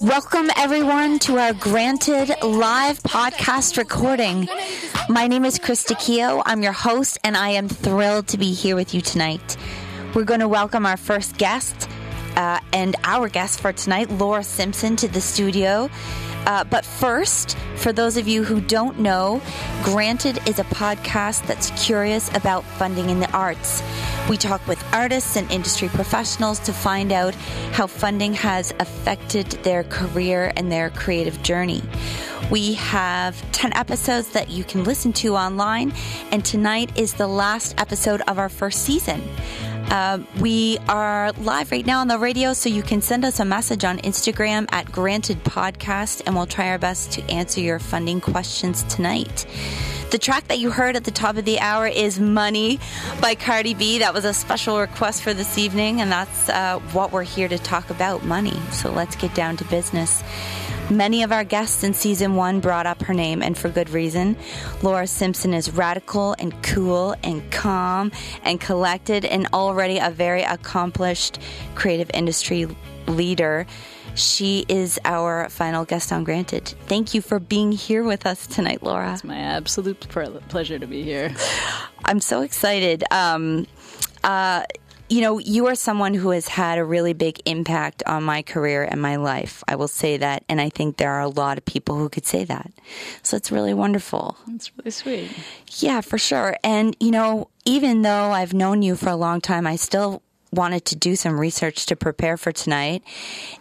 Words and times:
Welcome, 0.00 0.48
everyone, 0.56 1.18
to 1.20 1.38
our 1.38 1.52
granted 1.52 2.32
live 2.40 3.02
podcast 3.02 3.76
recording. 3.76 4.48
My 5.08 5.26
name 5.26 5.44
is 5.44 5.58
Krista 5.58 5.98
Keogh. 5.98 6.40
I'm 6.46 6.62
your 6.62 6.70
host, 6.70 7.18
and 7.24 7.36
I 7.36 7.48
am 7.48 7.68
thrilled 7.68 8.28
to 8.28 8.38
be 8.38 8.52
here 8.52 8.76
with 8.76 8.94
you 8.94 9.00
tonight. 9.00 9.56
We're 10.14 10.22
going 10.22 10.38
to 10.38 10.46
welcome 10.46 10.86
our 10.86 10.96
first 10.96 11.36
guest 11.36 11.88
uh, 12.38 12.60
and 12.72 12.94
our 13.02 13.28
guest 13.28 13.60
for 13.60 13.72
tonight, 13.72 14.08
Laura 14.10 14.44
Simpson, 14.44 14.94
to 14.96 15.08
the 15.08 15.20
studio. 15.20 15.90
Uh, 16.46 16.62
but 16.64 16.84
first, 16.84 17.58
for 17.76 17.92
those 17.92 18.16
of 18.16 18.28
you 18.28 18.44
who 18.44 18.60
don't 18.60 19.00
know, 19.00 19.42
Granted 19.82 20.38
is 20.46 20.58
a 20.58 20.64
podcast 20.64 21.46
that's 21.46 21.70
curious 21.84 22.28
about 22.34 22.64
funding 22.64 23.10
in 23.10 23.20
the 23.20 23.30
arts. 23.32 23.82
We 24.28 24.36
talk 24.36 24.66
with 24.66 24.82
artists 24.92 25.36
and 25.36 25.50
industry 25.50 25.88
professionals 25.88 26.58
to 26.60 26.72
find 26.72 27.12
out 27.12 27.34
how 27.72 27.86
funding 27.86 28.34
has 28.34 28.72
affected 28.78 29.46
their 29.62 29.84
career 29.84 30.52
and 30.56 30.70
their 30.70 30.90
creative 30.90 31.42
journey. 31.42 31.82
We 32.50 32.74
have 32.74 33.40
10 33.52 33.72
episodes 33.74 34.30
that 34.30 34.48
you 34.48 34.64
can 34.64 34.84
listen 34.84 35.12
to 35.14 35.36
online, 35.36 35.92
and 36.30 36.44
tonight 36.44 36.96
is 36.98 37.14
the 37.14 37.28
last 37.28 37.74
episode 37.80 38.20
of 38.22 38.38
our 38.38 38.48
first 38.48 38.84
season. 38.84 39.22
Uh, 39.90 40.18
we 40.38 40.76
are 40.86 41.32
live 41.32 41.70
right 41.72 41.86
now 41.86 42.00
on 42.00 42.08
the 42.08 42.18
radio, 42.18 42.52
so 42.52 42.68
you 42.68 42.82
can 42.82 43.00
send 43.00 43.24
us 43.24 43.40
a 43.40 43.44
message 43.44 43.84
on 43.84 43.96
Instagram 44.00 44.66
at 44.70 44.92
Granted 44.92 45.42
Podcast, 45.44 46.22
and 46.26 46.34
we'll 46.34 46.44
try 46.44 46.68
our 46.68 46.78
best 46.78 47.12
to 47.12 47.22
answer 47.30 47.62
your 47.62 47.78
funding 47.78 48.20
questions 48.20 48.82
tonight. 48.84 49.46
The 50.10 50.18
track 50.18 50.48
that 50.48 50.58
you 50.58 50.70
heard 50.70 50.94
at 50.94 51.04
the 51.04 51.10
top 51.10 51.38
of 51.38 51.46
the 51.46 51.58
hour 51.60 51.86
is 51.86 52.20
Money 52.20 52.80
by 53.22 53.34
Cardi 53.34 53.72
B. 53.72 53.98
That 54.00 54.12
was 54.12 54.26
a 54.26 54.34
special 54.34 54.78
request 54.78 55.22
for 55.22 55.32
this 55.32 55.56
evening, 55.56 56.02
and 56.02 56.12
that's 56.12 56.50
uh, 56.50 56.80
what 56.92 57.10
we're 57.10 57.22
here 57.22 57.48
to 57.48 57.58
talk 57.58 57.88
about 57.88 58.24
money. 58.26 58.60
So 58.72 58.92
let's 58.92 59.16
get 59.16 59.34
down 59.34 59.56
to 59.56 59.64
business. 59.64 60.22
Many 60.90 61.22
of 61.22 61.32
our 61.32 61.44
guests 61.44 61.84
in 61.84 61.92
season 61.92 62.34
one 62.34 62.60
brought 62.60 62.86
up 62.86 63.02
her 63.02 63.12
name, 63.12 63.42
and 63.42 63.58
for 63.58 63.68
good 63.68 63.90
reason. 63.90 64.36
Laura 64.82 65.06
Simpson 65.06 65.52
is 65.52 65.70
radical 65.70 66.34
and 66.38 66.62
cool 66.62 67.14
and 67.22 67.50
calm 67.52 68.10
and 68.42 68.58
collected, 68.58 69.26
and 69.26 69.48
already 69.52 69.98
a 69.98 70.10
very 70.10 70.42
accomplished 70.42 71.40
creative 71.74 72.10
industry 72.14 72.66
leader. 73.06 73.66
She 74.14 74.64
is 74.66 74.98
our 75.04 75.50
final 75.50 75.84
guest 75.84 76.10
on 76.10 76.24
Granted. 76.24 76.74
Thank 76.86 77.12
you 77.12 77.20
for 77.20 77.38
being 77.38 77.70
here 77.70 78.02
with 78.02 78.24
us 78.24 78.46
tonight, 78.46 78.82
Laura. 78.82 79.12
It's 79.12 79.24
my 79.24 79.36
absolute 79.36 80.00
pleasure 80.48 80.78
to 80.78 80.86
be 80.86 81.02
here. 81.02 81.34
I'm 82.06 82.20
so 82.20 82.40
excited. 82.40 83.04
Um, 83.10 83.66
uh, 84.24 84.62
you 85.08 85.20
know, 85.20 85.38
you 85.38 85.66
are 85.66 85.74
someone 85.74 86.14
who 86.14 86.30
has 86.30 86.48
had 86.48 86.78
a 86.78 86.84
really 86.84 87.12
big 87.12 87.40
impact 87.46 88.02
on 88.06 88.22
my 88.22 88.42
career 88.42 88.82
and 88.84 89.00
my 89.00 89.16
life. 89.16 89.64
I 89.66 89.76
will 89.76 89.88
say 89.88 90.18
that. 90.18 90.44
And 90.48 90.60
I 90.60 90.68
think 90.68 90.96
there 90.96 91.12
are 91.12 91.22
a 91.22 91.28
lot 91.28 91.58
of 91.58 91.64
people 91.64 91.96
who 91.96 92.08
could 92.08 92.26
say 92.26 92.44
that. 92.44 92.70
So 93.22 93.36
it's 93.36 93.50
really 93.50 93.74
wonderful. 93.74 94.36
It's 94.48 94.70
really 94.76 94.90
sweet. 94.90 95.30
Yeah, 95.78 96.02
for 96.02 96.18
sure. 96.18 96.56
And, 96.62 96.96
you 97.00 97.10
know, 97.10 97.48
even 97.64 98.02
though 98.02 98.30
I've 98.32 98.52
known 98.54 98.82
you 98.82 98.96
for 98.96 99.08
a 99.08 99.16
long 99.16 99.40
time, 99.40 99.66
I 99.66 99.76
still 99.76 100.22
wanted 100.52 100.84
to 100.86 100.96
do 100.96 101.16
some 101.16 101.38
research 101.38 101.86
to 101.86 101.96
prepare 101.96 102.36
for 102.36 102.52
tonight. 102.52 103.02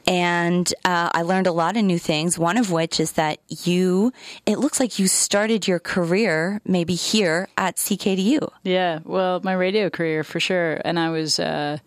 And 0.05 0.71
uh, 0.85 1.09
I 1.13 1.21
learned 1.23 1.47
a 1.47 1.51
lot 1.51 1.77
of 1.77 1.83
new 1.83 1.99
things, 1.99 2.37
one 2.37 2.57
of 2.57 2.71
which 2.71 2.99
is 2.99 3.13
that 3.13 3.39
you, 3.49 4.13
it 4.45 4.59
looks 4.59 4.79
like 4.79 4.99
you 4.99 5.07
started 5.07 5.67
your 5.67 5.79
career 5.79 6.61
maybe 6.65 6.95
here 6.95 7.47
at 7.57 7.77
CKDU. 7.77 8.51
Yeah, 8.63 8.99
well, 9.03 9.41
my 9.43 9.53
radio 9.53 9.89
career 9.89 10.23
for 10.23 10.39
sure. 10.39 10.81
And 10.83 10.99
I 10.99 11.09
was. 11.09 11.39
Uh, 11.39 11.79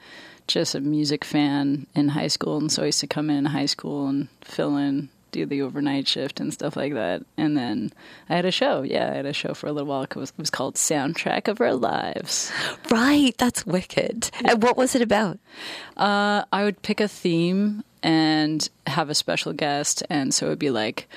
just 0.46 0.74
a 0.74 0.80
music 0.80 1.24
fan 1.24 1.86
in 1.94 2.08
high 2.08 2.26
school, 2.26 2.58
and 2.58 2.72
so 2.72 2.82
I 2.82 2.86
used 2.86 2.98
to 3.00 3.06
come 3.06 3.30
in 3.30 3.44
high 3.44 3.66
school 3.66 4.08
and 4.08 4.26
fill 4.42 4.76
in 4.76 5.08
do 5.30 5.46
the 5.46 5.62
overnight 5.62 6.06
shift 6.08 6.40
and 6.40 6.52
stuff 6.52 6.76
like 6.76 6.94
that. 6.94 7.22
And 7.36 7.56
then 7.56 7.92
I 8.28 8.36
had 8.36 8.44
a 8.44 8.50
show. 8.50 8.82
Yeah, 8.82 9.10
I 9.10 9.14
had 9.16 9.26
a 9.26 9.32
show 9.32 9.54
for 9.54 9.66
a 9.66 9.72
little 9.72 9.88
while. 9.88 10.02
It 10.02 10.16
was, 10.16 10.30
it 10.30 10.38
was 10.38 10.50
called 10.50 10.74
Soundtrack 10.74 11.48
of 11.48 11.60
Our 11.60 11.74
Lives. 11.74 12.52
Right, 12.90 13.36
that's 13.38 13.64
wicked. 13.64 14.30
Yeah. 14.42 14.52
And 14.52 14.62
what 14.62 14.76
was 14.76 14.96
it 14.96 15.02
about? 15.02 15.38
Uh, 15.96 16.44
I 16.52 16.64
would 16.64 16.82
pick 16.82 17.00
a 17.00 17.06
theme 17.06 17.84
and 18.02 18.68
have 18.86 19.10
a 19.10 19.14
special 19.14 19.52
guest. 19.52 20.02
And 20.10 20.34
so 20.34 20.46
it 20.46 20.48
would 20.50 20.58
be 20.58 20.70
like 20.70 21.08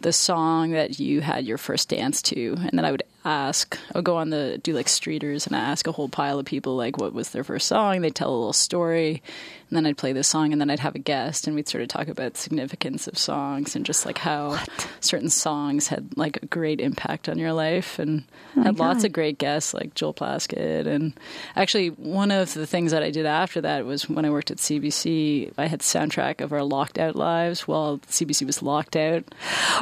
the 0.00 0.12
song 0.12 0.70
that 0.70 1.00
you 1.00 1.20
had 1.20 1.44
your 1.44 1.58
first 1.58 1.88
dance 1.88 2.22
to. 2.22 2.54
And 2.58 2.70
then 2.74 2.84
I 2.84 2.92
would 2.92 3.02
ask, 3.26 3.78
I'll 3.94 4.02
go 4.02 4.16
on 4.16 4.30
the 4.30 4.58
do 4.62 4.72
like 4.72 4.86
streeters 4.86 5.46
and 5.46 5.56
I 5.56 5.58
ask 5.58 5.86
a 5.86 5.92
whole 5.92 6.08
pile 6.08 6.38
of 6.38 6.46
people 6.46 6.76
like 6.76 6.98
what 6.98 7.12
was 7.12 7.30
their 7.30 7.44
first 7.44 7.66
song. 7.66 8.00
They'd 8.00 8.14
tell 8.14 8.30
a 8.30 8.36
little 8.36 8.52
story, 8.52 9.22
and 9.68 9.76
then 9.76 9.84
I'd 9.84 9.96
play 9.96 10.12
the 10.12 10.22
song, 10.22 10.52
and 10.52 10.60
then 10.60 10.70
I'd 10.70 10.80
have 10.80 10.94
a 10.94 11.00
guest, 11.00 11.46
and 11.46 11.56
we'd 11.56 11.68
sort 11.68 11.82
of 11.82 11.88
talk 11.88 12.06
about 12.06 12.36
significance 12.36 13.08
of 13.08 13.18
songs 13.18 13.74
and 13.74 13.84
just 13.84 14.06
like 14.06 14.18
how 14.18 14.50
what? 14.50 14.88
certain 15.00 15.28
songs 15.28 15.88
had 15.88 16.16
like 16.16 16.40
a 16.42 16.46
great 16.46 16.80
impact 16.80 17.28
on 17.28 17.38
your 17.38 17.52
life, 17.52 17.98
and 17.98 18.24
oh 18.56 18.62
had 18.62 18.76
God. 18.76 18.86
lots 18.86 19.04
of 19.04 19.12
great 19.12 19.38
guests 19.38 19.74
like 19.74 19.94
Joel 19.94 20.14
Plaskett. 20.14 20.86
And 20.86 21.12
actually, 21.56 21.88
one 21.88 22.30
of 22.30 22.54
the 22.54 22.66
things 22.66 22.92
that 22.92 23.02
I 23.02 23.10
did 23.10 23.26
after 23.26 23.60
that 23.62 23.86
was 23.86 24.08
when 24.08 24.24
I 24.24 24.30
worked 24.30 24.52
at 24.52 24.58
CBC, 24.58 25.52
I 25.58 25.66
had 25.66 25.80
soundtrack 25.80 26.40
of 26.40 26.52
our 26.52 26.62
locked 26.62 26.98
out 26.98 27.16
lives 27.16 27.66
while 27.66 27.98
CBC 27.98 28.46
was 28.46 28.62
locked 28.62 28.94
out, 28.94 29.24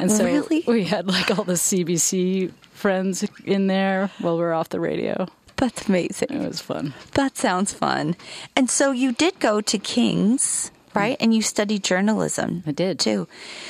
and 0.01 0.11
so 0.11 0.25
really? 0.25 0.63
we 0.67 0.85
had 0.85 1.07
like 1.07 1.29
all 1.37 1.43
the 1.43 1.53
CBC 1.53 2.51
friends 2.85 3.25
in 3.45 3.65
there 3.65 4.11
while 4.19 4.37
we're 4.37 4.53
off 4.53 4.69
the 4.69 4.79
radio. 4.79 5.25
That's 5.55 5.89
amazing. 5.89 6.27
It 6.29 6.47
was 6.47 6.61
fun. 6.61 6.93
That 7.13 7.35
sounds 7.35 7.73
fun. 7.73 8.15
And 8.55 8.69
so 8.69 8.91
you 8.91 9.11
did 9.11 9.39
go 9.39 9.59
to 9.59 9.79
King's, 9.79 10.69
right? 10.93 11.17
And 11.19 11.33
you 11.33 11.41
studied 11.41 11.83
journalism. 11.83 12.61
I 12.67 12.73
did 12.73 12.99
too. 12.99 13.27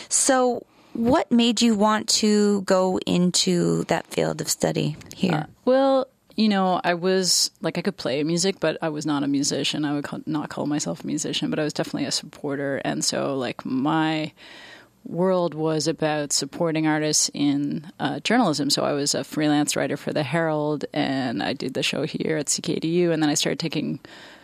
So 0.10 0.66
what 0.92 1.32
made 1.32 1.62
you 1.62 1.76
want 1.76 2.10
to 2.10 2.64
go 2.64 3.00
into 3.06 3.86
that 3.86 4.06
field 4.08 4.42
of 4.42 4.50
study 4.50 4.98
here? 5.16 5.34
Uh, 5.34 5.46
well, 5.64 6.08
you 6.36 6.50
know, 6.50 6.82
I 6.84 6.96
was 6.96 7.52
like 7.62 7.78
I 7.78 7.82
could 7.82 7.96
play 7.96 8.22
music, 8.22 8.60
but 8.60 8.78
I 8.82 8.90
was 8.90 9.06
not 9.06 9.24
a 9.24 9.28
musician. 9.28 9.86
I 9.86 9.94
would 9.94 10.04
call, 10.04 10.20
not 10.26 10.50
call 10.50 10.66
myself 10.66 11.06
a 11.06 11.08
musician, 11.08 11.50
but 11.50 11.58
I 11.58 11.64
was 11.64 11.72
definitely 11.72 12.04
a 12.04 12.12
supporter. 12.12 12.82
And 12.84 13.02
so, 13.02 13.38
like 13.38 13.64
my 13.64 14.34
world 15.06 15.54
was 15.54 15.88
about 15.88 16.34
supporting 16.34 16.88
artists 16.88 17.30
in 17.34 17.92
uh, 18.00 18.20
journalism. 18.22 18.70
So 18.70 18.84
I 18.84 18.94
was 18.94 19.14
a 19.14 19.24
freelance 19.24 19.76
writer 19.76 19.98
for 19.98 20.12
the 20.12 20.24
Herald, 20.24 20.86
and 20.94 21.42
I 21.42 21.54
did 21.54 21.74
the 21.74 21.84
show 21.84 22.04
here 22.04 22.38
at 22.38 22.48
CKDU, 22.48 23.12
and 23.12 23.22
then 23.22 23.30
I 23.30 23.36
started 23.36 23.60
taking 23.60 24.00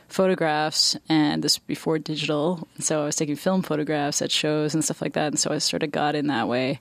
photographs, 0.07 0.97
and 1.09 1.41
this 1.41 1.57
before 1.57 1.97
digital. 1.97 2.67
So 2.79 3.01
I 3.01 3.05
was 3.05 3.15
taking 3.15 3.35
film 3.35 3.61
photographs 3.61 4.21
at 4.21 4.31
shows 4.31 4.73
and 4.73 4.83
stuff 4.83 5.01
like 5.01 5.13
that, 5.13 5.27
and 5.27 5.39
so 5.39 5.51
I 5.51 5.57
sort 5.57 5.83
of 5.83 5.91
got 5.91 6.15
in 6.15 6.27
that 6.27 6.47
way. 6.47 6.79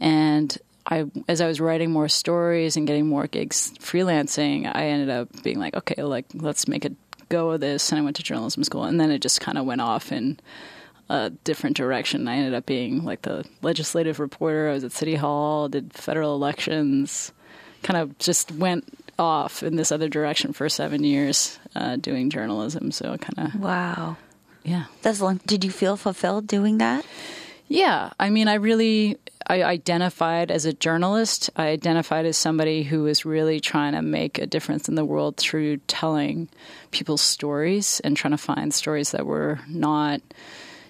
And 0.00 0.56
I, 0.86 1.06
as 1.28 1.40
I 1.40 1.46
was 1.46 1.60
writing 1.60 1.90
more 1.90 2.08
stories 2.08 2.76
and 2.76 2.86
getting 2.86 3.06
more 3.06 3.26
gigs 3.26 3.72
freelancing, 3.78 4.70
I 4.74 4.86
ended 4.86 5.10
up 5.10 5.42
being 5.42 5.58
like, 5.58 5.74
okay, 5.76 6.02
like 6.02 6.26
let's 6.34 6.66
make 6.66 6.84
a 6.84 6.90
go 7.28 7.50
of 7.50 7.60
this. 7.60 7.90
And 7.90 7.98
I 7.98 8.02
went 8.02 8.16
to 8.16 8.22
journalism 8.22 8.64
school, 8.64 8.84
and 8.84 8.98
then 8.98 9.10
it 9.10 9.20
just 9.20 9.40
kind 9.40 9.58
of 9.58 9.66
went 9.66 9.80
off 9.80 10.10
and 10.10 10.40
a 11.08 11.30
different 11.30 11.76
direction. 11.76 12.28
I 12.28 12.36
ended 12.36 12.54
up 12.54 12.66
being 12.66 13.04
like 13.04 13.22
the 13.22 13.44
legislative 13.62 14.20
reporter. 14.20 14.70
I 14.70 14.72
was 14.72 14.84
at 14.84 14.92
City 14.92 15.14
Hall, 15.14 15.68
did 15.68 15.92
federal 15.92 16.34
elections, 16.34 17.32
kind 17.82 17.98
of 17.98 18.18
just 18.18 18.52
went 18.52 18.84
off 19.18 19.62
in 19.62 19.76
this 19.76 19.92
other 19.92 20.08
direction 20.08 20.52
for 20.52 20.68
seven 20.68 21.04
years 21.04 21.58
uh, 21.74 21.96
doing 21.96 22.30
journalism. 22.30 22.90
So 22.90 23.16
kind 23.16 23.48
of 23.48 23.60
wow, 23.60 24.16
yeah. 24.64 24.84
That's 25.02 25.20
long. 25.20 25.40
Did 25.46 25.64
you 25.64 25.70
feel 25.70 25.96
fulfilled 25.96 26.46
doing 26.46 26.78
that? 26.78 27.04
Yeah, 27.68 28.10
I 28.20 28.30
mean, 28.30 28.48
I 28.48 28.54
really 28.54 29.18
I 29.46 29.62
identified 29.62 30.50
as 30.50 30.64
a 30.64 30.72
journalist. 30.72 31.50
I 31.56 31.68
identified 31.68 32.26
as 32.26 32.36
somebody 32.36 32.82
who 32.82 33.02
was 33.04 33.24
really 33.24 33.60
trying 33.60 33.92
to 33.92 34.02
make 34.02 34.38
a 34.38 34.46
difference 34.46 34.88
in 34.88 34.94
the 34.94 35.04
world 35.04 35.36
through 35.36 35.78
telling 35.86 36.48
people's 36.90 37.20
stories 37.20 38.00
and 38.00 38.16
trying 38.16 38.32
to 38.32 38.38
find 38.38 38.72
stories 38.72 39.10
that 39.10 39.26
were 39.26 39.60
not 39.68 40.20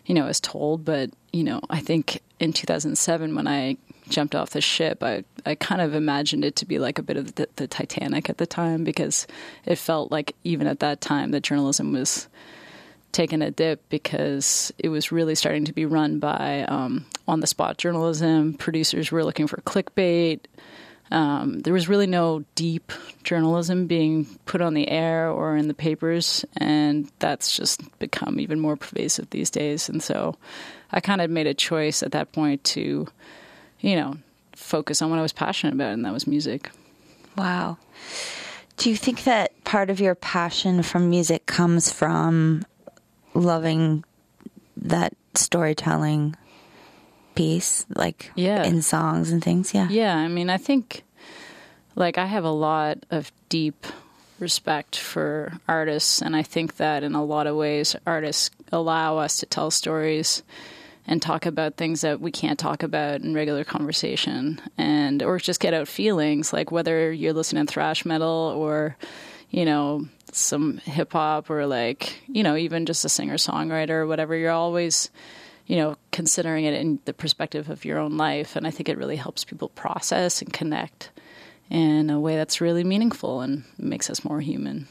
you 0.06 0.14
know, 0.14 0.26
as 0.26 0.40
told. 0.40 0.84
But, 0.84 1.10
you 1.32 1.44
know, 1.44 1.60
I 1.70 1.80
think 1.80 2.20
in 2.40 2.52
2007 2.52 3.34
when 3.34 3.46
I 3.46 3.76
jumped 4.08 4.34
off 4.34 4.50
the 4.50 4.60
ship, 4.60 5.02
I, 5.02 5.24
I 5.46 5.54
kind 5.54 5.80
of 5.80 5.94
imagined 5.94 6.44
it 6.44 6.56
to 6.56 6.66
be 6.66 6.78
like 6.78 6.98
a 6.98 7.02
bit 7.02 7.16
of 7.16 7.34
the, 7.34 7.48
the 7.56 7.66
Titanic 7.66 8.28
at 8.28 8.38
the 8.38 8.46
time 8.46 8.84
because 8.84 9.26
it 9.64 9.76
felt 9.76 10.10
like 10.10 10.34
even 10.44 10.66
at 10.66 10.80
that 10.80 11.00
time 11.00 11.30
that 11.30 11.42
journalism 11.42 11.92
was 11.92 12.28
taking 13.12 13.40
a 13.40 13.50
dip 13.50 13.88
because 13.88 14.72
it 14.76 14.88
was 14.88 15.12
really 15.12 15.34
starting 15.34 15.64
to 15.64 15.72
be 15.72 15.86
run 15.86 16.18
by 16.18 16.64
um, 16.64 17.06
on 17.26 17.40
the 17.40 17.46
spot 17.46 17.78
journalism. 17.78 18.54
Producers 18.54 19.10
were 19.10 19.24
looking 19.24 19.46
for 19.46 19.58
clickbait. 19.58 20.40
Um, 21.14 21.60
there 21.60 21.72
was 21.72 21.88
really 21.88 22.08
no 22.08 22.44
deep 22.56 22.90
journalism 23.22 23.86
being 23.86 24.26
put 24.46 24.60
on 24.60 24.74
the 24.74 24.88
air 24.88 25.30
or 25.30 25.56
in 25.56 25.68
the 25.68 25.74
papers, 25.74 26.44
and 26.56 27.08
that's 27.20 27.56
just 27.56 27.80
become 28.00 28.40
even 28.40 28.58
more 28.58 28.74
pervasive 28.74 29.30
these 29.30 29.48
days. 29.48 29.88
And 29.88 30.02
so 30.02 30.34
I 30.90 30.98
kind 30.98 31.20
of 31.20 31.30
made 31.30 31.46
a 31.46 31.54
choice 31.54 32.02
at 32.02 32.10
that 32.12 32.32
point 32.32 32.64
to, 32.64 33.06
you 33.78 33.94
know, 33.94 34.16
focus 34.56 35.02
on 35.02 35.10
what 35.10 35.20
I 35.20 35.22
was 35.22 35.32
passionate 35.32 35.74
about, 35.74 35.92
and 35.92 36.04
that 36.04 36.12
was 36.12 36.26
music. 36.26 36.72
Wow. 37.36 37.78
Do 38.76 38.90
you 38.90 38.96
think 38.96 39.22
that 39.22 39.62
part 39.62 39.90
of 39.90 40.00
your 40.00 40.16
passion 40.16 40.82
for 40.82 40.98
music 40.98 41.46
comes 41.46 41.92
from 41.92 42.66
loving 43.34 44.02
that 44.76 45.14
storytelling 45.34 46.34
piece, 47.34 47.86
like 47.94 48.30
Yeah. 48.34 48.64
in 48.64 48.82
songs 48.82 49.30
and 49.30 49.42
things. 49.42 49.74
Yeah. 49.74 49.88
Yeah, 49.88 50.16
I 50.16 50.28
mean, 50.28 50.50
I 50.50 50.56
think 50.56 51.02
like 51.96 52.18
I 52.18 52.26
have 52.26 52.44
a 52.44 52.50
lot 52.50 52.98
of 53.10 53.30
deep 53.48 53.86
respect 54.40 54.96
for 54.96 55.52
artists, 55.68 56.20
and 56.20 56.34
I 56.34 56.42
think 56.42 56.76
that 56.76 57.02
in 57.02 57.14
a 57.14 57.24
lot 57.24 57.46
of 57.46 57.56
ways, 57.56 57.94
artists 58.06 58.50
allow 58.72 59.18
us 59.18 59.36
to 59.38 59.46
tell 59.46 59.70
stories 59.70 60.42
and 61.06 61.20
talk 61.22 61.44
about 61.46 61.76
things 61.76 62.00
that 62.00 62.20
we 62.20 62.30
can't 62.32 62.58
talk 62.58 62.82
about 62.82 63.20
in 63.20 63.34
regular 63.34 63.62
conversation, 63.62 64.60
and 64.76 65.22
or 65.22 65.38
just 65.38 65.60
get 65.60 65.74
out 65.74 65.86
feelings 65.86 66.52
like 66.52 66.72
whether 66.72 67.12
you're 67.12 67.32
listening 67.32 67.66
to 67.66 67.72
thrash 67.72 68.04
metal 68.04 68.54
or 68.56 68.96
you 69.50 69.64
know 69.64 70.04
some 70.32 70.78
hip 70.78 71.12
hop 71.12 71.48
or 71.48 71.66
like 71.66 72.14
you 72.26 72.42
know 72.42 72.56
even 72.56 72.86
just 72.86 73.04
a 73.04 73.08
singer 73.08 73.34
songwriter 73.36 73.90
or 73.90 74.06
whatever. 74.06 74.34
You're 74.34 74.50
always 74.50 75.10
you 75.66 75.76
know, 75.76 75.96
considering 76.12 76.64
it 76.64 76.74
in 76.74 76.98
the 77.04 77.12
perspective 77.12 77.70
of 77.70 77.84
your 77.84 77.98
own 77.98 78.16
life. 78.16 78.56
And 78.56 78.66
I 78.66 78.70
think 78.70 78.88
it 78.88 78.98
really 78.98 79.16
helps 79.16 79.44
people 79.44 79.68
process 79.70 80.42
and 80.42 80.52
connect 80.52 81.10
in 81.70 82.10
a 82.10 82.20
way 82.20 82.36
that's 82.36 82.60
really 82.60 82.84
meaningful 82.84 83.40
and 83.40 83.64
makes 83.78 84.10
us 84.10 84.24
more 84.24 84.40
human. 84.40 84.86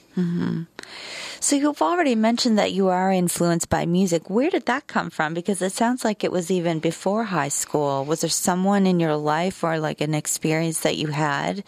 So 1.39 1.55
you've 1.55 1.81
already 1.81 2.15
mentioned 2.15 2.57
that 2.57 2.71
you 2.71 2.87
are 2.87 3.11
influenced 3.11 3.69
by 3.69 3.85
music. 3.85 4.29
Where 4.29 4.49
did 4.49 4.65
that 4.65 4.87
come 4.87 5.09
from? 5.09 5.33
Because 5.33 5.61
it 5.61 5.71
sounds 5.71 6.03
like 6.03 6.23
it 6.23 6.31
was 6.31 6.49
even 6.49 6.79
before 6.79 7.25
high 7.25 7.49
school. 7.49 8.05
Was 8.05 8.21
there 8.21 8.29
someone 8.29 8.87
in 8.87 8.99
your 8.99 9.15
life 9.15 9.63
or 9.63 9.79
like 9.79 10.01
an 10.01 10.13
experience 10.15 10.81
that 10.81 10.97
you 10.97 11.07
had 11.07 11.63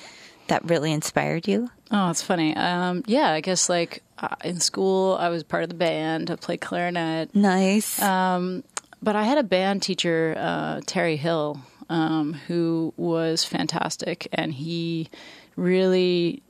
that 0.48 0.66
really 0.66 0.92
inspired 0.92 1.48
you? 1.48 1.70
Oh, 1.92 2.10
it's 2.10 2.22
funny. 2.22 2.56
Um, 2.56 3.04
yeah, 3.06 3.32
I 3.32 3.42
guess 3.42 3.70
like 3.70 4.02
uh, 4.18 4.36
in 4.44 4.60
school, 4.60 5.18
I 5.20 5.30
was 5.30 5.44
part 5.44 5.64
of 5.64 5.70
the 5.70 5.76
band. 5.76 6.32
I 6.32 6.36
played 6.36 6.62
clarinet. 6.62 7.36
Nice. 7.36 8.02
Um, 8.02 8.64
but 9.06 9.16
I 9.16 9.24
had 9.24 9.38
a 9.38 9.44
band 9.44 9.84
teacher, 9.84 10.34
uh, 10.36 10.82
Terry 10.88 11.16
Hill, 11.16 11.62
um, 11.90 12.34
who 12.34 12.92
was 12.98 13.46
fantastic, 13.46 14.28
and 14.34 14.52
he 14.52 15.10
really 15.56 16.42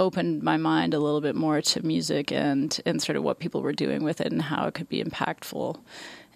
opened 0.00 0.42
my 0.42 0.56
mind 0.56 0.94
a 0.94 0.98
little 0.98 1.20
bit 1.20 1.36
more 1.36 1.60
to 1.60 1.86
music 1.86 2.32
and 2.32 2.80
and 2.86 3.00
sort 3.00 3.16
of 3.16 3.22
what 3.22 3.38
people 3.38 3.62
were 3.62 3.72
doing 3.72 4.02
with 4.02 4.20
it 4.20 4.32
and 4.32 4.42
how 4.42 4.66
it 4.66 4.74
could 4.74 4.88
be 4.88 5.02
impactful. 5.02 5.78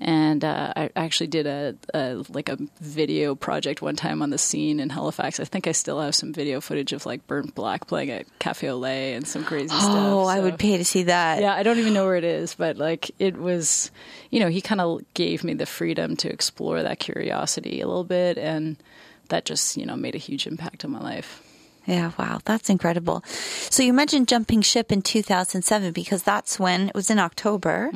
And 0.01 0.45
uh, 0.45 0.73
I 0.77 0.91
actually 0.97 1.29
did 1.29 1.47
a, 1.47 1.77
a 1.95 2.25
like 2.29 2.49
a 2.49 2.59
video 2.81 3.35
project 3.35 3.81
one 3.81 3.95
time 3.97 4.23
on 4.23 4.31
the 4.31 4.39
scene 4.39 4.81
in 4.81 4.91
Halifax. 4.91 5.39
I 5.41 5.45
think 5.45 5.67
I 5.67 5.73
still 5.73 6.01
have 6.01 6.15
some 6.15 6.33
video 6.33 6.61
footage 6.61 6.93
of 6.93 7.07
like 7.07 7.27
Burnt 7.27 7.55
Black 7.55 7.87
playing 7.87 8.11
at 8.11 8.27
Cafe 8.41 8.71
Lait 8.73 9.15
and 9.15 9.27
some 9.27 9.45
crazy 9.45 9.69
stuff. 9.69 9.83
oh, 9.89 10.25
I 10.27 10.41
would 10.41 10.59
pay 10.59 10.77
to 10.77 10.85
see 10.85 11.05
that. 11.05 11.41
yeah, 11.41 11.55
I 11.55 11.63
don't 11.63 11.79
even 11.79 11.95
know 11.95 12.05
where 12.05 12.17
it 12.17 12.25
is, 12.25 12.55
but 12.55 12.77
like 12.77 13.13
it 13.19 13.37
was, 13.37 13.91
you 14.31 14.41
know, 14.41 14.49
he 14.49 14.61
kind 14.61 14.81
of 14.81 15.03
gave 15.15 15.45
me 15.45 15.55
the 15.55 15.67
freedom 15.67 16.17
to 16.17 16.29
explore 16.31 16.83
that 16.83 16.99
curiosity 16.99 17.81
a 17.81 17.87
little 17.87 18.05
bit, 18.05 18.37
and 18.37 18.77
that 19.29 19.45
just, 19.45 19.77
you 19.77 19.87
know, 19.87 19.97
made 19.97 20.17
a 20.17 20.19
huge 20.19 20.47
impact 20.47 20.85
on 20.85 20.91
my 20.91 21.01
life. 21.01 21.44
Yeah, 21.87 22.13
wow, 22.19 22.41
that's 22.45 22.71
incredible. 22.71 23.23
So 23.27 23.83
you 23.83 23.93
mentioned 23.93 24.29
jumping 24.29 24.63
ship 24.63 24.91
in 24.91 25.03
2007 25.03 25.93
because 25.93 26.23
that's 26.23 26.59
when 26.59 26.89
it 26.89 26.95
was 26.95 27.11
in 27.11 27.19
October 27.19 27.91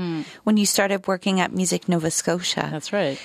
when 0.45 0.57
you 0.57 0.67
started 0.67 1.07
working 1.07 1.41
at 1.41 1.53
Music 1.53 1.89
Nova 1.89 2.11
Scotia, 2.11 2.69
That's 2.71 2.93
right. 2.93 3.19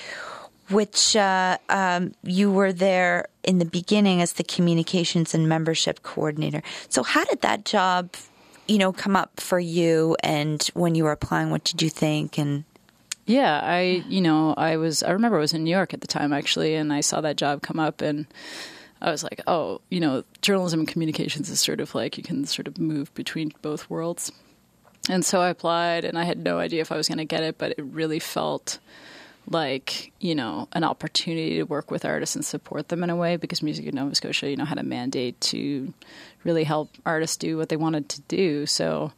which 0.70 1.16
uh, 1.16 1.58
um, 1.70 2.14
you 2.24 2.50
were 2.52 2.72
there 2.72 3.28
in 3.44 3.60
the 3.60 3.66
beginning 3.66 4.22
as 4.22 4.34
the 4.34 4.44
communications 4.44 5.34
and 5.36 5.50
membership 5.50 6.02
coordinator. 6.02 6.64
So 6.88 7.04
how 7.04 7.26
did 7.26 7.42
that 7.42 7.66
job, 7.66 8.12
you 8.68 8.78
know, 8.78 8.94
come 8.94 9.16
up 9.18 9.40
for 9.42 9.60
you? 9.60 10.16
And 10.24 10.64
when 10.74 10.96
you 10.96 11.04
were 11.04 11.12
applying, 11.12 11.50
what 11.50 11.66
did 11.66 11.82
you 11.82 11.90
think? 11.90 12.38
And 12.38 12.64
Yeah, 13.26 13.60
I, 13.62 14.04
you 14.08 14.22
know, 14.22 14.54
I 14.56 14.78
was, 14.78 15.04
I 15.04 15.12
remember 15.12 15.38
I 15.38 15.42
was 15.42 15.54
in 15.54 15.66
New 15.66 15.72
York 15.72 15.94
at 15.94 16.00
the 16.00 16.08
time 16.08 16.32
actually, 16.32 16.76
and 16.76 16.94
I 16.94 17.02
saw 17.02 17.20
that 17.22 17.36
job 17.36 17.62
come 17.62 17.80
up, 17.80 18.02
and 18.02 18.28
I 19.04 19.12
was 19.12 19.24
like, 19.24 19.42
oh, 19.48 19.82
you 19.90 20.00
know, 20.00 20.24
journalism 20.42 20.80
and 20.80 20.88
communications 20.88 21.50
is 21.50 21.60
sort 21.60 21.82
of 21.82 21.94
like 21.94 22.18
you 22.18 22.24
can 22.24 22.46
sort 22.46 22.68
of 22.68 22.80
move 22.80 23.14
between 23.14 23.52
both 23.62 23.90
worlds. 23.90 24.32
And 25.10 25.26
so 25.26 25.42
I 25.42 25.50
applied, 25.50 26.06
and 26.06 26.18
I 26.18 26.24
had 26.24 26.38
no 26.38 26.58
idea 26.58 26.80
if 26.80 26.92
I 26.92 26.96
was 26.96 27.10
going 27.10 27.18
to 27.18 27.26
get 27.26 27.44
it, 27.44 27.58
but 27.58 27.72
it 27.72 27.84
really 27.84 28.20
felt 28.20 28.80
like 29.46 30.14
you 30.22 30.34
know 30.34 30.70
an 30.72 30.86
opportunity 30.86 31.56
to 31.56 31.64
work 31.64 31.92
with 31.92 32.06
artists 32.06 32.34
and 32.34 32.46
support 32.46 32.88
them 32.88 33.04
in 33.04 33.10
a 33.10 33.16
way 33.16 33.36
because 33.36 33.62
Music 33.62 33.86
of 33.88 33.94
Nova 33.94 34.16
Scotia, 34.16 34.50
you 34.50 34.56
know, 34.56 34.64
had 34.64 34.78
a 34.78 34.84
mandate 34.84 35.40
to 35.42 35.94
really 36.46 36.64
help 36.64 36.90
artists 37.06 37.36
do 37.36 37.58
what 37.58 37.68
they 37.68 37.76
wanted 37.76 38.08
to 38.10 38.22
do. 38.22 38.66
So 38.66 39.12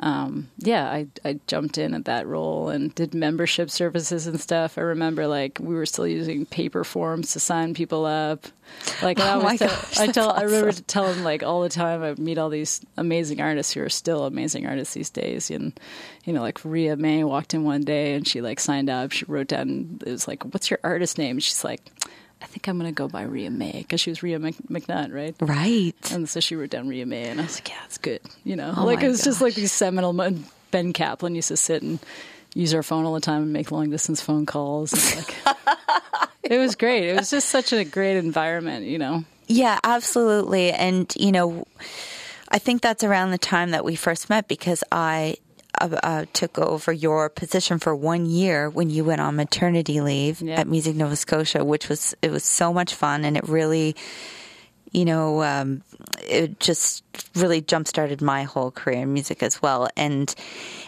um, 0.00 0.48
yeah, 0.56 0.86
I, 0.86 1.08
I 1.24 1.40
jumped 1.46 1.76
in 1.76 1.92
at 1.92 2.06
that 2.06 2.26
role 2.26 2.70
and 2.70 2.94
did 2.94 3.12
membership 3.14 3.70
services 3.70 4.26
and 4.26 4.40
stuff. 4.40 4.78
I 4.78 4.80
remember 4.80 5.26
like 5.26 5.58
we 5.60 5.74
were 5.74 5.84
still 5.84 6.06
using 6.06 6.46
paper 6.46 6.84
forms 6.84 7.32
to 7.32 7.40
sign 7.40 7.74
people 7.74 8.06
up. 8.06 8.46
Like 9.02 9.20
I 9.20 9.34
Oh 9.34 9.40
always 9.40 9.58
tell, 9.58 9.68
gosh, 9.68 9.98
I 9.98 10.06
tell, 10.06 10.28
that's 10.28 10.40
I 10.40 10.44
remember 10.44 10.68
awesome. 10.68 10.84
telling 10.86 11.22
like 11.22 11.42
all 11.42 11.60
the 11.60 11.68
time. 11.68 12.02
I 12.02 12.14
meet 12.14 12.38
all 12.38 12.48
these 12.48 12.80
amazing 12.96 13.42
artists 13.42 13.74
who 13.74 13.82
are 13.82 13.90
still 13.90 14.24
amazing 14.24 14.66
artists 14.66 14.94
these 14.94 15.10
days. 15.10 15.50
And 15.50 15.78
you 16.24 16.32
know, 16.32 16.40
like 16.40 16.64
Ria 16.64 16.96
Mae 16.96 17.22
walked 17.24 17.52
in 17.52 17.64
one 17.64 17.82
day 17.82 18.14
and 18.14 18.26
she 18.26 18.40
like 18.40 18.58
signed 18.58 18.88
up. 18.88 19.12
She 19.12 19.26
wrote 19.26 19.48
down 19.48 19.98
it 20.06 20.10
was 20.10 20.26
like, 20.26 20.44
"What's 20.44 20.70
your 20.70 20.80
artist 20.82 21.18
name?" 21.18 21.36
And 21.36 21.42
she's 21.42 21.62
like, 21.62 21.82
"I 22.42 22.46
think 22.46 22.68
I'm 22.68 22.76
gonna 22.78 22.92
go 22.92 23.08
by 23.08 23.22
Ria 23.22 23.50
Mae 23.50 23.72
because 23.82 24.00
she 24.00 24.10
was 24.10 24.22
Ria 24.22 24.38
Mc- 24.38 24.56
McNutt, 24.70 25.12
right?" 25.12 25.34
right. 25.40 25.94
And 26.12 26.28
so 26.28 26.40
she 26.40 26.56
wrote 26.56 26.70
down 26.70 26.88
Ria 26.88 27.06
Mae, 27.06 27.24
and 27.28 27.40
I 27.40 27.44
was 27.44 27.56
like, 27.56 27.68
yeah, 27.68 27.76
it's 27.84 27.98
good. 27.98 28.20
You 28.44 28.56
know, 28.56 28.74
Oh 28.76 28.84
like 28.84 29.02
it 29.02 29.08
was 29.08 29.22
just 29.22 29.40
like 29.40 29.54
these 29.54 29.72
seminal. 29.72 30.12
mo- 30.12 30.34
Ben 30.70 30.92
Caplan 30.92 31.34
used 31.34 31.48
to 31.48 31.56
sit 31.56 31.82
and 31.82 31.98
use 32.54 32.74
our 32.74 32.82
phone 32.84 33.04
all 33.04 33.14
the 33.14 33.20
time 33.20 33.42
and 33.42 33.52
make 33.52 33.72
long 33.72 33.90
distance 33.90 34.20
phone 34.20 34.46
calls. 34.46 34.92
Like, 35.16 35.34
it 36.44 36.58
was 36.58 36.76
great. 36.76 37.08
It 37.08 37.16
was 37.16 37.28
just 37.30 37.48
such 37.48 37.72
a 37.72 37.84
great 37.84 38.16
environment, 38.16 38.86
you 38.86 38.98
know. 38.98 39.24
Yeah, 39.48 39.80
absolutely. 39.82 40.70
And, 40.70 41.12
you 41.18 41.32
know, 41.32 41.66
I 42.48 42.58
think 42.58 42.82
that's 42.82 43.02
around 43.02 43.32
the 43.32 43.38
time 43.38 43.72
that 43.72 43.84
we 43.84 43.96
first 43.96 44.30
met 44.30 44.46
because 44.46 44.84
I 44.92 45.36
uh, 45.80 45.98
uh, 46.02 46.24
took 46.32 46.58
over 46.58 46.92
your 46.92 47.28
position 47.28 47.78
for 47.78 47.94
one 47.94 48.26
year 48.26 48.68
when 48.68 48.90
you 48.90 49.04
went 49.04 49.20
on 49.20 49.36
maternity 49.36 50.00
leave 50.00 50.42
at 50.58 50.66
Music 50.66 50.94
Nova 50.94 51.16
Scotia, 51.16 51.64
which 51.64 51.88
was, 51.88 52.14
it 52.22 52.30
was 52.30 52.44
so 52.44 52.72
much 52.72 52.94
fun 52.94 53.24
and 53.24 53.36
it 53.36 53.48
really, 53.48 53.96
you 54.92 55.04
know, 55.04 55.42
um, 55.42 55.82
it 56.28 56.58
just 56.60 57.04
really 57.34 57.60
jump 57.60 57.86
started 57.86 58.20
my 58.20 58.42
whole 58.42 58.70
career 58.70 59.02
in 59.02 59.12
music 59.12 59.42
as 59.42 59.62
well. 59.62 59.88
And 59.96 60.34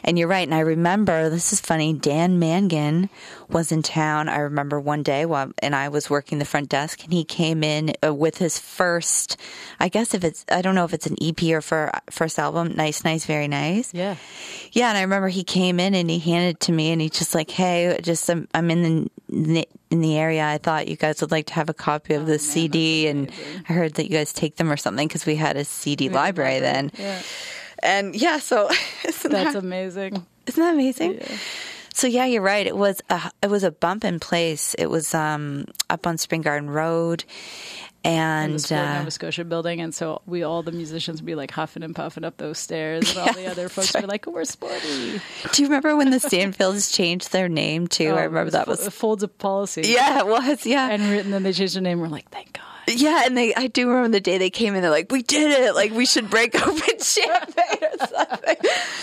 and 0.04 0.18
you're 0.18 0.28
right. 0.28 0.46
And 0.46 0.54
I 0.54 0.60
remember 0.60 1.28
this 1.28 1.52
is 1.52 1.60
funny. 1.60 1.92
Dan 1.92 2.38
Mangan 2.38 3.08
was 3.48 3.70
in 3.70 3.82
town. 3.82 4.28
I 4.28 4.38
remember 4.38 4.80
one 4.80 5.02
day 5.02 5.24
while 5.24 5.52
and 5.60 5.76
I 5.76 5.88
was 5.88 6.10
working 6.10 6.38
the 6.38 6.44
front 6.44 6.68
desk, 6.68 7.04
and 7.04 7.12
he 7.12 7.24
came 7.24 7.62
in 7.62 7.92
uh, 8.04 8.12
with 8.12 8.38
his 8.38 8.58
first. 8.58 9.36
I 9.78 9.88
guess 9.88 10.14
if 10.14 10.24
it's 10.24 10.44
I 10.50 10.62
don't 10.62 10.74
know 10.74 10.84
if 10.84 10.94
it's 10.94 11.06
an 11.06 11.16
EP 11.22 11.42
or 11.44 11.60
for 11.60 11.92
first 12.10 12.38
album. 12.38 12.74
Nice, 12.76 13.04
nice, 13.04 13.24
very 13.24 13.48
nice. 13.48 13.92
Yeah. 13.94 14.16
Yeah, 14.72 14.88
and 14.88 14.98
I 14.98 15.02
remember 15.02 15.28
he 15.28 15.44
came 15.44 15.78
in 15.78 15.94
and 15.94 16.10
he 16.10 16.18
handed 16.18 16.56
it 16.56 16.60
to 16.60 16.72
me, 16.72 16.90
and 16.90 17.00
he 17.00 17.08
just 17.08 17.34
like, 17.34 17.50
"Hey, 17.50 17.98
just 18.02 18.28
I'm, 18.28 18.48
I'm 18.54 18.70
in 18.70 19.10
the 19.28 19.68
in 19.92 20.00
the 20.00 20.16
area. 20.18 20.44
I 20.44 20.58
thought 20.58 20.88
you 20.88 20.96
guys 20.96 21.20
would 21.20 21.30
like 21.30 21.46
to 21.46 21.52
have 21.54 21.68
a 21.68 21.74
copy 21.74 22.14
of 22.14 22.26
the 22.26 22.38
CD, 22.38 23.06
and 23.06 23.30
I 23.68 23.72
heard 23.74 23.94
that 23.94 24.04
you 24.04 24.16
guys 24.16 24.32
take 24.32 24.56
them 24.56 24.72
or 24.72 24.76
something 24.76 25.06
because 25.06 25.26
we 25.26 25.36
had 25.36 25.56
a 25.56 25.64
CD 25.64 26.08
library 26.08 26.58
then. 26.60 26.90
Yeah. 26.98 27.22
And 27.82 28.14
yeah, 28.16 28.38
so 28.38 28.68
That's 29.04 29.22
that, 29.24 29.54
amazing. 29.54 30.26
isn't 30.46 30.62
that 30.62 30.74
amazing? 30.74 31.20
So 31.94 32.06
yeah, 32.06 32.24
you're 32.24 32.42
right. 32.42 32.66
It 32.66 32.76
was 32.76 33.02
a 33.10 33.30
it 33.42 33.50
was 33.50 33.64
a 33.64 33.70
bump 33.70 34.04
in 34.04 34.18
place. 34.18 34.74
It 34.78 34.86
was 34.86 35.14
um, 35.14 35.66
up 35.90 36.06
on 36.06 36.16
Spring 36.16 36.40
Garden 36.40 36.70
Road, 36.70 37.24
and 38.04 38.58
the 38.58 38.76
uh, 38.76 38.98
Nova 38.98 39.10
Scotia 39.10 39.44
building, 39.44 39.80
and 39.80 39.94
so 39.94 40.22
we 40.26 40.42
all 40.42 40.62
the 40.62 40.72
musicians 40.72 41.20
would 41.20 41.26
be 41.26 41.34
like 41.34 41.50
huffing 41.50 41.82
and 41.82 41.94
puffing 41.94 42.24
up 42.24 42.36
those 42.36 42.58
stairs, 42.58 43.10
and 43.10 43.18
all 43.18 43.32
the 43.32 43.46
other 43.50 43.68
folks 43.68 43.94
would 43.94 44.02
be 44.02 44.06
like, 44.06 44.26
"Oh, 44.26 44.32
we're 44.32 44.44
sporty." 44.44 45.20
do 45.52 45.62
you 45.62 45.68
remember 45.68 45.96
when 45.96 46.10
the 46.10 46.18
Stanfields 46.18 46.94
changed 46.94 47.32
their 47.32 47.48
name 47.48 47.86
too? 47.86 48.08
Oh, 48.08 48.16
I 48.16 48.24
remember 48.24 48.50
that 48.52 48.66
was 48.66 48.88
folds 48.88 49.22
of 49.22 49.36
policy. 49.38 49.82
yeah, 49.86 50.20
it 50.20 50.26
was 50.26 50.66
yeah. 50.66 50.88
and 50.90 51.02
written. 51.10 51.30
Then 51.30 51.42
they 51.42 51.52
changed 51.52 51.76
their 51.76 51.82
name. 51.82 52.00
We're 52.00 52.08
like, 52.08 52.28
"Thank 52.30 52.54
God." 52.54 52.71
Yeah, 52.88 53.22
and 53.26 53.36
they 53.36 53.54
I 53.54 53.68
do 53.68 53.88
remember 53.88 54.08
the 54.10 54.20
day 54.20 54.38
they 54.38 54.50
came 54.50 54.74
in, 54.74 54.82
they're 54.82 54.90
like, 54.90 55.10
We 55.10 55.22
did 55.22 55.50
it, 55.60 55.74
like 55.74 55.92
we 55.92 56.06
should 56.06 56.28
break 56.30 56.54
open 56.66 56.98
champagne 57.00 57.88
or 58.00 58.06
something. 58.06 58.56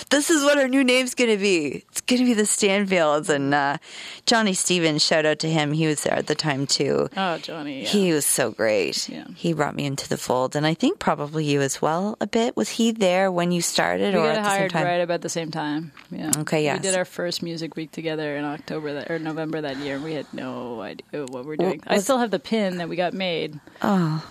this 0.09 0.29
is 0.29 0.43
what 0.43 0.57
our 0.57 0.67
new 0.67 0.83
name's 0.83 1.15
gonna 1.15 1.37
be. 1.37 1.85
It's 1.89 2.01
gonna 2.01 2.23
be 2.25 2.33
the 2.33 2.43
Stanfields 2.43 3.29
and 3.29 3.53
uh, 3.53 3.77
Johnny 4.25 4.53
Stevens, 4.53 5.03
shout 5.03 5.25
out 5.25 5.39
to 5.39 5.49
him. 5.49 5.71
He 5.71 5.87
was 5.87 6.03
there 6.03 6.13
at 6.13 6.27
the 6.27 6.35
time 6.35 6.67
too. 6.67 7.09
Oh, 7.15 7.37
Johnny. 7.37 7.81
Yeah. 7.83 7.87
He 7.87 8.13
was 8.13 8.25
so 8.25 8.51
great. 8.51 9.07
Yeah. 9.09 9.25
He 9.35 9.53
brought 9.53 9.75
me 9.75 9.85
into 9.85 10.07
the 10.09 10.17
fold, 10.17 10.55
and 10.55 10.65
I 10.65 10.73
think 10.73 10.99
probably 10.99 11.45
you 11.45 11.61
as 11.61 11.81
well 11.81 12.17
a 12.21 12.27
bit. 12.27 12.55
Was 12.57 12.69
he 12.69 12.91
there 12.91 13.31
when 13.31 13.51
you 13.51 13.61
started, 13.61 14.13
we 14.13 14.19
or 14.19 14.23
got 14.23 14.37
at 14.37 14.43
the 14.43 14.49
same 14.49 14.57
hired 14.59 14.71
time? 14.71 14.83
right 14.85 15.01
about 15.01 15.21
the 15.21 15.29
same 15.29 15.51
time. 15.51 15.91
Yeah. 16.11 16.31
Okay, 16.39 16.63
yes. 16.63 16.77
We 16.79 16.83
did 16.83 16.95
our 16.95 17.05
first 17.05 17.41
music 17.41 17.75
week 17.75 17.91
together 17.91 18.35
in 18.35 18.43
October 18.43 18.93
that, 18.93 19.09
or 19.11 19.19
November 19.19 19.61
that 19.61 19.77
year. 19.77 19.95
and 19.95 20.03
We 20.03 20.13
had 20.13 20.31
no 20.33 20.81
idea 20.81 21.25
what 21.25 21.45
we're 21.45 21.55
doing. 21.55 21.81
I 21.87 21.95
was- 21.95 22.03
still 22.03 22.17
have 22.17 22.31
the 22.31 22.39
pin 22.39 22.77
that 22.77 22.89
we 22.89 22.95
got 22.95 23.13
made. 23.13 23.59
Oh, 23.81 24.25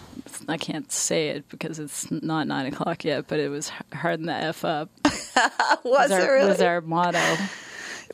I 0.49 0.57
can't 0.57 0.91
say 0.93 1.29
it 1.29 1.49
because 1.49 1.79
it's 1.79 2.11
not 2.11 2.47
nine 2.47 2.67
o'clock 2.67 3.05
yet, 3.05 3.27
but 3.29 3.41
it 3.41 3.49
was 3.49 3.71
harden 3.93 4.27
the 4.27 4.35
f 4.35 4.65
up. 4.65 4.91
was 5.05 5.11
Was 5.85 6.11
it 6.11 6.21
our, 6.21 6.33
really? 6.35 6.49
was 6.49 6.61
our 6.61 6.81
motto. 6.81 7.37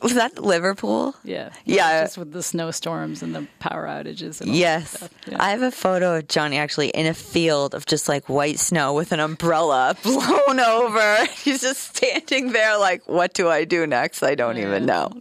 Was 0.01 0.13
that 0.15 0.37
Liverpool? 0.43 1.15
Yeah. 1.23 1.51
Yeah. 1.63 2.03
Just 2.03 2.17
with 2.17 2.33
the 2.33 2.43
snowstorms 2.43 3.23
and 3.23 3.33
the 3.33 3.47
power 3.59 3.85
outages 3.87 4.41
and 4.41 4.49
all 4.49 4.55
Yes. 4.55 4.91
stuff. 4.97 5.09
Yeah. 5.25 5.37
I 5.39 5.51
have 5.51 5.61
a 5.61 5.71
photo 5.71 6.17
of 6.17 6.27
Johnny 6.27 6.57
actually 6.57 6.89
in 6.89 7.05
a 7.05 7.13
field 7.13 7.73
of 7.73 7.85
just 7.85 8.09
like 8.09 8.27
white 8.27 8.59
snow 8.59 8.93
with 8.93 9.13
an 9.13 9.21
umbrella 9.21 9.95
blown 10.03 10.59
over. 10.59 11.25
He's 11.43 11.61
just 11.61 11.95
standing 11.95 12.51
there 12.51 12.77
like, 12.77 13.07
what 13.07 13.33
do 13.33 13.47
I 13.49 13.63
do 13.63 13.87
next? 13.87 14.21
I 14.21 14.35
don't 14.35 14.57
even 14.57 14.85
Yeah, 14.85 15.07
know. 15.07 15.11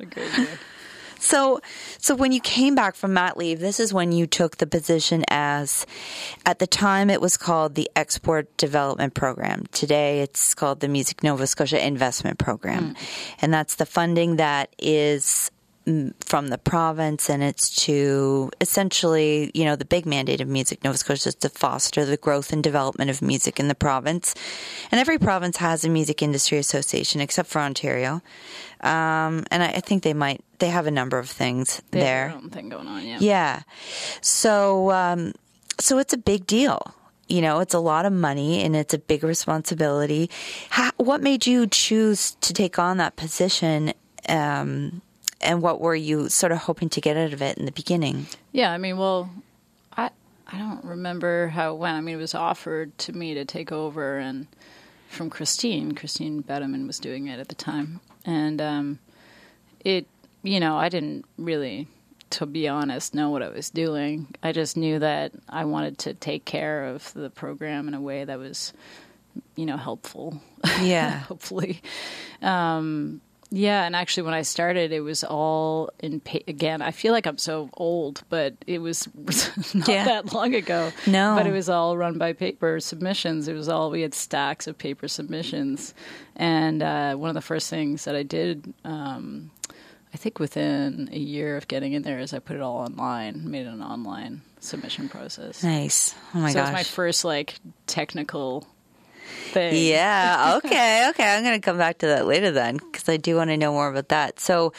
So, 1.24 1.60
so 1.98 2.14
when 2.14 2.32
you 2.32 2.40
came 2.40 2.74
back 2.74 2.94
from 2.94 3.14
mat 3.14 3.38
leave, 3.38 3.58
this 3.58 3.80
is 3.80 3.94
when 3.94 4.12
you 4.12 4.26
took 4.26 4.58
the 4.58 4.66
position 4.66 5.24
as, 5.28 5.86
at 6.44 6.58
the 6.58 6.66
time 6.66 7.08
it 7.08 7.20
was 7.20 7.38
called 7.38 7.74
the 7.74 7.90
Export 7.96 8.54
Development 8.58 9.14
Program. 9.14 9.64
Today 9.72 10.20
it's 10.20 10.54
called 10.54 10.80
the 10.80 10.88
Music 10.88 11.22
Nova 11.22 11.46
Scotia 11.46 11.84
Investment 11.84 12.38
Program. 12.38 12.94
And 13.40 13.54
that's 13.54 13.76
the 13.76 13.86
funding 13.86 14.36
that 14.36 14.74
is 14.78 15.50
mm, 15.50 15.63
from 16.20 16.48
the 16.48 16.56
province 16.56 17.28
and 17.28 17.42
it's 17.42 17.84
to 17.84 18.50
essentially, 18.60 19.50
you 19.52 19.64
know, 19.66 19.76
the 19.76 19.84
big 19.84 20.06
mandate 20.06 20.40
of 20.40 20.48
Music 20.48 20.82
Nova 20.82 20.96
Scotia 20.96 21.28
is 21.28 21.34
to 21.36 21.50
foster 21.50 22.06
the 22.06 22.16
growth 22.16 22.52
and 22.54 22.62
development 22.62 23.10
of 23.10 23.20
music 23.20 23.60
in 23.60 23.68
the 23.68 23.74
province. 23.74 24.34
And 24.90 24.98
every 24.98 25.18
province 25.18 25.58
has 25.58 25.84
a 25.84 25.90
music 25.90 26.22
industry 26.22 26.56
association 26.58 27.20
except 27.20 27.50
for 27.50 27.60
Ontario. 27.60 28.22
Um, 28.80 29.44
and 29.50 29.62
I, 29.62 29.68
I 29.76 29.80
think 29.80 30.02
they 30.02 30.14
might, 30.14 30.42
they 30.58 30.68
have 30.68 30.86
a 30.86 30.90
number 30.90 31.18
of 31.18 31.28
things 31.28 31.82
They 31.90 31.98
have 31.98 32.06
there. 32.06 32.28
their 32.28 32.36
own 32.36 32.50
thing 32.50 32.68
going 32.70 32.88
on, 32.88 33.06
yeah. 33.06 33.18
Yeah. 33.20 33.62
So, 34.22 34.90
um, 34.90 35.32
so 35.78 35.98
it's 35.98 36.14
a 36.14 36.18
big 36.18 36.46
deal. 36.46 36.94
You 37.28 37.42
know, 37.42 37.60
it's 37.60 37.74
a 37.74 37.78
lot 37.78 38.06
of 38.06 38.12
money 38.12 38.62
and 38.62 38.74
it's 38.76 38.94
a 38.94 38.98
big 38.98 39.22
responsibility. 39.22 40.30
How, 40.70 40.92
what 40.96 41.20
made 41.22 41.46
you 41.46 41.66
choose 41.66 42.36
to 42.40 42.52
take 42.54 42.78
on 42.78 42.96
that 42.98 43.16
position? 43.16 43.92
Um, 44.28 45.02
and 45.44 45.62
what 45.62 45.80
were 45.80 45.94
you 45.94 46.28
sort 46.28 46.52
of 46.52 46.58
hoping 46.58 46.88
to 46.90 47.00
get 47.00 47.16
out 47.16 47.32
of 47.32 47.42
it 47.42 47.58
in 47.58 47.66
the 47.66 47.72
beginning? 47.72 48.26
Yeah, 48.52 48.72
I 48.72 48.78
mean, 48.78 48.96
well, 48.96 49.30
I 49.96 50.10
I 50.46 50.58
don't 50.58 50.84
remember 50.84 51.48
how 51.48 51.74
it 51.74 51.78
went. 51.78 51.96
I 51.96 52.00
mean, 52.00 52.16
it 52.16 52.18
was 52.18 52.34
offered 52.34 52.96
to 52.98 53.12
me 53.12 53.34
to 53.34 53.44
take 53.44 53.72
over, 53.72 54.18
and 54.18 54.46
from 55.08 55.30
Christine, 55.30 55.92
Christine 55.94 56.42
Bedeman 56.42 56.86
was 56.86 56.98
doing 56.98 57.28
it 57.28 57.38
at 57.38 57.48
the 57.48 57.54
time, 57.54 58.00
and 58.24 58.60
um, 58.60 58.98
it, 59.84 60.06
you 60.42 60.60
know, 60.60 60.76
I 60.76 60.88
didn't 60.88 61.24
really, 61.38 61.86
to 62.30 62.46
be 62.46 62.68
honest, 62.68 63.14
know 63.14 63.30
what 63.30 63.42
I 63.42 63.48
was 63.48 63.70
doing. 63.70 64.28
I 64.42 64.52
just 64.52 64.76
knew 64.76 64.98
that 64.98 65.32
I 65.48 65.64
wanted 65.64 65.98
to 65.98 66.14
take 66.14 66.44
care 66.44 66.86
of 66.86 67.12
the 67.14 67.30
program 67.30 67.88
in 67.88 67.94
a 67.94 68.00
way 68.00 68.24
that 68.24 68.38
was, 68.38 68.72
you 69.56 69.66
know, 69.66 69.76
helpful. 69.76 70.40
Yeah. 70.80 71.18
hopefully. 71.20 71.82
Um, 72.42 73.20
yeah, 73.50 73.84
and 73.84 73.94
actually, 73.94 74.24
when 74.24 74.34
I 74.34 74.42
started, 74.42 74.92
it 74.92 75.00
was 75.00 75.22
all 75.24 75.90
in 76.00 76.20
pa- 76.20 76.38
again. 76.48 76.82
I 76.82 76.90
feel 76.90 77.12
like 77.12 77.26
I'm 77.26 77.38
so 77.38 77.70
old, 77.74 78.22
but 78.28 78.54
it 78.66 78.78
was 78.78 79.08
not 79.74 79.88
Yeah. 79.88 80.04
that 80.04 80.32
long 80.32 80.54
ago. 80.54 80.92
No. 81.06 81.34
but 81.36 81.46
it 81.46 81.52
was 81.52 81.68
all 81.68 81.96
run 81.96 82.18
by 82.18 82.32
paper 82.32 82.80
submissions. 82.80 83.46
It 83.48 83.54
was 83.54 83.68
all 83.68 83.90
we 83.90 84.02
had 84.02 84.14
stacks 84.14 84.66
of 84.66 84.76
paper 84.78 85.08
submissions, 85.08 85.94
and 86.36 86.82
uh, 86.82 87.14
one 87.14 87.28
of 87.30 87.34
the 87.34 87.40
first 87.40 87.70
things 87.70 88.04
that 88.04 88.16
I 88.16 88.22
did. 88.22 88.72
Um, 88.84 89.50
I 90.12 90.16
think 90.16 90.38
within 90.38 91.08
a 91.12 91.18
year 91.18 91.56
of 91.56 91.66
getting 91.66 91.92
in 91.92 92.02
there, 92.02 92.20
is 92.20 92.32
I 92.32 92.38
put 92.38 92.54
it 92.54 92.62
all 92.62 92.76
online, 92.76 93.50
made 93.50 93.66
it 93.66 93.70
an 93.72 93.82
online 93.82 94.42
submission 94.60 95.08
process. 95.08 95.64
Nice. 95.64 96.14
Oh 96.34 96.38
my 96.38 96.52
so 96.52 96.58
it 96.58 96.62
gosh. 96.62 96.68
was 96.68 96.72
my 96.72 96.82
first 96.84 97.24
like 97.24 97.56
technical 97.88 98.64
thing. 99.52 99.88
Yeah. 99.88 100.58
Okay. 100.64 101.08
Okay. 101.10 101.24
I'm 101.24 101.42
going 101.42 101.60
to 101.60 101.64
come 101.64 101.78
back 101.78 101.98
to 101.98 102.06
that 102.06 102.26
later 102.26 102.50
then 102.50 102.76
because 102.76 103.08
I 103.08 103.16
do 103.16 103.36
want 103.36 103.50
to 103.50 103.56
know 103.56 103.72
more 103.72 103.88
about 103.88 104.08
that. 104.08 104.40
So, 104.40 104.72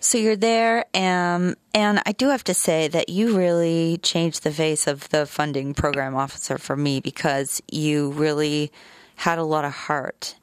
so 0.00 0.18
you're 0.18 0.36
there, 0.36 0.84
and 0.94 1.56
and 1.74 2.02
I 2.06 2.12
do 2.12 2.28
have 2.28 2.44
to 2.44 2.54
say 2.54 2.88
that 2.88 3.08
you 3.08 3.36
really 3.36 3.98
changed 3.98 4.42
the 4.42 4.50
face 4.52 4.86
of 4.86 5.08
the 5.10 5.26
funding 5.26 5.74
program 5.74 6.14
officer 6.14 6.58
for 6.58 6.76
me 6.76 7.00
because 7.00 7.62
you 7.70 8.10
really 8.10 8.72
had 9.16 9.38
a 9.38 9.44
lot 9.44 9.64
of 9.64 9.72
heart 9.72 10.34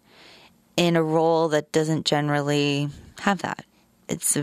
in 0.78 0.96
a 0.96 1.04
role 1.04 1.50
that 1.50 1.72
doesn't 1.72 2.06
generally 2.06 2.90
have 3.20 3.42
that. 3.42 3.66
It's 4.08 4.38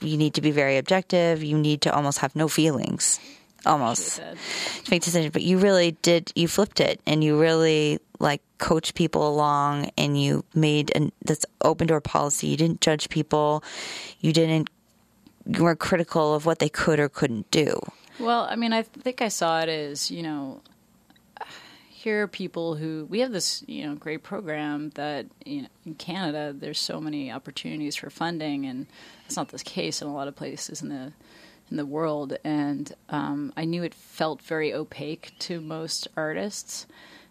you 0.00 0.16
need 0.16 0.34
to 0.34 0.40
be 0.40 0.50
very 0.50 0.76
objective. 0.76 1.42
You 1.42 1.58
need 1.58 1.80
to 1.82 1.94
almost 1.94 2.18
have 2.18 2.36
no 2.36 2.48
feelings, 2.48 3.18
almost 3.68 4.16
to 4.16 4.90
make 4.90 5.02
decisions. 5.02 5.32
But 5.32 5.42
you 5.42 5.58
really 5.58 5.92
did. 6.02 6.32
You 6.34 6.48
flipped 6.48 6.80
it, 6.80 7.00
and 7.06 7.22
you 7.22 7.38
really 7.40 8.00
like 8.18 8.42
coached 8.58 8.94
people 8.94 9.28
along, 9.28 9.90
and 9.96 10.20
you 10.20 10.44
made 10.54 10.90
an 10.94 11.12
this 11.24 11.44
open 11.62 11.86
door 11.86 12.00
policy. 12.00 12.48
You 12.48 12.56
didn't 12.56 12.80
judge 12.80 13.08
people. 13.08 13.62
You 14.20 14.32
didn't. 14.32 14.70
You 15.46 15.64
were 15.64 15.76
critical 15.76 16.34
of 16.34 16.46
what 16.46 16.58
they 16.58 16.68
could 16.68 16.98
or 16.98 17.08
couldn't 17.08 17.50
do. 17.50 17.80
Well, 18.18 18.46
I 18.50 18.56
mean, 18.56 18.72
I 18.72 18.82
think 18.82 19.22
I 19.22 19.28
saw 19.28 19.60
it 19.60 19.68
as 19.68 20.10
you 20.10 20.22
know, 20.22 20.60
here 21.98 22.22
are 22.22 22.28
people 22.28 22.76
who 22.76 23.06
we 23.10 23.20
have 23.20 23.32
this 23.32 23.64
you 23.66 23.86
know 23.86 23.94
great 23.94 24.22
program 24.22 24.90
that 24.90 25.26
you 25.44 25.62
know 25.62 25.68
in 25.84 25.94
Canada 25.94 26.54
there's 26.56 26.78
so 26.78 27.00
many 27.00 27.30
opportunities 27.30 27.96
for 27.96 28.08
funding, 28.08 28.66
and 28.66 28.86
it's 29.26 29.36
not 29.36 29.48
the 29.48 29.58
case 29.58 30.00
in 30.00 30.08
a 30.08 30.14
lot 30.14 30.28
of 30.28 30.36
places 30.36 30.80
in 30.80 30.88
the 30.88 31.12
in 31.70 31.76
the 31.76 31.86
world. 31.86 32.36
And 32.44 32.92
um, 33.08 33.52
I 33.56 33.64
knew 33.64 33.82
it 33.82 33.94
felt 33.94 34.42
very 34.42 34.72
opaque 34.72 35.32
to 35.40 35.60
most 35.60 36.08
artists, 36.16 36.86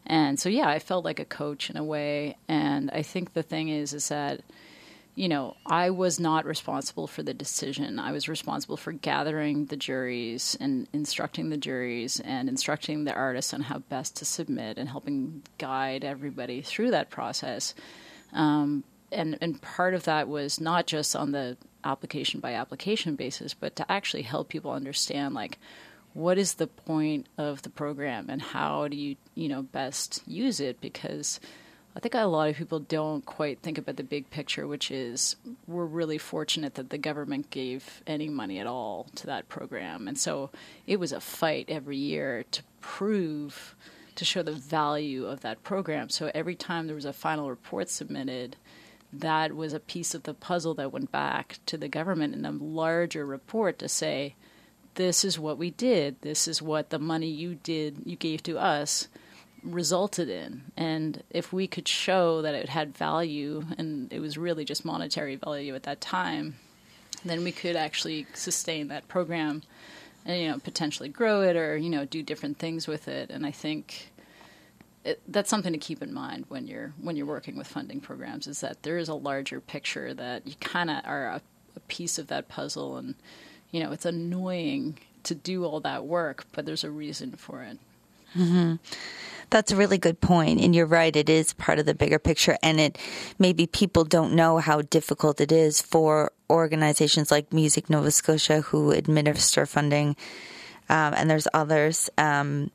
and 0.05 0.39
so 0.39 0.47
yeah, 0.47 0.69
I 0.69 0.79
felt 0.79 1.03
like 1.03 1.19
a 1.19 1.25
coach 1.25 1.69
in 1.69 1.77
a 1.77 1.83
way. 1.83 2.37
And 2.47 2.89
I 2.91 3.01
think 3.01 3.33
the 3.33 3.43
thing 3.43 3.69
is, 3.69 3.93
is 3.93 4.07
that 4.09 4.41
you 5.17 5.27
know, 5.27 5.57
I 5.65 5.89
was 5.89 6.19
not 6.19 6.45
responsible 6.45 7.07
for 7.07 7.23
the 7.23 7.33
decision. 7.33 7.97
I 7.97 8.11
was 8.11 8.29
responsible 8.29 8.77
for 8.77 8.91
gathering 8.91 9.65
the 9.65 9.75
juries 9.75 10.55
and 10.59 10.87
instructing 10.93 11.49
the 11.49 11.57
juries 11.57 12.19
and 12.19 12.47
instructing 12.47 13.03
the 13.03 13.15
artists 13.15 13.51
on 13.51 13.61
how 13.61 13.79
best 13.79 14.17
to 14.17 14.25
submit 14.25 14.77
and 14.77 14.87
helping 14.87 15.41
guide 15.57 16.03
everybody 16.03 16.61
through 16.61 16.91
that 16.91 17.09
process. 17.09 17.73
Um, 18.31 18.83
and 19.11 19.37
and 19.41 19.61
part 19.61 19.93
of 19.93 20.03
that 20.03 20.27
was 20.27 20.59
not 20.59 20.87
just 20.87 21.15
on 21.15 21.31
the 21.31 21.57
application 21.83 22.39
by 22.39 22.53
application 22.53 23.15
basis, 23.15 23.53
but 23.53 23.75
to 23.77 23.91
actually 23.91 24.23
help 24.23 24.49
people 24.49 24.71
understand 24.71 25.33
like 25.33 25.57
what 26.13 26.37
is 26.37 26.55
the 26.55 26.67
point 26.67 27.27
of 27.37 27.61
the 27.61 27.69
program 27.69 28.29
and 28.29 28.41
how 28.41 28.87
do 28.87 28.97
you 28.97 29.15
you 29.35 29.47
know 29.47 29.61
best 29.61 30.21
use 30.27 30.59
it 30.59 30.81
because 30.81 31.39
I 31.97 31.99
think 31.99 32.13
a 32.13 32.25
lot 32.25 32.49
of 32.49 32.55
people 32.55 32.79
don't 32.79 33.25
quite 33.25 33.61
think 33.61 33.79
about 33.79 33.95
the 33.95 34.03
big 34.03 34.29
picture, 34.29 34.67
which 34.67 34.91
is 34.91 35.35
we're 35.65 35.83
really 35.83 36.19
fortunate 36.19 36.75
that 36.75 36.91
the 36.91 36.97
government 36.99 37.49
gave 37.49 38.03
any 38.05 38.29
money 38.29 38.59
at 38.59 38.67
all 38.67 39.07
to 39.15 39.25
that 39.25 39.49
program. 39.49 40.07
And 40.07 40.15
so 40.15 40.51
it 40.85 40.99
was 40.99 41.11
a 41.11 41.19
fight 41.19 41.65
every 41.69 41.97
year 41.97 42.45
to 42.51 42.61
prove, 42.81 43.75
to 44.13 44.23
show 44.23 44.43
the 44.43 44.51
value 44.51 45.25
of 45.25 45.41
that 45.41 45.63
program. 45.63 46.09
So 46.09 46.29
every 46.35 46.53
time 46.53 46.85
there 46.85 46.95
was 46.95 47.05
a 47.05 47.13
final 47.13 47.49
report 47.49 47.89
submitted, 47.89 48.57
that 49.13 49.55
was 49.55 49.73
a 49.73 49.79
piece 49.79 50.13
of 50.13 50.23
the 50.23 50.33
puzzle 50.33 50.73
that 50.75 50.91
went 50.91 51.11
back 51.11 51.59
to 51.65 51.77
the 51.77 51.87
government 51.87 52.33
in 52.33 52.45
a 52.45 52.51
larger 52.51 53.25
report 53.25 53.79
to 53.79 53.87
say, 53.87 54.35
this 54.95 55.23
is 55.23 55.39
what 55.39 55.57
we 55.57 55.71
did, 55.71 56.21
this 56.21 56.47
is 56.47 56.61
what 56.61 56.89
the 56.89 56.99
money 56.99 57.27
you 57.27 57.55
did, 57.55 58.01
you 58.05 58.15
gave 58.15 58.43
to 58.43 58.57
us 58.57 59.07
resulted 59.63 60.29
in. 60.29 60.63
And 60.75 61.23
if 61.29 61.53
we 61.53 61.67
could 61.67 61.87
show 61.87 62.41
that 62.41 62.55
it 62.55 62.69
had 62.69 62.97
value 62.97 63.63
and 63.77 64.11
it 64.11 64.19
was 64.19 64.37
really 64.37 64.65
just 64.65 64.85
monetary 64.85 65.35
value 65.35 65.75
at 65.75 65.83
that 65.83 66.01
time, 66.01 66.55
then 67.25 67.43
we 67.43 67.51
could 67.51 67.75
actually 67.75 68.27
sustain 68.33 68.87
that 68.87 69.07
program 69.07 69.63
and 70.25 70.41
you 70.41 70.49
know 70.49 70.59
potentially 70.59 71.09
grow 71.09 71.41
it 71.41 71.55
or 71.55 71.77
you 71.77 71.89
know 71.89 72.05
do 72.05 72.21
different 72.21 72.59
things 72.59 72.87
with 72.87 73.07
it. 73.07 73.29
And 73.29 73.45
I 73.45 73.51
think 73.51 74.11
it, 75.07 75.21
that's 75.29 75.49
something 75.49 75.71
to 75.71 75.79
keep 75.79 76.03
in 76.03 76.13
mind 76.13 76.45
when 76.49 76.67
you're 76.67 76.93
when 77.01 77.15
you're 77.15 77.25
working 77.25 77.57
with 77.57 77.65
funding 77.65 78.01
programs 78.01 78.45
is 78.45 78.59
that 78.59 78.83
there 78.83 78.97
is 78.97 79.07
a 79.07 79.13
larger 79.13 79.61
picture 79.61 80.13
that 80.13 80.45
you 80.45 80.55
kind 80.59 80.89
of 80.89 80.97
are 81.05 81.27
a, 81.27 81.41
a 81.75 81.79
piece 81.81 82.19
of 82.19 82.27
that 82.27 82.49
puzzle 82.49 82.97
and 82.97 83.15
you 83.71 83.81
know 83.81 83.91
it's 83.91 84.05
annoying 84.05 84.97
to 85.23 85.33
do 85.33 85.63
all 85.63 85.79
that 85.79 86.05
work 86.05 86.45
but 86.51 86.65
there's 86.65 86.83
a 86.83 86.91
reason 86.91 87.31
for 87.31 87.63
it 87.63 87.77
That's 89.49 89.71
a 89.71 89.77
really 89.77 89.97
good 89.97 90.19
point, 90.19 90.59
and 90.59 90.75
you're 90.75 90.85
right. 90.85 91.15
It 91.15 91.29
is 91.29 91.53
part 91.53 91.79
of 91.79 91.85
the 91.85 91.95
bigger 91.95 92.19
picture, 92.19 92.57
and 92.61 92.77
it 92.79 92.97
maybe 93.39 93.65
people 93.65 94.03
don't 94.03 94.33
know 94.33 94.57
how 94.57 94.81
difficult 94.81 95.39
it 95.39 95.53
is 95.53 95.81
for 95.81 96.33
organizations 96.49 97.31
like 97.31 97.53
Music 97.53 97.89
Nova 97.89 98.11
Scotia 98.11 98.59
who 98.59 98.91
administer 98.91 99.65
funding, 99.65 100.17
um, 100.89 101.13
and 101.15 101.29
there's 101.29 101.47
others. 101.53 102.09
Um, 102.17 102.71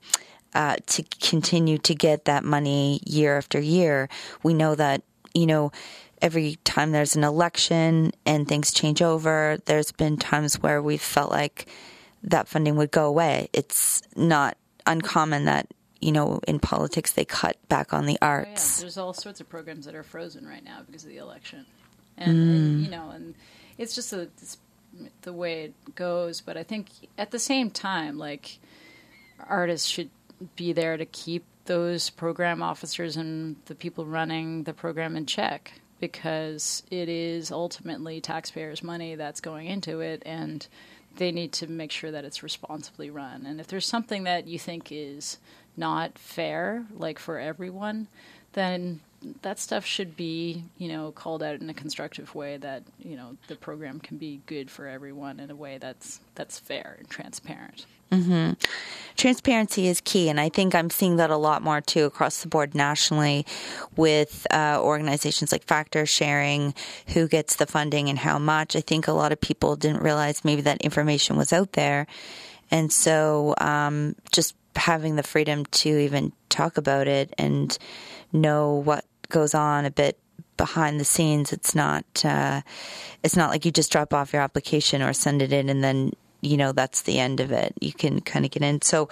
uh, 0.55 0.77
to 0.87 1.03
continue 1.21 1.79
to 1.79 1.95
get 1.95 2.25
that 2.27 2.45
money 2.45 3.01
year 3.05 3.37
after 3.39 3.61
year, 3.61 4.09
we 4.43 4.55
know 4.55 4.75
that 4.75 5.03
you 5.35 5.47
know 5.47 5.73
every 6.21 6.57
time 6.65 6.93
there's 6.93 7.17
an 7.17 7.25
election 7.25 8.13
and 8.25 8.47
things 8.47 8.73
change 8.73 9.03
over, 9.03 9.59
there's 9.65 9.91
been 9.93 10.17
times 10.17 10.61
where 10.63 10.81
we've 10.81 11.03
felt 11.03 11.31
like 11.31 11.67
that 12.23 12.47
funding 12.47 12.77
would 12.77 12.91
go 12.93 13.07
away. 13.07 13.49
It's 13.53 14.03
not 14.15 14.57
uncommon 14.87 15.45
that 15.47 15.67
you 16.01 16.13
know 16.13 16.41
in 16.47 16.59
politics 16.59 17.13
they 17.13 17.25
cut 17.25 17.57
back 17.69 17.93
on 17.93 18.07
the 18.07 18.19
Oh, 18.23 18.27
yeah, 18.27 18.29
arts. 18.29 18.81
there's 18.81 18.99
all 18.99 19.13
sorts 19.13 19.41
of 19.41 19.49
programs 19.49 19.87
that 19.87 19.95
are 19.95 20.03
frozen 20.05 20.47
right 20.47 20.65
now 20.65 20.81
because 20.87 21.05
of 21.05 21.11
the 21.11 21.17
election, 21.19 21.67
and, 22.17 22.31
and 22.31 22.85
you 22.85 22.91
know, 22.91 23.11
and 23.11 23.35
it's 23.79 23.95
just 23.95 24.13
a, 24.13 24.23
it's 24.23 24.59
the 25.23 25.33
way 25.33 25.65
it 25.65 25.95
goes. 25.95 26.41
But 26.41 26.57
I 26.57 26.63
think 26.63 26.89
at 27.17 27.31
the 27.31 27.39
same 27.39 27.71
time, 27.71 28.19
like 28.19 28.59
artists 29.49 29.89
should 29.89 30.11
be 30.57 30.73
there 30.73 30.97
to 30.97 31.07
keep 31.07 31.45
those 31.65 32.11
program 32.11 32.63
officers 32.63 33.17
and 33.17 33.57
the 33.67 33.75
people 33.75 34.05
running 34.05 34.65
the 34.65 34.73
program 34.73 35.17
in 35.17 35.27
check 35.27 35.81
because 36.01 36.83
it 36.91 37.09
is 37.09 37.53
ultimately 37.53 38.21
taxpayers' 38.21 38.83
money 38.83 39.15
that's 39.15 39.41
going 39.41 39.69
into 39.69 40.01
it, 40.01 40.21
and 40.27 40.67
they 41.17 41.31
need 41.31 41.53
to 41.53 41.69
make 41.69 41.93
sure 41.93 42.11
that 42.11 42.25
it's 42.25 42.43
responsibly 42.43 43.09
run. 43.09 43.47
And 43.47 43.61
if 43.61 43.69
there's 43.69 43.87
something 43.87 44.25
that 44.25 44.49
you 44.49 44.59
think 44.59 44.89
is 44.91 45.39
not 45.77 46.19
fair, 46.19 46.85
like 46.93 47.21
for 47.21 47.39
everyone, 47.39 48.09
then 48.55 49.01
that 49.43 49.59
stuff 49.59 49.85
should 49.85 50.17
be, 50.17 50.65
you 50.79 50.89
know, 50.89 51.13
called 51.13 51.43
out 51.43 51.61
in 51.61 51.69
a 51.71 51.75
constructive 51.75 52.35
way 52.35 52.57
that, 52.57 52.83
you 52.99 53.17
know, 53.17 53.37
the 53.49 53.57
program 53.57 54.01
can 54.01 54.19
be 54.19 54.41
good 54.47 54.71
for 54.71 54.87
everyone 54.87 55.41
in 55.41 55.51
a 55.51 55.57
way 55.57 55.79
that's 55.79 56.21
that's 56.35 56.59
fair 56.59 56.97
and 56.99 57.09
transparent. 57.09 57.87
Mm-hmm. 58.11 58.53
Transparency 59.17 59.87
is 59.87 60.03
key, 60.03 60.29
and 60.29 60.39
I 60.39 60.51
think 60.51 60.75
I'm 60.75 60.91
seeing 60.91 61.17
that 61.17 61.31
a 61.31 61.37
lot 61.37 61.63
more 61.63 61.81
too 61.81 62.05
across 62.05 62.43
the 62.43 62.49
board 62.49 62.75
nationally 62.75 63.47
with 63.97 64.47
uh, 64.51 64.79
organizations 64.83 65.51
like 65.51 65.65
Factor 65.65 66.05
sharing 66.05 66.75
who 67.09 67.27
gets 67.27 67.57
the 67.57 67.67
funding 67.67 68.11
and 68.11 68.19
how 68.19 68.39
much. 68.39 68.77
I 68.77 68.83
think 68.83 69.09
a 69.09 69.13
lot 69.13 69.33
of 69.33 69.41
people 69.41 69.77
didn't 69.77 70.03
realize 70.03 70.45
maybe 70.45 70.61
that 70.63 70.83
information 70.83 71.37
was 71.37 71.55
out 71.55 71.73
there, 71.73 72.07
and 72.71 72.93
so 72.93 73.55
um, 73.59 74.15
just 74.31 74.55
having 74.77 75.17
the 75.17 75.23
freedom 75.23 75.65
to 75.67 75.89
even 75.89 76.33
talk 76.51 76.77
about 76.77 77.09
it 77.09 77.33
and 77.39 77.79
know 78.33 78.75
what 78.75 79.05
goes 79.33 79.55
on 79.55 79.85
a 79.85 79.91
bit 79.91 80.19
behind 80.57 81.01
the 81.01 81.05
scenes. 81.05 81.53
It's 81.53 81.75
not 81.75 82.05
uh, 82.25 82.63
it's 83.25 83.37
not 83.37 83.51
like 83.51 83.65
you 83.65 83.73
just 83.73 83.91
drop 83.91 84.15
off 84.15 84.33
your 84.33 84.43
application 84.43 85.03
or 85.03 85.13
send 85.13 85.43
it 85.43 85.53
in 85.53 85.69
and 85.69 85.83
then 85.83 86.13
you 86.41 86.57
know 86.57 86.73
that's 86.73 87.03
the 87.03 87.19
end 87.19 87.41
of 87.41 87.51
it. 87.51 87.75
You 87.81 87.93
can 87.93 88.21
kind 88.21 88.45
of 88.45 88.51
get 88.51 88.63
in. 88.63 88.83
So 88.83 89.09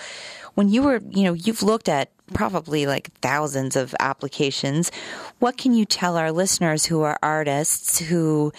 when 0.55 0.69
you 0.69 0.83
were 0.83 1.01
you 1.11 1.25
know 1.25 1.33
you've 1.33 1.63
looked 1.63 1.89
at 1.89 2.11
probably 2.33 2.87
like 2.87 3.13
thousands 3.21 3.77
of 3.77 3.95
applications. 4.01 4.91
What 5.39 5.57
can 5.57 5.75
you 5.75 5.85
tell 5.85 6.17
our 6.17 6.33
listeners 6.33 6.87
who 6.87 7.03
are 7.03 7.19
artists 7.23 7.99
who 7.99 8.53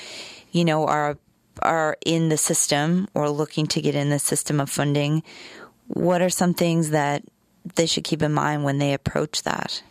you 0.52 0.66
know 0.66 0.86
are 0.86 1.18
are 1.62 1.98
in 2.06 2.30
the 2.30 2.38
system 2.38 3.08
or 3.14 3.30
looking 3.30 3.68
to 3.68 3.82
get 3.82 3.96
in 3.96 4.10
the 4.10 4.20
system 4.20 4.60
of 4.60 4.70
funding? 4.70 5.24
What 5.88 6.22
are 6.22 6.30
some 6.30 6.54
things 6.54 6.90
that 6.92 7.24
they 7.76 7.86
should 7.86 8.04
keep 8.04 8.22
in 8.22 8.34
mind 8.34 8.64
when 8.64 8.78
they 8.78 8.94
approach 8.94 9.44
that? 9.44 9.84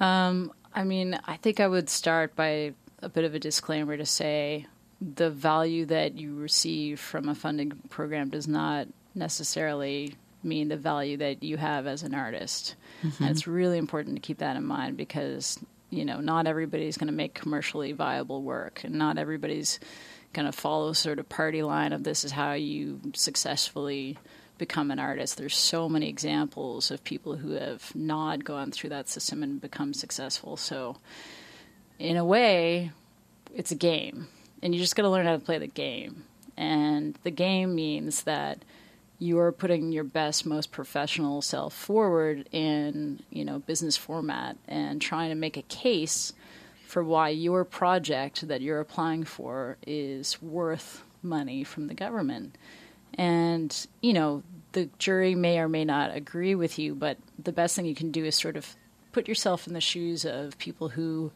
Um, 0.00 0.52
I 0.74 0.84
mean, 0.84 1.18
I 1.26 1.36
think 1.36 1.60
I 1.60 1.68
would 1.68 1.88
start 1.88 2.34
by 2.34 2.72
a 3.02 3.08
bit 3.08 3.24
of 3.24 3.34
a 3.34 3.38
disclaimer 3.38 3.96
to 3.96 4.06
say 4.06 4.66
the 5.00 5.30
value 5.30 5.86
that 5.86 6.16
you 6.16 6.34
receive 6.34 7.00
from 7.00 7.28
a 7.28 7.34
funding 7.34 7.72
program 7.88 8.28
does 8.28 8.46
not 8.46 8.88
necessarily 9.14 10.14
mean 10.42 10.68
the 10.68 10.76
value 10.76 11.16
that 11.18 11.42
you 11.42 11.56
have 11.56 11.86
as 11.86 12.02
an 12.02 12.14
artist. 12.14 12.74
Mm-hmm. 13.02 13.22
And 13.22 13.30
it's 13.30 13.46
really 13.46 13.78
important 13.78 14.16
to 14.16 14.20
keep 14.20 14.38
that 14.38 14.56
in 14.56 14.64
mind 14.64 14.96
because, 14.96 15.58
you 15.90 16.04
know, 16.04 16.20
not 16.20 16.46
everybody's 16.46 16.96
going 16.96 17.08
to 17.08 17.12
make 17.12 17.34
commercially 17.34 17.92
viable 17.92 18.42
work 18.42 18.82
and 18.84 18.94
not 18.94 19.18
everybody's 19.18 19.80
going 20.32 20.46
to 20.46 20.52
follow 20.52 20.92
sort 20.92 21.18
of 21.18 21.28
party 21.28 21.62
line 21.62 21.92
of 21.92 22.04
this 22.04 22.24
is 22.24 22.32
how 22.32 22.52
you 22.52 23.00
successfully 23.14 24.16
become 24.60 24.92
an 24.92 25.00
artist. 25.00 25.36
There's 25.36 25.56
so 25.56 25.88
many 25.88 26.08
examples 26.08 26.92
of 26.92 27.02
people 27.02 27.34
who 27.34 27.52
have 27.52 27.92
not 27.96 28.44
gone 28.44 28.70
through 28.70 28.90
that 28.90 29.08
system 29.08 29.42
and 29.42 29.60
become 29.60 29.92
successful. 29.92 30.56
So, 30.56 30.98
in 31.98 32.16
a 32.16 32.24
way, 32.24 32.92
it's 33.52 33.72
a 33.72 33.74
game, 33.74 34.28
and 34.62 34.72
you 34.72 34.80
just 34.80 34.94
got 34.94 35.02
to 35.02 35.10
learn 35.10 35.26
how 35.26 35.32
to 35.32 35.44
play 35.44 35.58
the 35.58 35.66
game. 35.66 36.24
And 36.56 37.18
the 37.24 37.32
game 37.32 37.74
means 37.74 38.22
that 38.22 38.64
you 39.18 39.38
are 39.38 39.50
putting 39.50 39.90
your 39.90 40.04
best, 40.04 40.46
most 40.46 40.70
professional 40.70 41.42
self 41.42 41.74
forward 41.74 42.48
in 42.52 43.20
you 43.30 43.44
know 43.44 43.58
business 43.58 43.96
format 43.96 44.56
and 44.68 45.02
trying 45.02 45.30
to 45.30 45.34
make 45.34 45.56
a 45.56 45.62
case 45.62 46.32
for 46.86 47.02
why 47.02 47.30
your 47.30 47.64
project 47.64 48.46
that 48.48 48.60
you're 48.60 48.80
applying 48.80 49.24
for 49.24 49.76
is 49.86 50.40
worth 50.42 51.02
money 51.22 51.64
from 51.64 51.86
the 51.86 51.94
government. 51.94 52.56
And, 53.14 53.86
you 54.00 54.12
know, 54.12 54.42
the 54.72 54.88
jury 54.98 55.34
may 55.34 55.58
or 55.58 55.68
may 55.68 55.84
not 55.84 56.14
agree 56.14 56.54
with 56.54 56.78
you, 56.78 56.94
but 56.94 57.18
the 57.38 57.52
best 57.52 57.76
thing 57.76 57.86
you 57.86 57.94
can 57.94 58.10
do 58.10 58.24
is 58.24 58.36
sort 58.36 58.56
of 58.56 58.76
put 59.12 59.28
yourself 59.28 59.66
in 59.66 59.74
the 59.74 59.80
shoes 59.80 60.24
of 60.24 60.58
people 60.58 60.90
who 60.90 61.32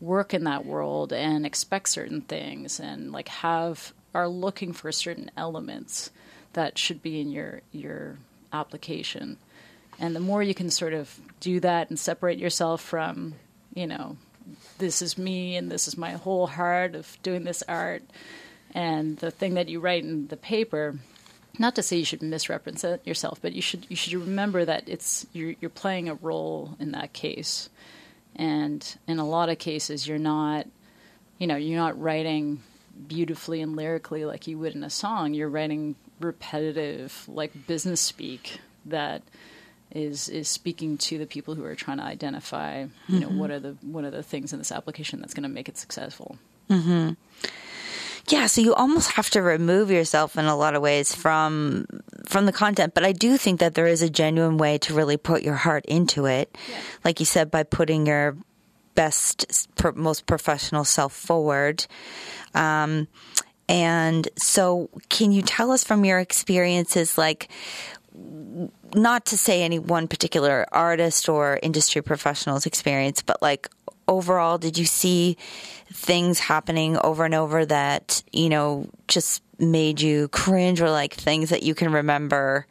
work 0.00 0.34
in 0.34 0.44
that 0.44 0.64
world 0.64 1.12
and 1.12 1.46
expect 1.46 1.88
certain 1.88 2.20
things 2.20 2.78
and 2.78 3.12
like 3.12 3.28
have 3.28 3.92
are 4.14 4.28
looking 4.28 4.72
for 4.72 4.92
certain 4.92 5.30
elements 5.36 6.10
that 6.52 6.78
should 6.78 7.02
be 7.02 7.20
in 7.20 7.30
your 7.30 7.60
your 7.72 8.18
application. 8.52 9.36
And 9.98 10.14
the 10.14 10.20
more 10.20 10.42
you 10.42 10.54
can 10.54 10.70
sort 10.70 10.92
of 10.92 11.18
do 11.40 11.60
that 11.60 11.88
and 11.88 11.98
separate 11.98 12.38
yourself 12.38 12.82
from, 12.82 13.34
you 13.74 13.86
know, 13.86 14.16
this 14.78 15.02
is 15.02 15.18
me 15.18 15.56
and 15.56 15.70
this 15.70 15.88
is 15.88 15.96
my 15.96 16.12
whole 16.12 16.46
heart 16.46 16.94
of 16.94 17.18
doing 17.22 17.44
this 17.44 17.62
art 17.66 18.02
and 18.74 19.16
the 19.18 19.30
thing 19.30 19.54
that 19.54 19.68
you 19.68 19.80
write 19.80 20.04
in 20.04 20.28
the 20.28 20.36
paper 20.36 20.96
not 21.58 21.74
to 21.76 21.82
say 21.82 21.96
you 21.96 22.04
should 22.04 22.22
misrepresent 22.22 23.06
yourself, 23.06 23.40
but 23.40 23.52
you 23.52 23.62
should 23.62 23.86
you 23.88 23.96
should 23.96 24.14
remember 24.14 24.64
that 24.64 24.84
it's 24.88 25.26
you're, 25.32 25.54
you're 25.60 25.70
playing 25.70 26.08
a 26.08 26.14
role 26.14 26.76
in 26.78 26.92
that 26.92 27.12
case, 27.12 27.68
and 28.34 28.96
in 29.06 29.18
a 29.18 29.26
lot 29.26 29.48
of 29.48 29.58
cases 29.58 30.06
you're 30.06 30.18
not, 30.18 30.66
you 31.38 31.46
know, 31.46 31.56
you're 31.56 31.78
not 31.78 32.00
writing 32.00 32.62
beautifully 33.08 33.60
and 33.60 33.76
lyrically 33.76 34.24
like 34.24 34.46
you 34.46 34.58
would 34.58 34.74
in 34.74 34.82
a 34.82 34.90
song. 34.90 35.34
You're 35.34 35.48
writing 35.48 35.96
repetitive 36.20 37.28
like 37.28 37.66
business 37.66 38.00
speak 38.00 38.58
that 38.86 39.22
is 39.92 40.28
is 40.28 40.48
speaking 40.48 40.98
to 40.98 41.18
the 41.18 41.26
people 41.26 41.54
who 41.54 41.64
are 41.64 41.74
trying 41.74 41.98
to 41.98 42.04
identify, 42.04 42.80
you 42.80 42.88
mm-hmm. 43.08 43.18
know, 43.20 43.28
what 43.28 43.50
are 43.50 43.60
the 43.60 43.76
what 43.82 44.04
are 44.04 44.10
the 44.10 44.22
things 44.22 44.52
in 44.52 44.58
this 44.58 44.72
application 44.72 45.20
that's 45.20 45.34
going 45.34 45.42
to 45.42 45.48
make 45.48 45.68
it 45.68 45.78
successful. 45.78 46.38
Mm-hmm. 46.70 47.12
Yeah, 48.28 48.46
so 48.46 48.60
you 48.60 48.74
almost 48.74 49.12
have 49.12 49.30
to 49.30 49.42
remove 49.42 49.90
yourself 49.90 50.36
in 50.36 50.46
a 50.46 50.56
lot 50.56 50.74
of 50.74 50.82
ways 50.82 51.14
from 51.14 51.86
from 52.26 52.46
the 52.46 52.52
content, 52.52 52.92
but 52.92 53.04
I 53.04 53.12
do 53.12 53.36
think 53.36 53.60
that 53.60 53.74
there 53.74 53.86
is 53.86 54.02
a 54.02 54.10
genuine 54.10 54.56
way 54.58 54.78
to 54.78 54.94
really 54.94 55.16
put 55.16 55.42
your 55.42 55.54
heart 55.54 55.84
into 55.86 56.26
it. 56.26 56.56
Yeah. 56.68 56.80
Like 57.04 57.20
you 57.20 57.26
said 57.26 57.50
by 57.50 57.62
putting 57.62 58.06
your 58.06 58.36
best 58.96 59.68
most 59.94 60.26
professional 60.26 60.84
self 60.84 61.12
forward. 61.12 61.86
Um, 62.54 63.06
and 63.68 64.28
so 64.36 64.90
can 65.08 65.30
you 65.30 65.42
tell 65.42 65.70
us 65.70 65.84
from 65.84 66.04
your 66.04 66.18
experiences 66.18 67.18
like 67.18 67.48
not 68.94 69.26
to 69.26 69.36
say 69.36 69.62
any 69.62 69.78
one 69.78 70.08
particular 70.08 70.66
artist 70.72 71.28
or 71.28 71.60
industry 71.62 72.02
professional's 72.02 72.66
experience, 72.66 73.22
but 73.22 73.42
like 73.42 73.68
overall, 74.08 74.58
did 74.58 74.78
you 74.78 74.84
see 74.84 75.36
things 75.92 76.38
happening 76.38 76.98
over 76.98 77.24
and 77.24 77.34
over 77.34 77.64
that, 77.66 78.22
you 78.32 78.48
know, 78.48 78.88
just 79.08 79.42
made 79.58 80.00
you 80.00 80.28
cringe 80.28 80.80
or 80.80 80.90
like 80.90 81.14
things 81.14 81.50
that 81.50 81.62
you 81.62 81.74
can 81.74 81.92
remember? 81.92 82.66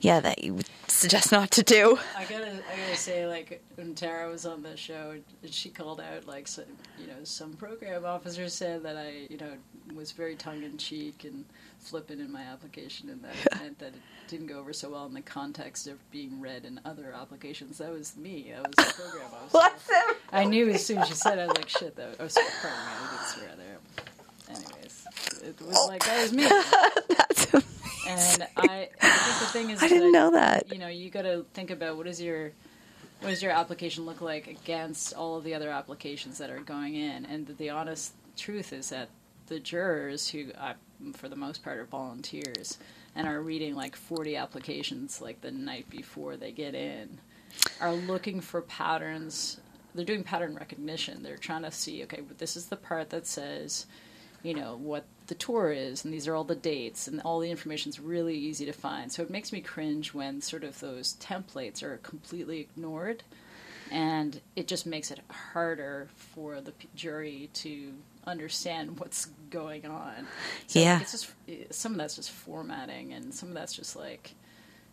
Yeah, 0.00 0.20
that 0.20 0.42
you 0.42 0.60
suggest 0.86 1.30
not 1.30 1.50
to 1.52 1.62
do. 1.62 1.98
I 2.16 2.24
gotta, 2.24 2.52
I 2.52 2.76
gotta 2.76 2.96
say, 2.96 3.26
like 3.26 3.62
when 3.74 3.94
Tara 3.94 4.30
was 4.30 4.46
on 4.46 4.62
the 4.62 4.74
show, 4.76 5.16
she 5.50 5.68
called 5.68 6.00
out 6.00 6.26
like, 6.26 6.48
some, 6.48 6.64
you 6.98 7.06
know, 7.06 7.22
some 7.24 7.52
program 7.52 8.06
officer 8.06 8.48
said 8.48 8.82
that 8.84 8.96
I, 8.96 9.26
you 9.28 9.36
know, 9.36 9.52
was 9.94 10.12
very 10.12 10.36
tongue 10.36 10.62
in 10.62 10.78
cheek 10.78 11.24
and 11.24 11.44
flippant 11.80 12.20
in 12.20 12.30
my 12.30 12.42
application, 12.42 13.08
and 13.08 13.22
that 13.24 13.34
meant 13.60 13.78
that 13.78 13.88
it 13.88 14.00
didn't 14.28 14.46
go 14.46 14.58
over 14.58 14.72
so 14.72 14.90
well 14.90 15.06
in 15.06 15.14
the 15.14 15.22
context 15.22 15.86
of 15.86 15.98
being 16.10 16.40
read 16.40 16.64
in 16.64 16.80
other 16.84 17.12
applications. 17.12 17.78
That 17.78 17.92
was 17.92 18.16
me. 18.16 18.52
That 18.54 18.66
was 18.66 18.86
the 18.86 19.02
program. 19.02 19.28
I 19.32 19.42
was. 19.42 19.52
What's 19.52 19.84
so, 19.84 20.00
I 20.32 20.44
knew 20.44 20.68
as 20.70 20.84
soon 20.84 20.98
as 20.98 21.08
she 21.08 21.14
said, 21.14 21.38
it, 21.38 21.42
I 21.42 21.46
was 21.46 21.56
like, 21.56 21.68
shit. 21.68 21.96
That 21.96 22.18
was, 22.18 22.36
oh, 22.38 22.50
pardon 22.62 22.78
me, 22.78 22.92
I 22.92 23.10
didn't 23.10 23.26
swear 23.26 23.50
there. 23.56 23.78
Anyways, 24.48 25.06
it 25.42 25.66
was 25.66 25.88
like 25.88 26.04
that 26.04 26.22
was 26.22 26.32
me. 26.32 26.44
That's 27.16 27.54
amazing. 27.54 27.70
And 28.08 28.48
I, 28.56 28.88
I 29.00 29.08
think 29.08 29.38
the 29.38 29.46
thing 29.46 29.70
is, 29.70 29.82
I 29.82 29.88
didn't 29.88 30.12
that, 30.12 30.18
know 30.18 30.30
that. 30.32 30.72
You 30.72 30.78
know, 30.78 30.88
you 30.88 31.10
got 31.10 31.22
to 31.22 31.44
think 31.54 31.70
about 31.70 31.96
what 31.96 32.06
is 32.06 32.20
your 32.20 32.52
what 33.20 33.28
does 33.28 33.42
your 33.42 33.52
application 33.52 34.06
look 34.06 34.20
like 34.20 34.46
against 34.46 35.14
all 35.14 35.36
of 35.36 35.44
the 35.44 35.54
other 35.54 35.70
applications 35.70 36.38
that 36.38 36.50
are 36.50 36.60
going 36.60 36.94
in? 36.94 37.26
And 37.26 37.46
the, 37.46 37.52
the 37.52 37.70
honest 37.70 38.14
truth 38.36 38.72
is 38.72 38.88
that 38.90 39.10
the 39.46 39.60
jurors, 39.60 40.28
who 40.28 40.52
uh, 40.58 40.74
for 41.14 41.28
the 41.28 41.36
most 41.36 41.62
part 41.62 41.78
are 41.78 41.84
volunteers, 41.84 42.78
and 43.14 43.26
are 43.26 43.40
reading 43.40 43.74
like 43.74 43.96
40 43.96 44.36
applications 44.36 45.20
like 45.20 45.40
the 45.40 45.50
night 45.50 45.88
before 45.90 46.36
they 46.36 46.52
get 46.52 46.74
in 46.74 47.18
are 47.80 47.92
looking 47.92 48.40
for 48.40 48.62
patterns. 48.62 49.60
They're 49.94 50.04
doing 50.04 50.22
pattern 50.22 50.54
recognition. 50.54 51.22
They're 51.22 51.36
trying 51.36 51.62
to 51.62 51.72
see 51.72 52.02
okay 52.04 52.22
this 52.38 52.56
is 52.56 52.66
the 52.66 52.76
part 52.76 53.10
that 53.10 53.26
says 53.26 53.86
you 54.42 54.54
know 54.54 54.76
what 54.76 55.04
the 55.26 55.34
tour 55.34 55.70
is 55.70 56.04
and 56.04 56.14
these 56.14 56.26
are 56.26 56.34
all 56.34 56.44
the 56.44 56.54
dates 56.54 57.06
and 57.06 57.20
all 57.20 57.40
the 57.40 57.50
information 57.50 57.90
is 57.90 58.00
really 58.00 58.36
easy 58.36 58.66
to 58.66 58.72
find. 58.72 59.12
So 59.12 59.22
it 59.22 59.30
makes 59.30 59.52
me 59.52 59.60
cringe 59.60 60.14
when 60.14 60.40
sort 60.40 60.64
of 60.64 60.78
those 60.80 61.14
templates 61.14 61.82
are 61.82 61.98
completely 61.98 62.60
ignored 62.60 63.22
and 63.90 64.40
it 64.56 64.68
just 64.68 64.86
makes 64.86 65.10
it 65.10 65.20
harder 65.28 66.08
for 66.14 66.60
the 66.60 66.72
jury 66.94 67.50
to 67.54 67.92
understand 68.26 68.98
what's 69.00 69.26
going 69.50 69.86
on. 69.86 70.26
So 70.66 70.80
Yeah. 70.80 70.94
like, 70.94 71.02
it's 71.02 71.12
just 71.12 71.30
some 71.70 71.92
of 71.92 71.98
that's 71.98 72.16
just 72.16 72.30
formatting, 72.30 73.12
and 73.12 73.34
some 73.34 73.48
of 73.48 73.54
that's 73.54 73.72
just 73.74 73.96
like 73.96 74.32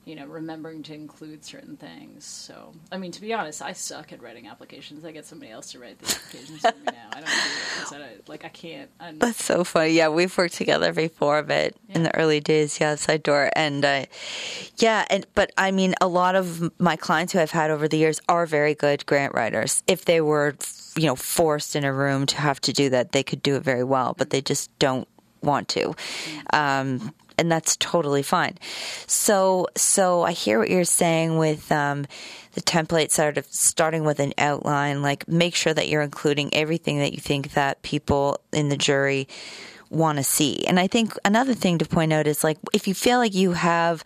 you 0.05 0.15
know 0.15 0.25
remembering 0.25 0.83
to 0.83 0.93
include 0.93 1.43
certain 1.43 1.75
things. 1.75 2.23
So 2.23 2.73
I 2.91 2.97
mean, 2.97 3.11
to 3.11 3.21
be 3.21 3.33
honest, 3.33 3.61
I 3.61 3.73
suck 3.73 4.13
at 4.13 4.21
writing 4.21 4.47
applications. 4.47 5.03
I 5.03 5.11
get 5.11 5.25
somebody 5.25 5.51
else 5.51 5.73
to 5.73 5.79
write 5.79 5.99
the 5.99 6.05
applications 6.15 6.61
for 6.61 6.71
me 6.71 6.85
now. 6.85 7.09
I 7.11 7.15
don't 7.15 7.25
do 7.25 7.31
it 7.31 7.93
I 7.93 7.97
don't- 7.99 8.29
like 8.29 8.45
I 8.45 8.49
can't. 8.49 8.89
I'm, 8.99 9.19
That's 9.19 9.43
so 9.43 9.63
funny. 9.65 9.91
Yeah, 9.91 10.07
we've 10.09 10.35
worked 10.37 10.53
together 10.55 10.93
before, 10.93 11.43
but 11.43 11.73
in 11.89 12.03
the 12.03 12.15
early 12.15 12.39
days, 12.39 12.79
yeah, 12.79 12.95
side 12.95 13.21
door, 13.23 13.49
and 13.55 13.83
uh, 13.83 14.05
yeah, 14.77 15.05
and 15.09 15.25
but 15.35 15.51
I 15.57 15.71
mean, 15.71 15.93
a 16.01 16.07
lot 16.07 16.35
of 16.35 16.71
my 16.79 16.95
clients 16.95 17.33
who 17.33 17.39
I've 17.39 17.51
had 17.51 17.69
over 17.69 17.87
the 17.89 17.97
years 17.97 18.21
are 18.29 18.45
very 18.45 18.73
good 18.75 19.05
grant 19.05 19.33
writers. 19.35 19.83
If 19.87 20.05
they 20.05 20.21
were, 20.21 20.55
you 20.97 21.05
know, 21.05 21.15
forced 21.15 21.75
in 21.75 21.83
a 21.83 21.93
room 21.93 22.25
to 22.25 22.37
have 22.37 22.59
to 22.61 22.73
do 22.73 22.89
that, 22.89 23.11
they 23.11 23.23
could 23.23 23.43
do 23.43 23.55
it 23.55 23.63
very 23.63 23.83
well, 23.83 24.15
but 24.17 24.31
they 24.31 24.41
just 24.41 24.77
don't 24.79 25.07
want 25.41 25.67
to. 25.69 25.93
Um, 26.51 27.13
and 27.37 27.51
that's 27.51 27.77
totally 27.77 28.23
fine. 28.23 28.57
So, 29.05 29.67
so 29.75 30.23
I 30.23 30.31
hear 30.31 30.57
what 30.57 30.69
you're 30.69 30.83
saying 30.83 31.37
with 31.37 31.71
um, 31.71 32.07
the 32.53 32.61
template 32.61 33.11
sort 33.11 33.37
of 33.37 33.45
starting 33.45 34.03
with 34.03 34.19
an 34.19 34.33
outline. 34.39 35.03
Like, 35.03 35.27
make 35.27 35.53
sure 35.53 35.73
that 35.73 35.87
you're 35.87 36.01
including 36.01 36.53
everything 36.55 36.97
that 36.99 37.13
you 37.13 37.19
think 37.19 37.53
that 37.53 37.81
people 37.83 38.41
in 38.51 38.69
the 38.69 38.77
jury 38.77 39.27
want 39.91 40.17
to 40.17 40.23
see. 40.23 40.65
And 40.65 40.79
I 40.79 40.87
think 40.87 41.13
another 41.23 41.53
thing 41.53 41.77
to 41.77 41.85
point 41.85 42.11
out 42.11 42.25
is 42.25 42.43
like, 42.43 42.57
if 42.73 42.87
you 42.87 42.95
feel 42.95 43.19
like 43.19 43.35
you 43.35 43.51
have 43.51 44.03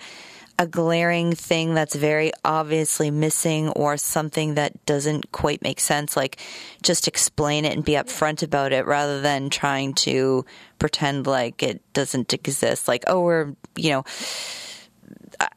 a 0.62 0.68
glaring 0.68 1.34
thing 1.34 1.74
that's 1.74 1.96
very 1.96 2.32
obviously 2.46 3.10
missing 3.10 3.70
or 3.70 3.98
something 3.98 4.54
that 4.54 4.86
doesn't 4.86 5.32
quite 5.32 5.60
make 5.64 5.80
sense, 5.80 6.16
like 6.16 6.38
just 6.84 7.08
explain 7.08 7.66
it 7.66 7.74
and 7.74 7.84
be 7.84 7.94
upfront 7.94 8.44
about 8.44 8.72
it 8.72 8.86
rather 8.86 9.22
than 9.22 9.50
trying 9.50 9.92
to 9.92 10.46
pretend 10.78 11.26
like 11.26 11.64
it 11.64 11.82
doesn't 11.94 12.32
exist. 12.32 12.88
Like, 12.88 13.04
oh, 13.08 13.22
we're, 13.22 13.56
you 13.76 13.90
know, 13.90 14.06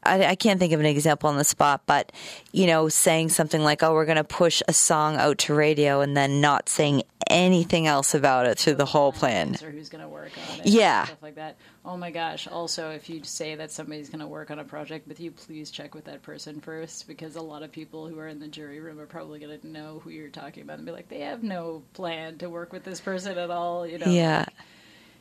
I, 0.03 0.25
I 0.25 0.35
can't 0.35 0.59
think 0.59 0.73
of 0.73 0.79
an 0.79 0.87
example 0.87 1.29
on 1.29 1.37
the 1.37 1.43
spot, 1.43 1.83
but 1.85 2.11
you 2.51 2.65
know, 2.65 2.89
saying 2.89 3.29
something 3.29 3.61
like, 3.61 3.83
"Oh, 3.83 3.93
we're 3.93 4.05
going 4.05 4.15
to 4.15 4.23
push 4.23 4.63
a 4.67 4.73
song 4.73 5.17
out 5.17 5.37
to 5.39 5.53
radio," 5.53 6.01
and 6.01 6.17
then 6.17 6.41
not 6.41 6.67
saying 6.67 7.03
anything 7.29 7.85
else 7.85 8.15
about 8.15 8.47
it 8.47 8.57
through 8.57 8.75
the 8.75 8.85
whole 8.85 9.11
plan. 9.11 9.55
or 9.61 9.69
who's 9.69 9.89
going 9.89 10.03
to 10.03 10.09
work 10.09 10.31
on 10.49 10.61
it. 10.61 10.65
Yeah. 10.65 11.05
Stuff 11.05 11.21
like 11.21 11.35
that. 11.35 11.57
Oh 11.85 11.97
my 11.97 12.09
gosh. 12.09 12.47
Also, 12.47 12.89
if 12.89 13.09
you 13.09 13.23
say 13.23 13.55
that 13.55 13.71
somebody's 13.71 14.09
going 14.09 14.19
to 14.19 14.27
work 14.27 14.49
on 14.49 14.57
a 14.59 14.63
project 14.63 15.07
with 15.07 15.19
you, 15.19 15.29
please 15.31 15.69
check 15.69 15.93
with 15.93 16.05
that 16.05 16.23
person 16.23 16.59
first 16.59 17.07
because 17.07 17.35
a 17.35 17.41
lot 17.41 17.61
of 17.61 17.71
people 17.71 18.07
who 18.07 18.17
are 18.19 18.27
in 18.27 18.39
the 18.39 18.47
jury 18.47 18.79
room 18.79 18.99
are 18.99 19.05
probably 19.05 19.39
going 19.39 19.59
to 19.59 19.67
know 19.67 19.99
who 20.03 20.09
you're 20.09 20.29
talking 20.29 20.63
about 20.63 20.77
and 20.79 20.85
be 20.87 20.91
like, 20.91 21.09
they 21.09 21.19
have 21.19 21.43
no 21.43 21.83
plan 21.93 22.39
to 22.39 22.49
work 22.49 22.73
with 22.73 22.83
this 22.83 22.99
person 22.99 23.37
at 23.37 23.51
all. 23.51 23.85
You 23.85 23.99
know, 23.99 24.07
Yeah. 24.09 24.45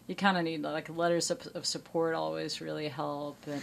You 0.06 0.14
kind 0.14 0.36
of 0.36 0.44
need 0.44 0.60
like 0.60 0.88
letters 0.94 1.30
of, 1.30 1.46
of 1.54 1.64
support 1.64 2.14
always 2.14 2.60
really 2.60 2.88
help 2.88 3.36
and 3.46 3.62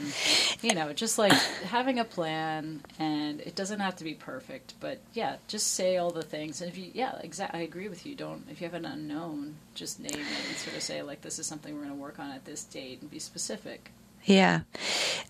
you 0.61 0.73
know 0.73 0.91
just 0.91 1.17
like 1.17 1.31
having 1.31 1.99
a 1.99 2.03
plan 2.03 2.81
and 2.97 3.41
it 3.41 3.55
doesn't 3.55 3.79
have 3.79 3.95
to 3.95 4.03
be 4.03 4.13
perfect 4.13 4.73
but 4.79 4.99
yeah 5.13 5.35
just 5.47 5.73
say 5.73 5.97
all 5.97 6.11
the 6.11 6.23
things. 6.23 6.61
And 6.61 6.71
if 6.71 6.77
you 6.77 6.91
yeah 6.93 7.17
exactly 7.21 7.59
i 7.59 7.63
agree 7.63 7.89
with 7.89 8.05
you. 8.05 8.15
Don't 8.15 8.45
if 8.49 8.61
you 8.61 8.65
have 8.65 8.73
an 8.73 8.85
unknown 8.85 9.55
just 9.75 9.99
name 9.99 10.11
it 10.11 10.47
and 10.47 10.57
sort 10.57 10.75
of 10.75 10.81
say 10.81 11.01
like 11.01 11.21
this 11.21 11.39
is 11.39 11.45
something 11.45 11.73
we're 11.73 11.83
going 11.83 11.95
to 11.95 12.01
work 12.01 12.19
on 12.19 12.31
at 12.31 12.45
this 12.45 12.63
date 12.63 13.01
and 13.01 13.09
be 13.09 13.19
specific. 13.19 13.91
Yeah. 14.25 14.61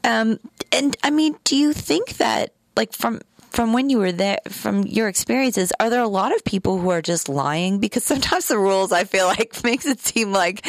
Um, 0.04 0.40
and 0.72 0.96
I 1.04 1.10
mean, 1.10 1.38
do 1.44 1.56
you 1.56 1.74
think 1.74 2.18
that, 2.18 2.54
like, 2.76 2.94
from 2.94 3.22
from 3.52 3.74
when 3.74 3.90
you 3.90 3.98
were 4.00 4.14
there, 4.14 4.40
from 4.48 4.84
your 4.84 5.10
experiences, 5.10 5.74
are 5.80 5.90
there 5.90 6.02
a 6.02 6.08
lot 6.08 6.34
of 6.34 6.44
people 6.46 6.78
who 6.78 6.90
are 6.90 7.02
just 7.02 7.28
lying? 7.28 7.80
Because 7.80 8.04
sometimes 8.12 8.48
the 8.48 8.58
rules, 8.58 8.92
I 8.92 9.04
feel 9.04 9.28
like, 9.28 9.62
makes 9.64 9.86
it 9.86 10.00
seem 10.00 10.32
like, 10.32 10.66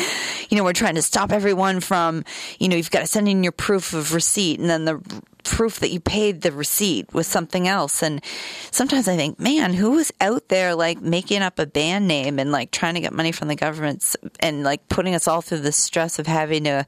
you 0.50 0.56
know, 0.56 0.64
we're 0.64 0.72
trying 0.72 0.96
to 0.96 1.02
stop 1.02 1.32
everyone 1.32 1.80
from, 1.80 2.24
you 2.58 2.68
know, 2.68 2.76
you've 2.76 2.90
got 2.90 3.00
to 3.00 3.06
send 3.06 3.28
in 3.28 3.42
your 3.42 3.52
proof 3.52 3.94
of 3.94 4.12
receipt, 4.12 4.58
and 4.58 4.68
then 4.68 4.84
the 4.84 5.22
proof 5.44 5.80
that 5.80 5.90
you 5.90 6.00
paid 6.00 6.42
the 6.42 6.52
receipt 6.52 7.12
was 7.12 7.26
something 7.26 7.66
else. 7.66 8.02
And 8.02 8.22
sometimes 8.70 9.08
I 9.08 9.16
think, 9.16 9.38
man, 9.40 9.74
who 9.74 9.98
is 9.98 10.12
out 10.20 10.48
there 10.48 10.74
like 10.74 11.00
making 11.00 11.42
up 11.42 11.58
a 11.58 11.66
band 11.66 12.06
name 12.06 12.38
and 12.38 12.52
like 12.52 12.70
trying 12.70 12.94
to 12.94 13.00
get 13.00 13.12
money 13.12 13.32
from 13.32 13.48
the 13.48 13.56
governments 13.56 14.16
and 14.40 14.62
like 14.62 14.88
putting 14.88 15.14
us 15.14 15.26
all 15.26 15.40
through 15.40 15.60
the 15.60 15.72
stress 15.72 16.18
of 16.18 16.26
having 16.26 16.64
to 16.64 16.86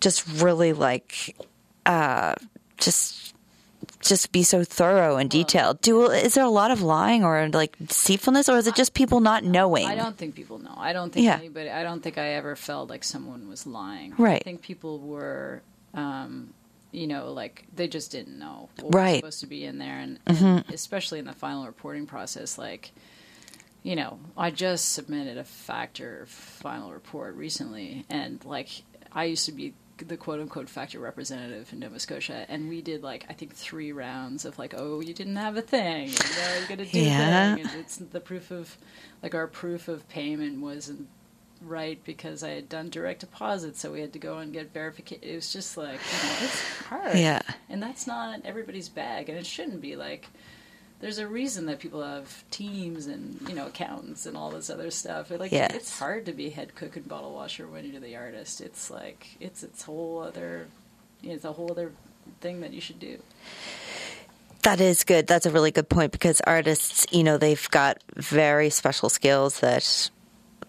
just 0.00 0.26
really 0.40 0.72
like 0.72 1.36
uh 1.86 2.34
just 2.78 3.29
just 4.00 4.32
be 4.32 4.42
so 4.42 4.64
thorough 4.64 5.16
and 5.16 5.30
detailed. 5.30 5.80
Do 5.82 6.10
is 6.10 6.34
there 6.34 6.44
a 6.44 6.48
lot 6.50 6.70
of 6.70 6.80
lying 6.82 7.24
or 7.24 7.48
like 7.50 7.76
deceitfulness, 7.78 8.48
or 8.48 8.56
is 8.56 8.66
it 8.66 8.74
just 8.74 8.94
people 8.94 9.20
not 9.20 9.44
knowing? 9.44 9.86
i 9.86 9.94
don't 9.94 10.16
think 10.16 10.34
people 10.34 10.58
know 10.58 10.74
i 10.76 10.92
don't 10.92 11.12
think 11.12 11.24
Yeah. 11.26 11.36
anybody 11.36 11.70
i 11.70 11.82
don't 11.82 12.02
think 12.02 12.16
i 12.18 12.28
ever 12.34 12.56
felt 12.56 12.88
like 12.88 13.04
someone 13.04 13.48
was 13.48 13.66
lying 13.66 14.14
Right. 14.18 14.40
i 14.40 14.44
think 14.44 14.62
people 14.62 14.98
were 14.98 15.62
um 15.94 16.54
you 16.92 17.06
know, 17.06 17.32
like 17.32 17.66
they 17.76 17.86
just 17.86 18.10
didn't 18.10 18.36
know 18.36 18.68
what 18.80 18.92
Right. 18.94 19.08
Mm-hmm. 19.10 19.16
supposed 19.18 19.40
to 19.40 19.46
be 19.46 19.64
in 19.64 19.78
there, 19.78 19.96
and, 20.00 20.18
and 20.26 20.64
especially 20.72 21.20
in 21.20 21.24
the 21.24 21.32
final 21.32 21.64
reporting 21.66 22.04
process, 22.06 22.58
like 22.58 22.90
you 23.84 23.94
know, 23.96 24.18
I 24.36 24.50
just 24.50 24.92
submitted 24.92 25.38
a 25.38 25.44
factor 25.44 26.26
final 26.28 26.90
report 26.92 27.34
recently, 27.36 28.04
and 28.10 28.44
like 28.44 28.68
I 29.12 29.24
used 29.24 29.46
to 29.46 29.52
be 29.52 29.72
the 30.08 30.16
quote 30.16 30.40
unquote 30.40 30.68
factor 30.68 30.98
representative 30.98 31.72
in 31.72 31.78
Nova 31.80 31.98
Scotia, 31.98 32.44
and 32.48 32.68
we 32.68 32.82
did 32.82 33.02
like 33.02 33.24
I 33.28 33.32
think 33.32 33.54
three 33.54 33.92
rounds 33.92 34.44
of 34.44 34.58
like, 34.58 34.74
oh, 34.76 35.00
you 35.00 35.14
didn't 35.14 35.36
have 35.36 35.56
a 35.56 35.62
thing, 35.62 36.08
and 36.08 36.30
now 36.36 36.58
you're 36.58 36.68
gonna 36.68 36.84
do 36.86 36.98
Yeah. 37.00 37.54
thing, 37.54 37.64
and 37.66 37.74
it's 37.80 37.96
the 37.96 38.20
proof 38.20 38.50
of 38.50 38.76
like 39.22 39.34
our 39.34 39.46
proof 39.46 39.88
of 39.88 40.08
payment 40.08 40.60
wasn't 40.60 41.08
right 41.62 42.02
because 42.04 42.42
I 42.42 42.50
had 42.50 42.68
done 42.70 42.88
direct 42.88 43.20
deposit, 43.20 43.76
so 43.76 43.92
we 43.92 44.00
had 44.00 44.14
to 44.14 44.18
go 44.18 44.38
and 44.38 44.52
get 44.52 44.72
verification. 44.72 45.22
It 45.28 45.34
was 45.34 45.52
just 45.52 45.76
like 45.76 46.00
you 46.22 46.28
know, 46.28 46.36
it's 46.40 46.62
hard, 46.88 47.18
Yeah. 47.18 47.42
and 47.68 47.82
that's 47.82 48.06
not 48.06 48.40
everybody's 48.44 48.88
bag, 48.88 49.28
and 49.28 49.36
it 49.36 49.46
shouldn't 49.46 49.80
be 49.82 49.94
like 49.96 50.28
there's 51.00 51.18
a 51.18 51.26
reason 51.26 51.66
that 51.66 51.78
people 51.80 52.02
have 52.02 52.44
teams 52.50 53.06
and 53.06 53.40
you 53.48 53.54
know 53.54 53.66
accountants 53.66 54.26
and 54.26 54.36
all 54.36 54.50
this 54.50 54.70
other 54.70 54.90
stuff. 54.90 55.30
Like 55.30 55.50
Yes. 55.52 55.74
it's 55.74 55.98
hard 55.98 56.26
to 56.26 56.32
be 56.32 56.50
head 56.50 56.74
cook 56.74 56.96
and 56.96 57.08
bottle 57.08 57.32
washer 57.32 57.66
when 57.66 57.84
you're 57.90 58.00
the 58.00 58.16
artist. 58.16 58.60
It's 58.60 58.90
like 58.90 59.28
it's 59.40 59.62
it's 59.62 59.82
whole 59.82 60.20
other 60.20 60.68
it's 61.22 61.44
a 61.44 61.52
whole 61.52 61.70
other 61.70 61.92
thing 62.40 62.60
that 62.60 62.72
you 62.72 62.80
should 62.80 62.98
do. 63.00 63.18
That 64.62 64.80
is 64.80 65.04
good. 65.04 65.26
That's 65.26 65.46
a 65.46 65.50
really 65.50 65.70
good 65.70 65.88
point 65.88 66.12
because 66.12 66.42
artists, 66.42 67.06
you 67.10 67.24
know, 67.24 67.38
they've 67.38 67.70
got 67.70 68.02
very 68.14 68.68
special 68.68 69.08
skills 69.08 69.60
that 69.60 70.10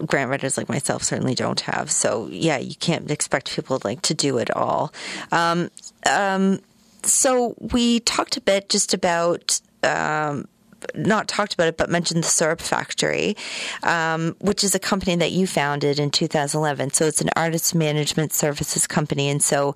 grant 0.06 0.30
writers 0.30 0.56
like 0.56 0.70
myself 0.70 1.02
certainly 1.02 1.34
don't 1.34 1.60
have. 1.60 1.90
So 1.90 2.26
yeah, 2.30 2.56
you 2.56 2.74
can't 2.74 3.10
expect 3.10 3.54
people 3.54 3.80
like 3.84 4.00
to 4.02 4.14
do 4.14 4.38
it 4.38 4.50
all. 4.56 4.94
Um, 5.30 5.70
um, 6.10 6.60
so 7.04 7.54
we 7.60 8.00
talked 8.00 8.38
a 8.38 8.40
bit 8.40 8.70
just 8.70 8.94
about. 8.94 9.60
Um, 9.82 10.48
not 10.94 11.28
talked 11.28 11.54
about 11.54 11.68
it, 11.68 11.76
but 11.76 11.90
mentioned 11.90 12.24
the 12.24 12.28
Syrup 12.28 12.60
Factory, 12.60 13.36
um, 13.82 14.36
which 14.40 14.64
is 14.64 14.74
a 14.74 14.78
company 14.78 15.16
that 15.16 15.32
you 15.32 15.46
founded 15.46 15.98
in 15.98 16.10
2011. 16.10 16.92
So 16.92 17.06
it's 17.06 17.20
an 17.20 17.30
artist 17.36 17.74
management 17.74 18.32
services 18.32 18.86
company, 18.86 19.28
and 19.28 19.42
so 19.42 19.74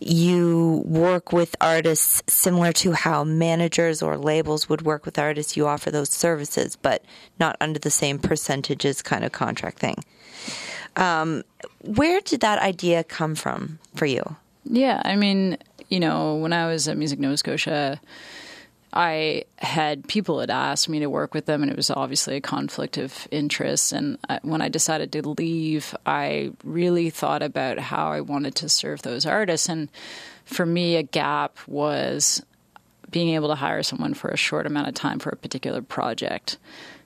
you 0.00 0.82
work 0.86 1.32
with 1.32 1.56
artists 1.60 2.22
similar 2.32 2.72
to 2.74 2.92
how 2.92 3.24
managers 3.24 4.02
or 4.02 4.16
labels 4.16 4.68
would 4.68 4.82
work 4.82 5.04
with 5.04 5.18
artists. 5.18 5.56
You 5.56 5.66
offer 5.66 5.90
those 5.90 6.10
services, 6.10 6.76
but 6.76 7.04
not 7.38 7.56
under 7.60 7.78
the 7.78 7.90
same 7.90 8.18
percentages 8.18 9.02
kind 9.02 9.24
of 9.24 9.32
contract 9.32 9.78
thing. 9.78 9.96
Um, 10.96 11.42
where 11.82 12.20
did 12.20 12.40
that 12.40 12.58
idea 12.60 13.04
come 13.04 13.34
from 13.34 13.78
for 13.94 14.06
you? 14.06 14.36
Yeah, 14.64 15.02
I 15.04 15.14
mean, 15.16 15.58
you 15.88 16.00
know, 16.00 16.36
when 16.36 16.52
I 16.52 16.66
was 16.66 16.88
at 16.88 16.96
Music 16.96 17.18
Nova 17.18 17.36
Scotia, 17.36 18.00
I 18.92 19.44
had 19.58 20.08
people 20.08 20.40
had 20.40 20.50
asked 20.50 20.88
me 20.88 21.00
to 21.00 21.10
work 21.10 21.34
with 21.34 21.46
them, 21.46 21.62
and 21.62 21.70
it 21.70 21.76
was 21.76 21.90
obviously 21.90 22.36
a 22.36 22.40
conflict 22.40 22.96
of 22.96 23.28
interest. 23.30 23.92
And 23.92 24.16
when 24.42 24.62
I 24.62 24.68
decided 24.68 25.12
to 25.12 25.28
leave, 25.28 25.94
I 26.06 26.52
really 26.64 27.10
thought 27.10 27.42
about 27.42 27.78
how 27.78 28.10
I 28.12 28.20
wanted 28.20 28.54
to 28.56 28.68
serve 28.68 29.02
those 29.02 29.26
artists. 29.26 29.68
And 29.68 29.90
for 30.44 30.64
me, 30.64 30.96
a 30.96 31.02
gap 31.02 31.58
was 31.66 32.42
being 33.10 33.34
able 33.34 33.48
to 33.48 33.54
hire 33.54 33.82
someone 33.82 34.14
for 34.14 34.30
a 34.30 34.36
short 34.36 34.66
amount 34.66 34.88
of 34.88 34.94
time 34.94 35.18
for 35.18 35.30
a 35.30 35.36
particular 35.36 35.82
project. 35.82 36.56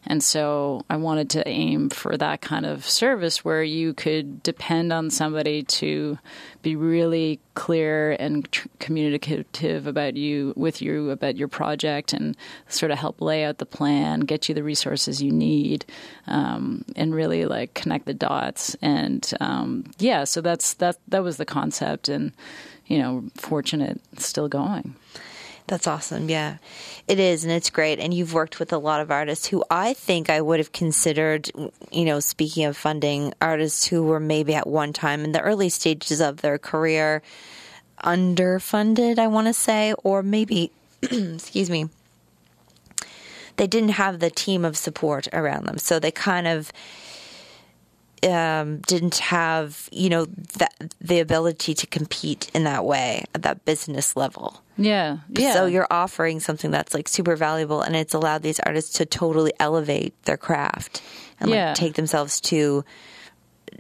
And 0.07 0.25
so 0.25 0.85
I 0.89 0.97
wanted 0.97 1.31
to 1.31 1.47
aim 1.47 1.91
for 1.91 2.17
that 2.17 2.41
kind 2.41 2.65
of 2.65 2.89
service 2.89 3.45
where 3.45 3.63
you 3.63 3.93
could 3.93 4.43
depend 4.43 4.93
on 4.93 5.11
somebody 5.11 5.63
to 5.65 6.19
be 6.63 6.75
really 6.75 7.39
clear 7.55 8.13
and 8.13 8.51
tr- 8.51 8.69
communicative 8.79 9.87
about 9.87 10.17
you 10.17 10.55
with 10.57 10.81
you 10.81 11.11
about 11.11 11.37
your 11.37 11.49
project 11.49 12.13
and 12.13 12.37
sort 12.69 12.91
of 12.91 12.99
help 12.99 13.21
lay 13.21 13.45
out 13.45 13.59
the 13.59 13.67
plan, 13.67 14.21
get 14.21 14.49
you 14.49 14.55
the 14.55 14.63
resources 14.63 15.23
you 15.23 15.33
need, 15.33 15.85
um, 16.27 16.85
and 16.97 17.15
really 17.15 17.45
like 17.45 17.75
connect 17.75 18.07
the 18.07 18.15
dots. 18.15 18.75
And 18.81 19.31
um, 19.41 19.85
yeah, 19.99 20.25
so 20.25 20.41
that's 20.41 20.75
that 20.75 20.97
that 21.09 21.23
was 21.23 21.37
the 21.37 21.47
concept, 21.47 22.09
and 22.09 22.33
you 22.87 22.99
know, 22.99 23.25
fortunate 23.37 24.01
still 24.19 24.49
going. 24.49 24.97
That's 25.71 25.87
awesome. 25.87 26.29
Yeah, 26.29 26.57
it 27.07 27.21
is. 27.21 27.45
And 27.45 27.53
it's 27.53 27.71
great. 27.71 28.01
And 28.01 28.13
you've 28.13 28.35
worked 28.35 28.59
with 28.59 28.73
a 28.73 28.77
lot 28.77 29.01
of 29.01 29.13
artists 29.13 29.47
who 29.47 29.63
I 29.71 29.95
think 29.95 30.29
I 30.29 30.41
would 30.41 30.59
have 30.59 30.73
considered, 30.73 31.49
you 31.93 32.05
know, 32.05 32.19
speaking 32.19 32.65
of 32.65 32.77
funding, 32.77 33.33
artists 33.41 33.87
who 33.87 34.03
were 34.03 34.19
maybe 34.19 34.53
at 34.57 34.67
one 34.67 34.93
time 34.93 35.23
in 35.23 35.31
the 35.31 35.41
early 35.41 35.69
stages 35.69 36.21
of 36.21 36.41
their 36.41 36.59
career 36.59 37.23
underfunded, 38.03 39.21
I 39.21 39.29
want 39.29 39.47
to 39.47 39.53
say, 39.53 39.95
or 40.03 40.25
maybe, 40.25 40.73
excuse 41.03 41.71
me, 41.71 41.89
they 43.55 43.69
didn't 43.69 43.91
have 43.91 44.19
the 44.19 44.31
team 44.31 44.65
of 44.65 44.77
support 44.77 45.29
around 45.33 45.67
them. 45.67 45.79
So 45.79 46.01
they 46.01 46.11
kind 46.11 46.49
of, 46.49 46.73
um, 48.29 48.79
didn't 48.79 49.19
have, 49.19 49.89
you 49.93 50.11
know, 50.11 50.25
that 50.59 50.95
the 51.01 51.21
ability 51.21 51.75
to 51.75 51.87
compete 51.87 52.51
in 52.55 52.65
that 52.65 52.85
way 52.85 53.25
at 53.37 53.43
that 53.43 53.65
business 53.65 54.17
level. 54.17 54.63
Yeah, 54.81 55.19
yeah. 55.31 55.53
So 55.53 55.67
you're 55.67 55.87
offering 55.91 56.41
something 56.41 56.71
that's 56.71 56.95
like 56.95 57.07
super 57.09 57.37
valuable, 57.37 57.83
and 57.83 57.95
it's 57.95 58.15
allowed 58.15 58.43
these 58.43 58.61
artists 58.61 58.95
to 58.99 59.07
totally 59.07 59.53
elevate 59.61 60.21
their 60.25 60.37
craft 60.37 61.03
and 61.39 61.51
Yeah. 61.51 61.69
like 61.69 61.75
take 61.77 61.95
themselves 61.95 62.41
to 62.43 62.85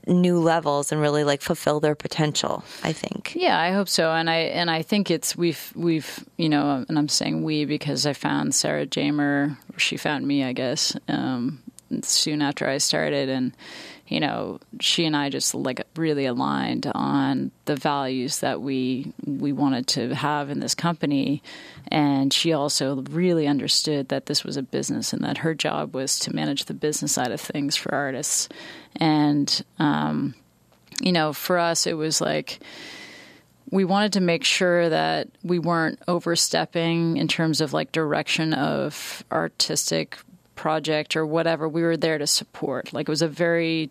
new 0.06 0.38
levels 0.38 0.92
and 0.92 1.00
really 1.00 1.24
like 1.24 1.42
fulfill 1.42 1.80
their 1.80 1.94
potential. 1.94 2.64
I 2.84 2.92
think. 2.92 3.32
Yeah, 3.34 3.58
I 3.58 3.72
hope 3.72 3.88
so, 3.88 4.12
and 4.12 4.28
I 4.30 4.36
and 4.54 4.70
I 4.70 4.82
think 4.82 5.10
it's 5.10 5.36
we've 5.36 5.72
we've 5.74 6.24
you 6.36 6.48
know, 6.48 6.84
and 6.88 6.98
I'm 6.98 7.08
saying 7.08 7.42
we 7.42 7.64
because 7.64 8.06
I 8.06 8.12
found 8.12 8.54
Sarah 8.54 8.86
Jamer, 8.86 9.56
she 9.78 9.96
found 9.96 10.26
me, 10.26 10.44
I 10.44 10.52
guess, 10.52 10.96
um, 11.08 11.60
soon 12.02 12.40
after 12.42 12.68
I 12.68 12.78
started, 12.78 13.28
and 13.28 13.52
you 14.10 14.18
know, 14.18 14.58
she 14.80 15.06
and 15.06 15.16
I 15.16 15.30
just 15.30 15.54
like 15.54 15.86
really 15.94 16.26
aligned 16.26 16.90
on 16.92 17.52
the 17.66 17.76
values 17.76 18.40
that 18.40 18.60
we 18.60 19.12
we 19.24 19.52
wanted 19.52 19.86
to 19.88 20.14
have 20.16 20.50
in 20.50 20.58
this 20.58 20.74
company, 20.74 21.44
and 21.88 22.32
she 22.32 22.52
also 22.52 23.02
really 23.02 23.46
understood 23.46 24.08
that 24.08 24.26
this 24.26 24.42
was 24.42 24.56
a 24.56 24.62
business 24.62 25.12
and 25.12 25.22
that 25.22 25.38
her 25.38 25.54
job 25.54 25.94
was 25.94 26.18
to 26.20 26.34
manage 26.34 26.64
the 26.64 26.74
business 26.74 27.12
side 27.12 27.30
of 27.30 27.40
things 27.40 27.76
for 27.76 27.94
artists, 27.94 28.48
and 28.96 29.64
um, 29.78 30.34
you 31.00 31.12
know, 31.12 31.32
for 31.32 31.56
us, 31.56 31.86
it 31.86 31.94
was 31.94 32.20
like 32.20 32.58
we 33.70 33.84
wanted 33.84 34.14
to 34.14 34.20
make 34.20 34.42
sure 34.42 34.88
that 34.88 35.28
we 35.44 35.60
weren't 35.60 36.00
overstepping 36.08 37.16
in 37.16 37.28
terms 37.28 37.60
of 37.60 37.72
like 37.72 37.92
direction 37.92 38.54
of 38.54 39.22
artistic 39.30 40.18
project 40.56 41.14
or 41.14 41.24
whatever. 41.24 41.68
We 41.68 41.82
were 41.82 41.96
there 41.96 42.18
to 42.18 42.26
support. 42.26 42.92
Like 42.92 43.08
it 43.08 43.12
was 43.12 43.22
a 43.22 43.28
very 43.28 43.88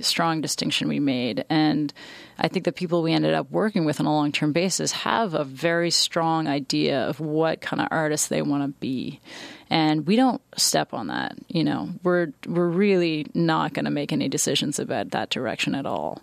strong 0.00 0.40
distinction 0.40 0.88
we 0.88 1.00
made. 1.00 1.44
And 1.48 1.92
I 2.38 2.48
think 2.48 2.64
the 2.64 2.72
people 2.72 3.02
we 3.02 3.12
ended 3.12 3.34
up 3.34 3.50
working 3.50 3.84
with 3.84 4.00
on 4.00 4.06
a 4.06 4.12
long 4.12 4.32
term 4.32 4.52
basis 4.52 4.92
have 4.92 5.34
a 5.34 5.44
very 5.44 5.90
strong 5.90 6.46
idea 6.46 7.00
of 7.08 7.20
what 7.20 7.60
kind 7.60 7.80
of 7.80 7.88
artists 7.90 8.28
they 8.28 8.42
want 8.42 8.62
to 8.62 8.68
be. 8.80 9.20
And 9.68 10.06
we 10.06 10.14
don't 10.14 10.40
step 10.56 10.94
on 10.94 11.08
that. 11.08 11.36
You 11.48 11.64
know, 11.64 11.90
we're 12.02 12.32
we're 12.46 12.68
really 12.68 13.26
not 13.34 13.72
going 13.74 13.84
to 13.84 13.90
make 13.90 14.12
any 14.12 14.28
decisions 14.28 14.78
about 14.78 15.10
that 15.10 15.30
direction 15.30 15.74
at 15.74 15.86
all. 15.86 16.22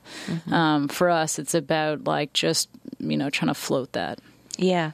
Um, 0.50 0.88
for 0.88 1.10
us, 1.10 1.40
it's 1.40 1.54
about 1.54 2.06
like 2.06 2.34
just 2.34 2.70
you 3.00 3.18
know 3.18 3.30
trying 3.30 3.50
to 3.50 3.54
float 3.54 3.94
that. 3.94 4.20
Yeah. 4.58 4.92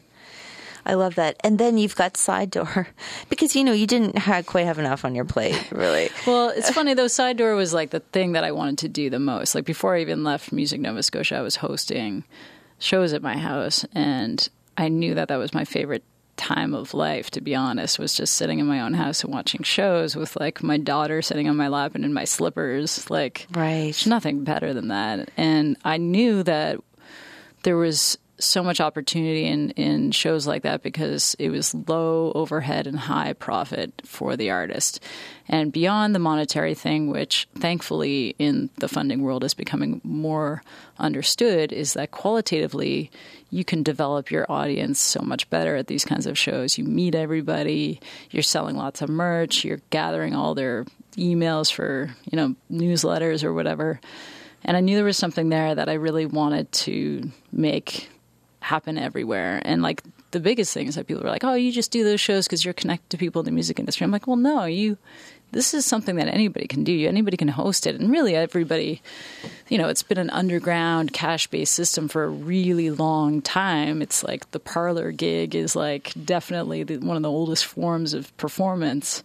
I 0.89 0.95
love 0.95 1.15
that. 1.15 1.37
And 1.43 1.57
then 1.59 1.77
you've 1.77 1.95
got 1.95 2.17
side 2.17 2.51
door 2.51 2.87
because 3.29 3.55
you 3.55 3.63
know 3.63 3.71
you 3.73 3.87
didn't 3.87 4.17
ha 4.17 4.41
quite 4.45 4.65
have 4.65 4.79
enough 4.79 5.05
on 5.05 5.15
your 5.15 5.25
plate, 5.25 5.61
really. 5.71 6.09
Well, 6.27 6.49
it's 6.49 6.69
funny 6.71 6.93
though. 6.93 7.07
Side 7.07 7.37
door 7.37 7.55
was 7.55 7.73
like 7.73 7.91
the 7.91 7.99
thing 8.01 8.33
that 8.33 8.43
I 8.43 8.51
wanted 8.51 8.77
to 8.79 8.89
do 8.89 9.09
the 9.09 9.19
most. 9.19 9.55
Like 9.55 9.65
before 9.65 9.95
I 9.95 10.01
even 10.01 10.23
left 10.23 10.51
Music 10.51 10.79
Nova 10.81 11.01
Scotia, 11.03 11.37
I 11.37 11.41
was 11.41 11.57
hosting 11.57 12.23
shows 12.79 13.13
at 13.13 13.21
my 13.21 13.37
house, 13.37 13.85
and 13.93 14.47
I 14.77 14.87
knew 14.89 15.13
that 15.15 15.27
that 15.27 15.37
was 15.37 15.53
my 15.53 15.65
favorite 15.65 16.03
time 16.37 16.73
of 16.73 16.93
life. 16.93 17.29
To 17.31 17.41
be 17.41 17.53
honest, 17.55 17.99
was 17.99 18.13
just 18.13 18.35
sitting 18.35 18.59
in 18.59 18.65
my 18.65 18.79
own 18.81 18.93
house 18.93 19.23
and 19.23 19.33
watching 19.33 19.63
shows 19.63 20.15
with 20.15 20.35
like 20.39 20.63
my 20.63 20.77
daughter 20.77 21.21
sitting 21.21 21.49
on 21.49 21.57
my 21.57 21.67
lap 21.67 21.95
and 21.95 22.05
in 22.05 22.13
my 22.13 22.23
slippers. 22.25 23.09
Like, 23.09 23.45
Right. 23.53 23.95
nothing 24.07 24.43
better 24.43 24.73
than 24.73 24.87
that. 24.87 25.29
And 25.35 25.77
I 25.83 25.97
knew 25.97 26.43
that 26.43 26.79
there 27.63 27.75
was 27.77 28.17
so 28.39 28.63
much 28.63 28.79
opportunity 28.79 29.45
in, 29.45 29.71
in 29.71 30.11
shows 30.11 30.47
like 30.47 30.63
that 30.63 30.81
because 30.81 31.35
it 31.39 31.49
was 31.49 31.75
low 31.87 32.31
overhead 32.33 32.87
and 32.87 32.97
high 32.97 33.33
profit 33.33 34.01
for 34.05 34.35
the 34.35 34.49
artist. 34.49 35.03
And 35.47 35.71
beyond 35.71 36.13
the 36.13 36.19
monetary 36.19 36.75
thing, 36.75 37.09
which 37.09 37.47
thankfully 37.55 38.35
in 38.39 38.69
the 38.77 38.87
funding 38.87 39.21
world 39.21 39.43
is 39.43 39.53
becoming 39.53 39.99
more 40.03 40.63
understood, 40.97 41.73
is 41.73 41.93
that 41.93 42.11
qualitatively 42.11 43.11
you 43.49 43.65
can 43.65 43.83
develop 43.83 44.31
your 44.31 44.45
audience 44.49 44.99
so 44.99 45.21
much 45.21 45.49
better 45.49 45.75
at 45.75 45.87
these 45.87 46.05
kinds 46.05 46.25
of 46.25 46.37
shows. 46.37 46.77
You 46.77 46.83
meet 46.83 47.15
everybody, 47.15 47.99
you're 48.29 48.43
selling 48.43 48.77
lots 48.77 49.01
of 49.01 49.09
merch, 49.09 49.65
you're 49.65 49.81
gathering 49.89 50.35
all 50.35 50.53
their 50.53 50.85
emails 51.17 51.71
for, 51.71 52.15
you 52.29 52.35
know, 52.35 52.55
newsletters 52.71 53.43
or 53.43 53.53
whatever. 53.53 53.99
And 54.63 54.77
I 54.77 54.81
knew 54.81 54.95
there 54.95 55.05
was 55.05 55.17
something 55.17 55.49
there 55.49 55.73
that 55.73 55.89
I 55.89 55.93
really 55.93 56.25
wanted 56.25 56.71
to 56.73 57.31
make 57.51 58.09
happen 58.61 58.97
everywhere. 58.97 59.61
And 59.63 59.81
like 59.81 60.03
the 60.31 60.39
biggest 60.39 60.73
thing 60.73 60.87
is 60.87 60.95
that 60.95 61.07
people 61.07 61.23
were 61.23 61.29
like, 61.29 61.43
"Oh, 61.43 61.53
you 61.53 61.71
just 61.71 61.91
do 61.91 62.03
those 62.03 62.21
shows 62.21 62.45
because 62.45 62.63
you're 62.63 62.73
connected 62.73 63.09
to 63.11 63.17
people 63.17 63.41
in 63.41 63.45
the 63.45 63.51
music 63.51 63.79
industry." 63.79 64.03
I'm 64.03 64.11
like, 64.11 64.27
"Well, 64.27 64.35
no, 64.37 64.65
you. 64.65 64.97
This 65.51 65.73
is 65.73 65.83
something 65.83 66.17
that 66.17 66.27
anybody 66.27 66.67
can 66.67 66.83
do. 66.83 67.07
Anybody 67.07 67.35
can 67.35 67.47
host 67.47 67.87
it, 67.87 67.95
and 67.95 68.11
really 68.11 68.35
everybody. 68.35 69.01
You 69.67 69.79
know, 69.79 69.87
it's 69.87 70.03
been 70.03 70.19
an 70.19 70.29
underground 70.29 71.11
cash-based 71.11 71.73
system 71.73 72.07
for 72.07 72.23
a 72.23 72.29
really 72.29 72.91
long 72.91 73.41
time. 73.41 74.01
It's 74.01 74.23
like 74.23 74.51
the 74.51 74.59
parlor 74.59 75.11
gig 75.11 75.55
is 75.55 75.75
like 75.75 76.13
definitely 76.23 76.83
the, 76.83 76.97
one 76.97 77.17
of 77.17 77.23
the 77.23 77.31
oldest 77.31 77.65
forms 77.65 78.13
of 78.13 78.35
performance." 78.37 79.23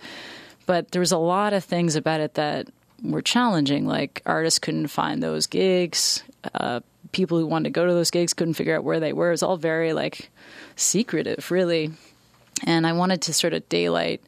But 0.66 0.92
there 0.92 1.00
was 1.00 1.12
a 1.12 1.18
lot 1.18 1.52
of 1.52 1.62
things 1.62 1.94
about 1.94 2.20
it 2.20 2.34
that 2.34 2.68
were 3.02 3.20
challenging. 3.20 3.86
Like 3.86 4.22
artists 4.24 4.58
couldn't 4.58 4.88
find 4.88 5.22
those 5.22 5.46
gigs. 5.46 6.22
Uh, 6.54 6.80
people 7.14 7.38
who 7.38 7.46
wanted 7.46 7.64
to 7.64 7.70
go 7.70 7.86
to 7.86 7.94
those 7.94 8.10
gigs 8.10 8.34
couldn't 8.34 8.54
figure 8.54 8.76
out 8.76 8.84
where 8.84 9.00
they 9.00 9.12
were. 9.12 9.28
It 9.28 9.32
was 9.32 9.42
all 9.42 9.56
very 9.56 9.92
like 9.92 10.30
secretive, 10.76 11.50
really. 11.50 11.92
And 12.64 12.86
I 12.86 12.92
wanted 12.92 13.22
to 13.22 13.32
sort 13.32 13.54
of 13.54 13.68
daylight 13.68 14.22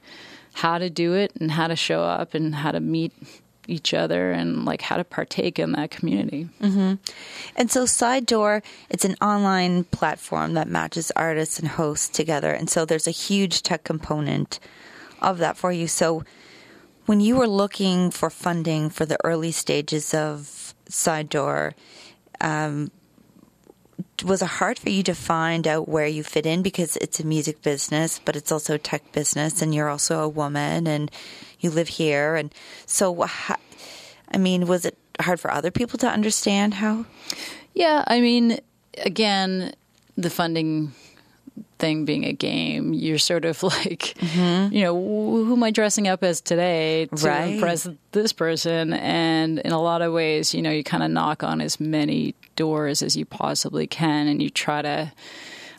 how 0.54 0.78
to 0.78 0.88
do 0.88 1.12
it 1.12 1.32
and 1.38 1.50
how 1.50 1.68
to 1.68 1.76
show 1.76 2.02
up 2.02 2.34
and 2.34 2.54
how 2.54 2.72
to 2.72 2.80
meet 2.80 3.12
each 3.68 3.92
other 3.92 4.30
and 4.30 4.64
like 4.64 4.80
how 4.80 4.96
to 4.96 5.04
partake 5.04 5.58
in 5.58 5.72
that 5.72 5.90
community. 5.90 6.48
Mm-hmm. 6.60 6.94
And 7.56 7.70
so 7.70 7.84
Side 7.84 8.24
Door, 8.26 8.62
it's 8.88 9.04
an 9.04 9.16
online 9.20 9.84
platform 9.84 10.54
that 10.54 10.68
matches 10.68 11.12
artists 11.16 11.58
and 11.58 11.68
hosts 11.68 12.08
together. 12.08 12.52
And 12.52 12.70
so 12.70 12.84
there's 12.84 13.08
a 13.08 13.12
huge 13.12 13.62
tech 13.62 13.84
component 13.84 14.60
of 15.20 15.38
that 15.38 15.56
for 15.56 15.72
you. 15.72 15.88
So 15.88 16.24
when 17.06 17.20
you 17.20 17.36
were 17.36 17.48
looking 17.48 18.10
for 18.10 18.30
funding 18.30 18.90
for 18.90 19.04
the 19.04 19.18
early 19.24 19.52
stages 19.52 20.14
of 20.14 20.74
Side 20.88 21.28
Door, 21.28 21.74
um, 22.40 22.90
was 24.24 24.42
it 24.42 24.46
hard 24.46 24.78
for 24.78 24.90
you 24.90 25.02
to 25.04 25.14
find 25.14 25.66
out 25.66 25.88
where 25.88 26.06
you 26.06 26.22
fit 26.22 26.46
in 26.46 26.62
because 26.62 26.96
it's 26.96 27.20
a 27.20 27.26
music 27.26 27.62
business, 27.62 28.20
but 28.24 28.36
it's 28.36 28.52
also 28.52 28.74
a 28.74 28.78
tech 28.78 29.12
business, 29.12 29.62
and 29.62 29.74
you're 29.74 29.88
also 29.88 30.20
a 30.20 30.28
woman, 30.28 30.86
and 30.86 31.10
you 31.60 31.70
live 31.70 31.88
here, 31.88 32.36
and 32.36 32.54
so 32.86 33.26
I 34.32 34.38
mean, 34.38 34.66
was 34.66 34.84
it 34.84 34.96
hard 35.20 35.40
for 35.40 35.50
other 35.50 35.70
people 35.70 35.98
to 36.00 36.08
understand 36.08 36.74
how? 36.74 37.06
Yeah, 37.74 38.04
I 38.06 38.20
mean, 38.20 38.60
again, 38.98 39.74
the 40.16 40.30
funding 40.30 40.92
thing 41.78 42.04
being 42.04 42.24
a 42.24 42.32
game, 42.32 42.92
you're 42.92 43.18
sort 43.18 43.44
of 43.44 43.62
like, 43.62 44.14
mm-hmm. 44.18 44.74
you 44.74 44.82
know, 44.82 44.94
who 44.94 45.52
am 45.52 45.62
I 45.62 45.70
dressing 45.70 46.08
up 46.08 46.22
as 46.22 46.40
today 46.40 47.06
to 47.06 47.26
Right. 47.26 47.54
impress 47.54 47.88
this 48.12 48.32
person? 48.32 48.92
And 48.92 49.58
in 49.60 49.72
a 49.72 49.80
lot 49.80 50.02
of 50.02 50.12
ways, 50.12 50.54
you 50.54 50.62
know, 50.62 50.70
you 50.70 50.84
kind 50.84 51.02
of 51.02 51.10
knock 51.10 51.42
on 51.42 51.60
as 51.60 51.78
many 51.80 52.34
doors 52.56 53.02
as 53.02 53.16
you 53.16 53.24
possibly 53.24 53.86
can 53.86 54.26
and 54.28 54.42
you 54.42 54.50
try 54.50 54.82
to. 54.82 55.12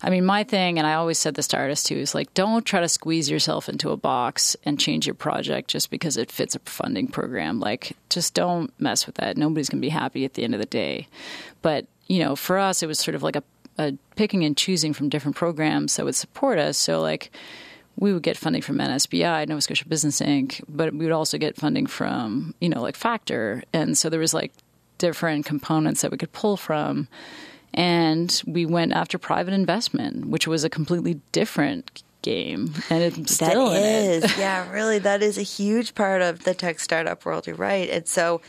I 0.03 0.11
mean, 0.11 0.25
my 0.25 0.43
thing, 0.43 0.77
and 0.77 0.85
I 0.85 0.93
always 0.93 1.17
said 1.17 1.33
this 1.33 1.47
to 1.49 1.57
artists 1.57 1.89
too, 1.89 1.95
is 1.95 2.13
like, 2.13 2.31
don't 2.35 2.63
try 2.63 2.81
to 2.81 2.87
squeeze 2.87 3.31
yourself 3.31 3.67
into 3.67 3.89
a 3.89 3.97
box 3.97 4.55
and 4.63 4.79
change 4.79 5.07
your 5.07 5.15
project 5.15 5.69
just 5.69 5.89
because 5.89 6.17
it 6.17 6.31
fits 6.31 6.53
a 6.55 6.59
funding 6.59 7.07
program. 7.07 7.59
Like, 7.59 7.97
just 8.07 8.35
don't 8.35 8.71
mess 8.79 9.07
with 9.07 9.15
that. 9.15 9.37
Nobody's 9.37 9.69
going 9.69 9.81
to 9.81 9.85
be 9.85 9.89
happy 9.89 10.23
at 10.23 10.35
the 10.35 10.43
end 10.43 10.53
of 10.53 10.59
the 10.59 10.67
day. 10.67 11.07
But, 11.63 11.87
you 12.05 12.23
know, 12.23 12.35
for 12.35 12.59
us, 12.59 12.83
it 12.83 12.87
was 12.87 12.99
sort 12.99 13.15
of 13.15 13.23
like 13.23 13.35
a, 13.37 13.43
a 13.77 13.93
picking 14.15 14.43
and 14.43 14.57
choosing 14.57 14.93
from 14.93 15.09
different 15.09 15.35
programs 15.35 15.95
that 15.95 16.05
would 16.05 16.15
support 16.15 16.59
us. 16.59 16.77
So, 16.77 17.01
like, 17.01 17.31
we 17.95 18.13
would 18.13 18.23
get 18.23 18.37
funding 18.37 18.61
from 18.61 18.77
NSBI, 18.77 19.47
Nova 19.47 19.61
Scotia 19.61 19.87
Business 19.87 20.21
Inc., 20.21 20.63
but 20.67 20.93
we 20.93 21.05
would 21.05 21.11
also 21.11 21.37
get 21.37 21.55
funding 21.55 21.87
from, 21.87 22.53
you 22.61 22.69
know, 22.69 22.81
like 22.81 22.95
Factor. 22.95 23.63
And 23.73 23.97
so 23.97 24.09
there 24.09 24.19
was 24.19 24.33
like 24.33 24.53
different 24.97 25.45
components 25.45 26.01
that 26.01 26.11
we 26.11 26.17
could 26.17 26.31
pull 26.31 26.57
from. 26.57 27.07
And 27.73 28.41
we 28.45 28.65
went 28.65 28.93
after 28.93 29.17
private 29.17 29.53
investment, 29.53 30.27
which 30.27 30.47
was 30.47 30.63
a 30.63 30.69
completely 30.69 31.19
different 31.31 32.03
game. 32.21 32.73
And 32.89 33.03
it's 33.03 33.33
still 33.33 33.69
That 33.69 33.77
in 33.77 33.83
it. 33.83 34.23
is, 34.23 34.37
yeah, 34.37 34.71
really, 34.71 34.99
that 34.99 35.21
is 35.21 35.37
a 35.37 35.43
huge 35.43 35.95
part 35.95 36.21
of 36.21 36.43
the 36.43 36.53
tech 36.53 36.79
startup 36.79 37.25
world. 37.25 37.47
You're 37.47 37.55
right. 37.55 37.89
And 37.89 38.07
so 38.07 38.41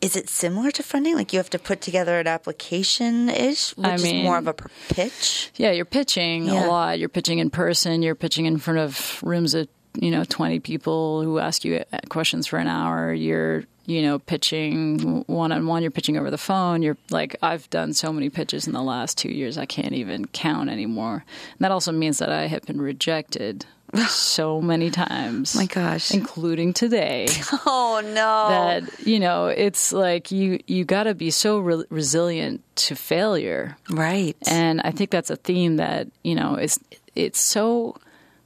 is 0.00 0.16
it 0.16 0.28
similar 0.28 0.70
to 0.72 0.82
funding? 0.82 1.14
Like 1.14 1.32
you 1.32 1.38
have 1.38 1.50
to 1.50 1.58
put 1.58 1.80
together 1.80 2.18
an 2.20 2.26
application 2.26 3.28
ish, 3.28 3.76
which 3.76 3.86
I 3.86 3.94
is 3.94 4.12
more 4.12 4.38
of 4.38 4.46
a 4.46 4.54
pitch. 4.88 5.50
Yeah, 5.56 5.70
you're 5.72 5.84
pitching 5.84 6.46
Yeah. 6.46 6.66
a 6.66 6.68
lot. 6.68 6.98
You're 6.98 7.08
pitching 7.08 7.38
in 7.38 7.50
person. 7.50 8.02
You're 8.02 8.14
pitching 8.14 8.46
in 8.46 8.58
front 8.58 8.78
of 8.78 9.20
rooms 9.22 9.54
of 9.54 9.68
you 9.98 10.10
know 10.10 10.24
20 10.24 10.60
people 10.60 11.22
who 11.22 11.38
ask 11.38 11.64
you 11.64 11.82
uh, 11.92 11.98
questions 12.08 12.46
for 12.46 12.58
an 12.58 12.66
hour. 12.68 13.12
You're 13.14 13.64
you 13.86 14.02
know 14.02 14.18
pitching 14.18 15.24
one 15.26 15.52
on 15.52 15.66
one. 15.66 15.82
You're 15.82 15.90
pitching 15.90 16.16
over 16.18 16.30
the 16.30 16.38
phone. 16.38 16.82
You're 16.82 16.98
like 17.10 17.36
I've 17.42 17.68
done 17.70 17.92
so 17.94 18.12
many 18.12 18.28
pitches 18.28 18.66
in 18.66 18.72
the 18.74 18.82
last 18.82 19.16
two 19.16 19.30
years. 19.30 19.56
I 19.56 19.64
can't 19.66 19.92
even 19.94 20.26
count 20.26 20.68
anymore. 20.70 21.24
And 21.52 21.58
that 21.60 21.70
also 21.70 21.92
means 21.92 22.18
that 22.18 22.30
I 22.30 22.46
have 22.46 22.62
been 22.62 22.80
rejected 22.80 23.64
so 24.08 24.60
many 24.60 24.90
times. 24.90 25.54
My 25.56 25.66
gosh. 25.66 26.12
including 26.12 26.72
today 26.72 27.26
Oh 27.66 28.00
no! 28.04 28.48
that 28.48 29.06
you 29.06 29.18
know 29.20 29.46
it's 29.46 29.92
like 29.92 30.30
you 30.30 30.60
you 30.66 30.84
got 30.84 31.04
to 31.04 31.14
be 31.14 31.30
so 31.30 31.58
re- 31.58 31.84
resilient 31.90 32.62
to 32.76 32.94
failure 32.94 33.76
right. 33.90 34.36
and 34.46 34.80
i 34.82 34.90
think 34.90 35.10
that's 35.10 35.30
a 35.30 35.36
theme 35.36 35.76
that 35.76 36.08
you 36.22 36.34
know 36.34 36.56
is 36.56 36.78
it's 37.14 37.40
so 37.40 37.96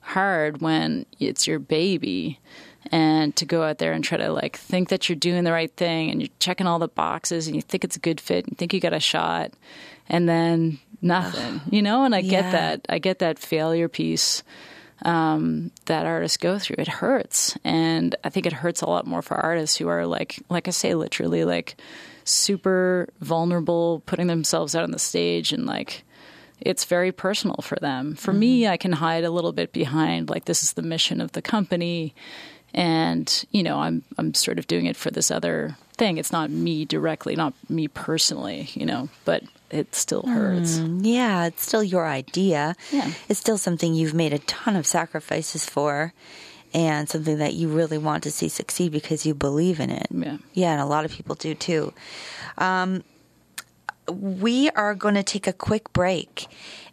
hard 0.00 0.60
when 0.60 1.04
it's 1.18 1.46
your 1.46 1.58
baby 1.58 2.38
and 2.92 3.34
to 3.36 3.44
go 3.44 3.62
out 3.62 3.78
there 3.78 3.92
and 3.92 4.02
try 4.04 4.16
to 4.18 4.32
like 4.32 4.56
think 4.56 4.88
that 4.88 5.08
you're 5.08 5.16
doing 5.16 5.44
the 5.44 5.52
right 5.52 5.74
thing 5.76 6.10
and 6.10 6.20
you're 6.22 6.30
checking 6.38 6.66
all 6.66 6.78
the 6.78 6.88
boxes 6.88 7.46
and 7.46 7.54
you 7.56 7.62
think 7.62 7.84
it's 7.84 7.96
a 7.96 8.00
good 8.00 8.20
fit 8.20 8.46
and 8.46 8.56
think 8.56 8.72
you 8.72 8.80
got 8.80 8.92
a 8.92 9.00
shot 9.00 9.52
and 10.08 10.28
then 10.28 10.78
nothing 11.02 11.60
you 11.70 11.82
know 11.82 12.04
and 12.04 12.14
i 12.14 12.18
Yeah. 12.18 12.30
get 12.42 12.52
that 12.52 12.80
i 12.88 12.98
get 12.98 13.18
that 13.20 13.38
failure 13.38 13.88
piece 13.88 14.42
um, 15.02 15.70
that 15.86 16.06
artists 16.06 16.36
go 16.36 16.58
through. 16.58 16.76
It 16.78 16.88
hurts, 16.88 17.56
and 17.64 18.14
I 18.24 18.30
think 18.30 18.46
it 18.46 18.52
hurts 18.52 18.82
a 18.82 18.86
lot 18.86 19.06
more 19.06 19.22
for 19.22 19.36
artists 19.36 19.76
who 19.76 19.88
are 19.88 20.06
like, 20.06 20.38
like 20.48 20.68
I 20.68 20.70
say, 20.70 20.94
literally 20.94 21.44
like 21.44 21.76
super 22.24 23.08
vulnerable, 23.20 24.02
putting 24.06 24.26
themselves 24.26 24.74
out 24.74 24.84
on 24.84 24.90
the 24.90 24.98
stage, 24.98 25.52
and 25.52 25.66
like 25.66 26.04
it's 26.60 26.84
very 26.84 27.12
personal 27.12 27.56
for 27.62 27.76
them. 27.76 28.14
For 28.14 28.32
me, 28.32 28.68
I 28.68 28.76
can 28.76 28.92
hide 28.92 29.24
a 29.24 29.30
little 29.30 29.52
bit 29.52 29.72
behind 29.72 30.28
like 30.28 30.44
this 30.44 30.62
is 30.62 30.74
the 30.74 30.82
mission 30.82 31.20
of 31.20 31.32
the 31.32 31.42
company, 31.42 32.14
and 32.74 33.44
you 33.50 33.62
know, 33.62 33.78
I'm 33.78 34.02
I'm 34.18 34.34
sort 34.34 34.58
of 34.58 34.66
doing 34.66 34.86
it 34.86 34.96
for 34.96 35.10
this 35.10 35.30
other 35.30 35.76
thing. 35.96 36.18
It's 36.18 36.32
not 36.32 36.50
me 36.50 36.84
directly, 36.84 37.36
not 37.36 37.54
me 37.68 37.88
personally, 37.88 38.68
you 38.74 38.86
know, 38.86 39.08
but 39.24 39.42
it 39.70 39.94
still 39.94 40.22
hurts. 40.22 40.78
Yeah, 40.78 41.46
it's 41.46 41.64
still 41.66 41.82
your 41.82 42.06
idea. 42.06 42.74
Yeah. 42.90 43.10
It's 43.28 43.40
still 43.40 43.58
something 43.58 43.94
you've 43.94 44.14
made 44.14 44.32
a 44.32 44.38
ton 44.40 44.76
of 44.76 44.86
sacrifices 44.86 45.64
for 45.64 46.12
and 46.72 47.08
something 47.08 47.38
that 47.38 47.54
you 47.54 47.68
really 47.68 47.98
want 47.98 48.22
to 48.24 48.30
see 48.30 48.48
succeed 48.48 48.92
because 48.92 49.26
you 49.26 49.34
believe 49.34 49.80
in 49.80 49.90
it. 49.90 50.06
Yeah. 50.10 50.38
Yeah, 50.52 50.72
and 50.72 50.80
a 50.80 50.86
lot 50.86 51.04
of 51.04 51.10
people 51.10 51.34
do 51.34 51.54
too. 51.54 51.92
Um, 52.58 53.02
we 54.08 54.70
are 54.70 54.94
going 54.94 55.14
to 55.14 55.22
take 55.22 55.46
a 55.46 55.52
quick 55.52 55.92
break. 55.92 56.46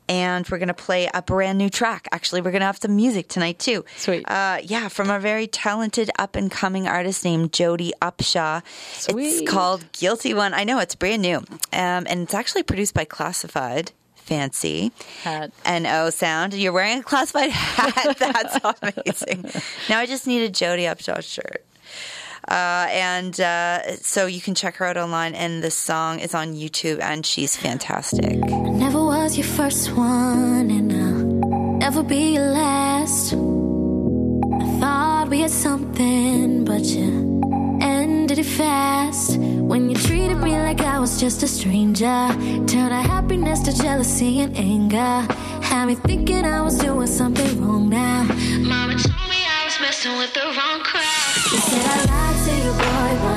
And 0.09 0.47
we're 0.49 0.57
going 0.57 0.67
to 0.69 0.73
play 0.73 1.09
a 1.13 1.21
brand 1.21 1.57
new 1.57 1.69
track. 1.69 2.07
Actually, 2.11 2.41
we're 2.41 2.51
going 2.51 2.61
to 2.61 2.67
have 2.67 2.77
some 2.77 2.95
music 2.95 3.27
tonight 3.27 3.59
too. 3.59 3.83
Sweet. 3.97 4.29
Uh, 4.29 4.59
yeah, 4.63 4.87
from 4.87 5.09
a 5.09 5.19
very 5.19 5.47
talented 5.47 6.09
up 6.17 6.35
and 6.35 6.49
coming 6.49 6.87
artist 6.87 7.25
named 7.25 7.51
Jody 7.51 7.91
Upshaw. 8.01 8.61
Sweet. 8.93 9.27
It's 9.27 9.51
called 9.51 9.91
Guilty 9.91 10.33
One. 10.33 10.53
I 10.53 10.63
know 10.63 10.79
it's 10.79 10.95
brand 10.95 11.21
new. 11.21 11.37
Um, 11.37 11.45
and 11.73 12.21
it's 12.21 12.33
actually 12.33 12.63
produced 12.63 12.93
by 12.93 13.05
Classified. 13.05 13.91
Fancy. 14.15 14.91
Hat. 15.23 15.51
And 15.63 15.87
O 15.87 16.09
sound. 16.09 16.53
You're 16.53 16.73
wearing 16.73 16.99
a 16.99 17.03
classified 17.03 17.49
hat. 17.49 18.17
That's 18.19 18.81
amazing. 19.25 19.61
Now 19.89 19.99
I 19.99 20.05
just 20.05 20.27
need 20.27 20.43
a 20.43 20.49
Jody 20.49 20.83
Upshaw 20.83 21.23
shirt. 21.23 21.65
Uh, 22.47 22.87
and 22.89 23.39
uh, 23.39 23.95
so 23.97 24.25
you 24.25 24.41
can 24.41 24.55
check 24.55 24.75
her 24.77 24.85
out 24.85 24.97
online. 24.97 25.33
And 25.33 25.63
this 25.63 25.75
song 25.75 26.19
is 26.19 26.33
on 26.33 26.53
YouTube, 26.53 27.01
and 27.01 27.25
she's 27.25 27.55
fantastic. 27.57 28.37
Was 29.27 29.37
your 29.37 29.45
first 29.45 29.91
one, 29.91 30.71
and 30.71 30.89
I'll 30.93 31.79
never 31.79 32.01
be 32.01 32.35
your 32.35 32.49
last. 32.49 33.33
I 33.33 34.79
thought 34.79 35.27
we 35.29 35.41
had 35.41 35.51
something, 35.51 36.63
but 36.63 36.85
you 36.85 37.41
ended 37.81 38.39
it 38.39 38.45
fast. 38.45 39.37
When 39.37 39.89
you 39.89 39.97
treated 39.97 40.37
me 40.37 40.51
like 40.51 40.79
I 40.79 40.99
was 40.99 41.19
just 41.19 41.43
a 41.43 41.47
stranger, 41.49 42.29
turned 42.67 42.93
our 42.93 43.03
happiness 43.03 43.59
to 43.63 43.73
jealousy 43.75 44.39
and 44.39 44.55
anger. 44.55 45.27
Had 45.61 45.87
me 45.87 45.95
thinking 45.95 46.45
I 46.45 46.61
was 46.61 46.77
doing 46.77 47.07
something 47.07 47.61
wrong 47.61 47.89
now. 47.89 48.23
Mama 48.23 48.93
told 48.93 49.29
me 49.29 49.43
I 49.43 49.65
was 49.65 49.77
messing 49.81 50.17
with 50.17 50.33
the 50.33 50.45
wrong 50.55 50.79
crowd. 50.89 51.35
You 51.51 51.59
said 51.67 51.85
I 51.85 51.97
lied 52.11 52.37
to 52.45 52.53
you, 52.63 52.71
boy, 52.79 53.36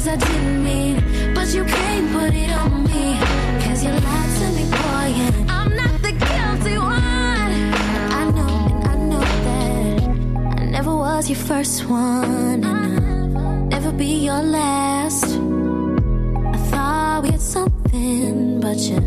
things 0.00 0.08
I 0.08 0.16
didn't 0.16 0.64
mean, 0.64 1.34
but 1.34 1.48
you 1.54 1.64
can't 1.64 2.12
put 2.12 2.34
it 2.34 2.50
on 2.50 2.84
me. 2.84 3.18
Cause 3.64 3.84
you 3.84 3.90
lied 3.90 4.30
to 4.38 4.46
me, 4.56 4.64
boy, 4.64 5.08
and 5.26 5.50
I'm 5.50 5.76
not 5.76 6.02
the 6.02 6.12
guilty 6.12 6.78
one. 6.78 7.52
I 8.20 8.30
know, 8.36 8.54
and 8.70 8.84
I 8.84 8.94
know 9.10 9.24
that 9.46 10.60
I 10.60 10.64
never 10.66 10.94
was 10.94 11.28
your 11.28 11.38
first 11.38 11.86
one, 11.86 12.64
and 12.64 13.38
I'll 13.38 13.66
never 13.66 13.92
be 13.92 14.24
your 14.26 14.42
last. 14.42 15.24
I 16.54 16.58
thought 16.70 17.22
we 17.22 17.30
had 17.30 17.40
something, 17.40 18.60
but 18.60 18.78
you 18.78 18.98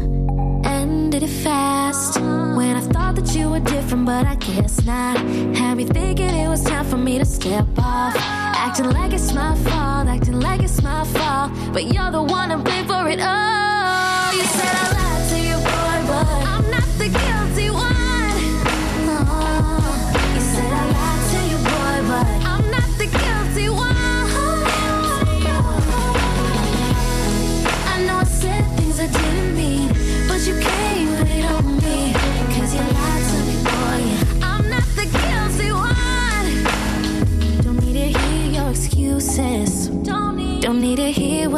ended 0.65 1.23
it 1.23 1.29
fast. 1.43 2.19
When 2.63 2.78
I 2.78 2.80
thought 2.80 3.15
that 3.15 3.36
you 3.36 3.49
were 3.49 3.60
different, 3.60 4.06
but 4.06 4.26
I 4.26 4.36
guess 4.36 4.86
not. 4.86 5.17
Had 5.58 5.76
me 5.76 5.84
thinking 5.84 6.30
it 6.30 6.47
was 6.47 6.63
time 6.63 6.86
for 6.86 6.95
me 6.95 7.19
to 7.19 7.26
step 7.26 7.67
off. 7.78 8.15
Acting 8.15 8.89
like 8.91 9.12
it's 9.12 9.34
my 9.34 9.54
fault, 9.65 10.08
acting 10.08 10.39
like 10.39 10.63
it's 10.63 10.82
my 10.82 11.04
fault. 11.08 11.52
But 11.73 11.93
you're 11.93 12.10
the 12.10 12.23
one 12.23 12.49
to 12.49 12.58
blame 12.58 12.88
for 12.88 13.06
it 13.10 13.19
all. 13.19 14.34
You 14.38 14.45
said 14.56 14.76
I 14.82 14.88
lied 14.95 15.30
to 15.32 15.38
you, 15.49 15.58
boy, 15.58 15.97
but 16.10 16.26
I'm 16.54 16.71
not 16.71 16.88
the 16.97 17.10
guilty 17.10 17.69
one. 17.69 18.12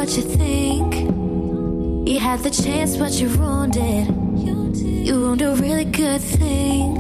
What 0.06 0.18
you 0.18 0.24
think. 0.24 0.94
You 2.08 2.20
had 2.20 2.42
the 2.42 2.52
chance, 2.52 2.96
but 2.96 3.14
you 3.14 3.28
ruined 3.28 3.76
it. 3.76 4.08
You 5.08 5.16
ruined 5.16 5.42
a 5.42 5.56
really 5.56 5.86
good 5.86 6.22
thing. 6.22 6.94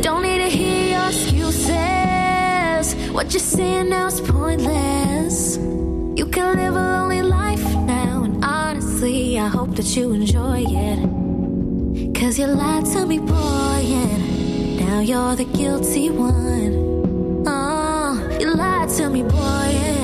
Don't 0.00 0.22
need 0.22 0.38
to 0.38 0.48
hear 0.48 0.96
your 0.96 1.08
excuses. 1.08 2.94
What 3.12 3.34
you're 3.34 3.40
saying 3.40 3.90
now 3.90 4.06
is 4.06 4.18
pointless. 4.22 5.58
You 5.58 6.24
can 6.32 6.56
live 6.56 6.74
a 6.74 6.78
lonely 6.78 7.20
life 7.20 7.62
now, 7.84 8.24
and 8.24 8.42
honestly, 8.42 9.38
I 9.38 9.48
hope 9.48 9.76
that 9.76 9.94
you 9.94 10.12
enjoy 10.12 10.64
it. 10.66 12.14
Cause 12.18 12.38
you 12.38 12.46
lied 12.46 12.86
to 12.94 13.04
me, 13.04 13.18
boy, 13.18 13.82
and 14.02 14.80
now 14.80 15.00
you're 15.00 15.36
the 15.36 15.44
guilty 15.44 16.08
one. 16.08 17.44
Oh, 17.46 18.38
you 18.40 18.54
lied 18.54 18.88
to 18.88 19.10
me, 19.10 19.22
boy, 19.22 19.99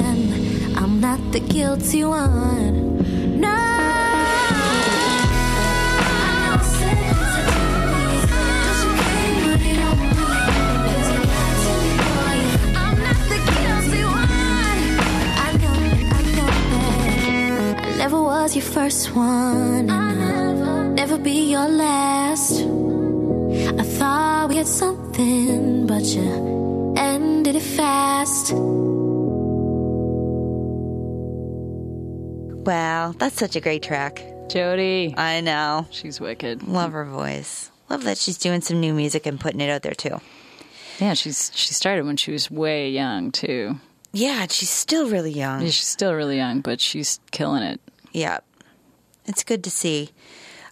the 1.38 1.52
guilty 1.52 2.02
one. 2.02 3.40
No. 3.40 3.56
Never 17.98 18.22
was 18.22 18.54
your 18.54 18.64
first 18.64 19.14
one, 19.14 19.90
I'll 19.90 20.88
never 20.94 21.18
be 21.18 21.50
your 21.50 21.68
last. 21.68 22.62
I 23.82 23.84
thought 23.98 24.48
we 24.48 24.56
had 24.56 24.66
something, 24.66 25.86
but 25.86 26.04
you 26.04 26.94
ended 26.96 27.56
it 27.56 27.62
fast. 27.62 28.54
Wow, 32.66 33.14
that's 33.16 33.36
such 33.36 33.54
a 33.54 33.60
great 33.60 33.82
track. 33.84 34.24
Jody, 34.48 35.14
I 35.16 35.40
know. 35.40 35.86
she's 35.90 36.20
wicked. 36.20 36.64
Love 36.64 36.92
her 36.92 37.04
voice. 37.04 37.70
Love 37.88 38.02
that 38.04 38.18
she's 38.18 38.38
doing 38.38 38.60
some 38.60 38.80
new 38.80 38.92
music 38.92 39.24
and 39.26 39.38
putting 39.38 39.60
it 39.60 39.70
out 39.70 39.82
there 39.82 39.94
too. 39.94 40.20
Yeah, 40.98 41.14
she's 41.14 41.52
she 41.54 41.72
started 41.74 42.04
when 42.06 42.16
she 42.16 42.32
was 42.32 42.50
way 42.50 42.90
young 42.90 43.30
too. 43.30 43.76
Yeah, 44.12 44.46
she's 44.48 44.70
still 44.70 45.08
really 45.08 45.30
young. 45.30 45.60
She's 45.64 45.86
still 45.86 46.14
really 46.14 46.36
young, 46.38 46.60
but 46.60 46.80
she's 46.80 47.20
killing 47.30 47.62
it. 47.62 47.80
Yeah. 48.12 48.38
It's 49.26 49.44
good 49.44 49.62
to 49.64 49.70
see. 49.70 50.10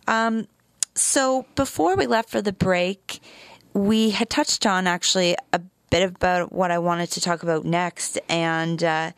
Um, 0.08 0.48
so 0.94 1.44
before 1.54 1.94
we 1.94 2.06
left 2.06 2.30
for 2.30 2.40
the 2.40 2.52
break, 2.52 3.20
we 3.72 4.10
had 4.10 4.30
touched 4.30 4.66
on 4.66 4.86
actually 4.86 5.36
a 5.52 5.60
bit 5.90 6.02
about 6.08 6.52
what 6.52 6.70
I 6.70 6.78
wanted 6.78 7.10
to 7.12 7.20
talk 7.20 7.42
about 7.42 7.64
next, 7.64 8.18
and 8.28 8.82
uh, 8.82 9.12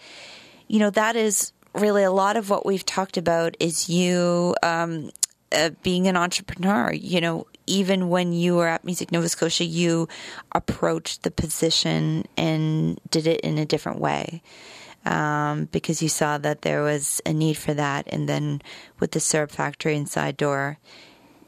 you 0.69 0.79
know 0.79 0.91
that 0.91 1.17
is 1.17 1.53
really 1.81 2.03
a 2.03 2.11
lot 2.11 2.37
of 2.37 2.51
what 2.51 2.67
we've 2.67 2.85
talked 2.85 3.17
about 3.17 3.57
is 3.61 3.89
you 3.89 4.55
um, 4.63 5.11
uh, 5.53 5.71
being 5.83 6.09
an 6.09 6.17
entrepreneur. 6.17 6.93
You 6.93 7.21
know, 7.21 7.47
even 7.67 8.09
when 8.09 8.33
you 8.33 8.57
were 8.57 8.69
at 8.69 8.85
Music 8.85 9.13
Nova 9.13 9.29
Scotia, 9.29 9.65
you 9.65 10.09
approached 10.53 11.23
the 11.23 11.31
position 11.31 12.27
and 12.37 12.99
did 13.11 13.27
it 13.27 13.41
in 13.41 13.59
a 13.59 13.67
different 13.67 14.01
way. 14.01 14.43
Um, 15.05 15.67
because 15.67 16.03
you 16.03 16.09
saw 16.09 16.37
that 16.39 16.63
there 16.63 16.83
was 16.83 17.23
a 17.25 17.33
need 17.33 17.57
for 17.57 17.73
that. 17.75 18.09
And 18.09 18.29
then 18.29 18.61
with 18.99 19.13
the 19.13 19.21
syrup 19.21 19.53
factory 19.53 19.97
and 19.97 20.09
side 20.09 20.37
door, 20.37 20.79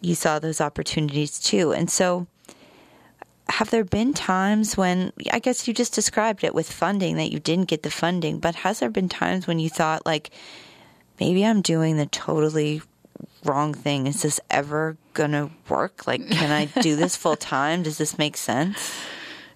you 0.00 0.14
saw 0.14 0.38
those 0.38 0.60
opportunities 0.60 1.40
too. 1.40 1.72
And 1.72 1.90
so, 1.90 2.28
have 3.48 3.70
there 3.70 3.84
been 3.84 4.12
times 4.14 4.76
when, 4.76 5.12
I 5.32 5.38
guess 5.38 5.66
you 5.66 5.74
just 5.74 5.94
described 5.94 6.44
it 6.44 6.54
with 6.54 6.70
funding 6.70 7.16
that 7.16 7.32
you 7.32 7.40
didn't 7.40 7.68
get 7.68 7.82
the 7.82 7.90
funding, 7.90 8.38
but 8.38 8.54
has 8.56 8.80
there 8.80 8.90
been 8.90 9.08
times 9.08 9.46
when 9.46 9.58
you 9.58 9.70
thought, 9.70 10.04
like, 10.06 10.30
maybe 11.18 11.44
I'm 11.44 11.62
doing 11.62 11.96
the 11.96 12.06
totally 12.06 12.82
wrong 13.44 13.74
thing? 13.74 14.06
Is 14.06 14.22
this 14.22 14.40
ever 14.50 14.96
going 15.14 15.32
to 15.32 15.50
work? 15.68 16.06
Like, 16.06 16.28
can 16.28 16.50
I 16.50 16.66
do 16.80 16.96
this 16.96 17.16
full 17.16 17.36
time? 17.36 17.82
Does 17.82 17.98
this 17.98 18.18
make 18.18 18.36
sense? 18.36 18.94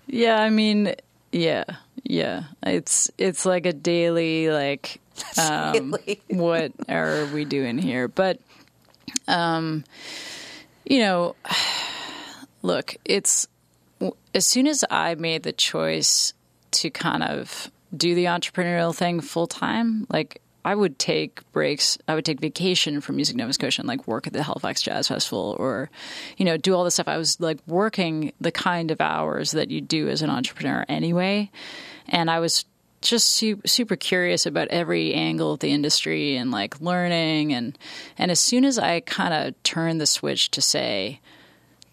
Yeah, 0.06 0.40
I 0.40 0.50
mean, 0.50 0.94
yeah, 1.30 1.64
yeah. 2.02 2.44
It's 2.62 3.10
it's 3.18 3.46
like 3.46 3.66
a 3.66 3.72
daily 3.72 4.50
like 4.50 5.00
um, 5.40 5.96
what 6.28 6.72
are 6.88 7.26
we 7.32 7.44
doing 7.44 7.78
here? 7.78 8.08
But 8.08 8.38
um 9.28 9.84
you 10.84 10.98
know, 11.00 11.36
look, 12.62 12.96
it's 13.04 13.46
as 14.34 14.46
soon 14.46 14.66
as 14.66 14.84
I 14.90 15.14
made 15.14 15.42
the 15.42 15.52
choice 15.52 16.32
to 16.72 16.90
kind 16.90 17.22
of 17.22 17.70
do 17.94 18.14
the 18.14 18.26
entrepreneurial 18.26 18.94
thing 18.94 19.20
full 19.20 19.46
time, 19.46 20.06
like 20.08 20.40
I 20.64 20.74
would 20.74 20.98
take 20.98 21.40
breaks, 21.52 21.98
I 22.06 22.14
would 22.14 22.24
take 22.24 22.40
vacation 22.40 23.00
from 23.00 23.16
Music 23.16 23.36
Nova 23.36 23.52
Scotia 23.52 23.82
and 23.82 23.88
like 23.88 24.06
work 24.06 24.26
at 24.26 24.32
the 24.32 24.42
Halifax 24.42 24.80
Jazz 24.80 25.08
Festival 25.08 25.56
or, 25.58 25.90
you 26.36 26.44
know, 26.44 26.56
do 26.56 26.74
all 26.74 26.84
this 26.84 26.94
stuff. 26.94 27.08
I 27.08 27.18
was 27.18 27.40
like 27.40 27.58
working 27.66 28.32
the 28.40 28.52
kind 28.52 28.90
of 28.90 29.00
hours 29.00 29.50
that 29.52 29.70
you 29.70 29.80
do 29.80 30.08
as 30.08 30.22
an 30.22 30.30
entrepreneur 30.30 30.84
anyway. 30.88 31.50
And 32.08 32.30
I 32.30 32.38
was 32.38 32.64
just 33.00 33.28
su- 33.28 33.60
super 33.66 33.96
curious 33.96 34.46
about 34.46 34.68
every 34.68 35.12
angle 35.12 35.54
of 35.54 35.60
the 35.60 35.70
industry 35.70 36.36
and 36.36 36.52
like 36.52 36.80
learning 36.80 37.52
and 37.52 37.76
and 38.16 38.30
as 38.30 38.38
soon 38.38 38.64
as 38.64 38.78
I 38.78 39.00
kind 39.00 39.34
of 39.34 39.60
turned 39.64 40.00
the 40.00 40.06
switch 40.06 40.52
to 40.52 40.62
say 40.62 41.20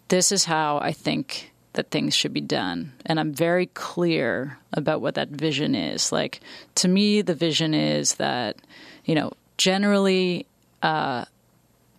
this 0.06 0.30
is 0.30 0.44
how 0.44 0.78
I 0.78 0.92
think 0.92 1.52
that 1.74 1.90
things 1.90 2.14
should 2.14 2.32
be 2.32 2.40
done. 2.40 2.92
And 3.06 3.20
I'm 3.20 3.32
very 3.32 3.66
clear 3.66 4.58
about 4.72 5.00
what 5.00 5.14
that 5.14 5.28
vision 5.28 5.74
is. 5.74 6.10
Like, 6.10 6.40
to 6.76 6.88
me, 6.88 7.22
the 7.22 7.34
vision 7.34 7.74
is 7.74 8.16
that, 8.16 8.56
you 9.04 9.14
know, 9.14 9.32
generally, 9.56 10.46
uh, 10.82 11.24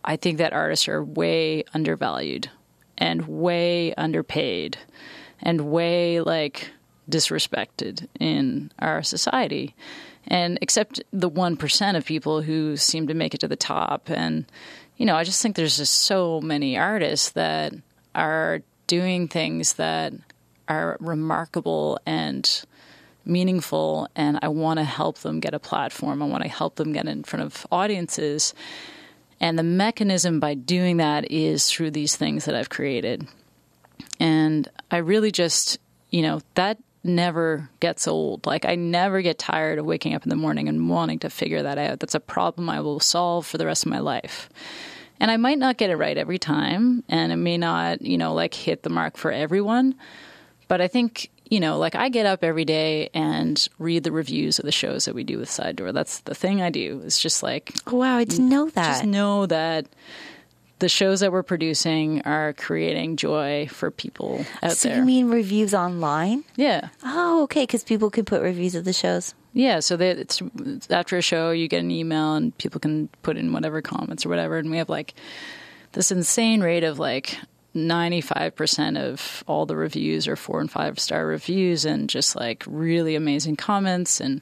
I 0.04 0.16
think 0.18 0.40
that 0.40 0.54
artists 0.54 0.88
are 0.88 1.04
way 1.04 1.64
undervalued 1.74 2.50
and 2.98 3.28
way 3.28 3.94
underpaid 3.96 4.78
and 5.42 5.62
way, 5.62 6.20
like, 6.20 6.72
disrespected 7.10 8.08
in 8.20 8.72
our 8.80 9.04
society. 9.04 9.76
And 10.28 10.60
except 10.62 11.02
the 11.12 11.30
1% 11.30 11.98
of 11.98 12.06
people 12.06 12.42
who 12.42 12.78
seem 12.78 13.08
to 13.08 13.14
make 13.14 13.34
it 13.34 13.40
to 13.40 13.48
the 13.48 13.56
top. 13.56 14.10
And, 14.10 14.46
you 14.98 15.06
know, 15.06 15.16
I 15.16 15.24
just 15.24 15.42
think 15.42 15.56
there's 15.56 15.78
just 15.78 15.94
so 16.02 16.42
many 16.42 16.78
artists 16.78 17.32
that 17.32 17.74
are 18.14 18.62
doing 18.92 19.30
things 19.30 19.76
that 19.76 20.12
are 20.68 20.98
remarkable 21.00 21.98
and 22.06 22.66
meaningful 23.24 24.10
and 24.18 24.38
I 24.42 24.50
want 24.50 24.80
to 24.80 24.84
help 24.84 25.20
them 25.20 25.40
get 25.40 25.54
a 25.54 25.60
platform. 25.60 26.22
I 26.22 26.26
want 26.26 26.44
to 26.44 26.50
help 26.50 26.76
them 26.76 26.92
get 26.92 27.08
in 27.08 27.24
front 27.24 27.46
of 27.46 27.66
audiences. 27.72 28.54
And 29.40 29.58
the 29.58 29.64
mechanism 29.64 30.42
by 30.42 30.56
doing 30.56 30.98
that 30.98 31.32
is 31.32 31.72
through 31.72 31.92
these 31.92 32.18
things 32.18 32.44
that 32.44 32.56
I've 32.56 32.70
created. 32.70 33.26
And 34.20 34.68
I 34.92 34.98
really 34.98 35.32
just, 35.32 35.80
you 36.10 36.22
know, 36.22 36.42
that 36.56 36.78
never 37.02 37.70
gets 37.80 38.10
old. 38.10 38.46
Like 38.46 38.66
I 38.66 38.76
never 38.76 39.22
get 39.22 39.40
tired 39.40 39.80
of 39.80 39.86
waking 39.86 40.16
up 40.16 40.24
in 40.24 40.30
the 40.30 40.36
morning 40.36 40.68
and 40.68 40.90
wanting 40.90 41.20
to 41.20 41.30
figure 41.30 41.64
that 41.64 41.78
out. 41.78 42.02
That's 42.02 42.16
a 42.16 42.20
problem 42.20 42.70
I 42.70 42.82
will 42.82 43.00
solve 43.00 43.48
for 43.48 43.58
the 43.58 43.66
rest 43.66 43.86
of 43.86 43.90
my 43.90 44.00
life. 44.00 44.50
And 45.22 45.30
I 45.30 45.38
might 45.38 45.60
not 45.60 45.78
get 45.78 45.92
it 45.92 45.98
right 45.98 46.18
every 46.18 46.40
time, 46.40 47.04
and 47.08 47.32
it 47.32 47.36
may 47.36 47.56
not, 47.58 48.02
you 48.02 48.18
know, 48.18 48.34
like 48.34 48.56
hit 48.56 48.82
the 48.82 48.90
mark 48.90 49.18
for 49.18 49.32
everyone. 49.32 49.94
But 50.68 50.82
I 50.82 50.88
think, 50.88 51.30
you 51.48 51.60
know, 51.60 51.78
like 51.78 51.94
I 51.94 52.10
get 52.10 52.26
up 52.26 52.44
every 52.44 52.66
day 52.66 53.10
and 53.14 53.68
read 53.78 54.04
the 54.04 54.12
reviews 54.12 54.58
of 54.58 54.66
the 54.66 54.72
shows 54.72 55.06
that 55.06 55.14
we 55.14 55.24
do 55.24 55.38
with 55.38 55.48
Side 55.50 55.76
Door. 55.76 55.92
That's 55.92 56.22
the 56.22 56.34
thing 56.34 56.64
I 56.64 56.72
do. 56.72 57.02
It's 57.06 57.22
just 57.22 57.44
like, 57.44 57.72
Oh, 57.86 57.98
wow, 57.98 58.18
I 58.18 58.24
didn't 58.24 58.50
know 58.50 58.70
that. 58.72 58.88
just 58.88 59.06
know 59.06 59.46
that 59.46 59.86
the 60.80 60.90
shows 60.90 61.20
that 61.20 61.32
we're 61.32 61.44
producing 61.44 62.24
are 62.24 62.54
creating 62.54 63.18
joy 63.18 63.68
for 63.68 63.92
people 63.92 64.44
out 64.64 64.72
so 64.72 64.88
there. 64.88 64.96
So 64.96 65.00
you 65.02 65.06
mean 65.06 65.30
reviews 65.30 65.76
online? 65.76 66.46
yeah. 66.56 66.90
Oh, 67.04 67.44
okay, 67.44 67.62
because 67.64 67.84
people 67.84 68.10
can 68.10 68.26
put 68.26 68.42
reviews 68.42 68.74
of 68.74 68.86
the 68.86 68.94
shows. 68.94 69.36
Yeah, 69.54 69.82
so 69.82 69.98
they, 69.98 70.12
it's 70.12 70.42
after 70.90 71.18
a 71.18 71.22
show, 71.22 71.52
you 71.52 71.68
get 71.68 71.82
an 71.82 71.92
email 71.92 72.36
and 72.36 72.58
people 72.58 72.80
can 72.80 73.10
put 73.22 73.38
in 73.38 73.52
whatever 73.52 73.82
comments 73.82 74.26
or 74.26 74.30
whatever, 74.30 74.58
and 74.58 74.72
we 74.72 74.78
have 74.78 74.90
like 74.90 75.14
this 75.92 76.12
insane 76.12 76.62
rate 76.62 76.86
of 76.86 77.00
like 77.00 77.38
ninety 77.74 78.22
five 78.22 78.56
percent 78.56 78.98
of 78.98 79.44
all 79.48 79.66
the 79.66 79.76
reviews 79.76 80.28
are 80.28 80.38
four 80.38 80.62
and 80.62 80.72
five 80.72 81.00
star 81.00 81.26
reviews, 81.26 81.84
and 81.84 82.10
just 82.10 82.36
like 82.36 82.64
really 82.66 83.16
amazing 83.16 83.58
comments, 83.58 84.22
and 84.22 84.42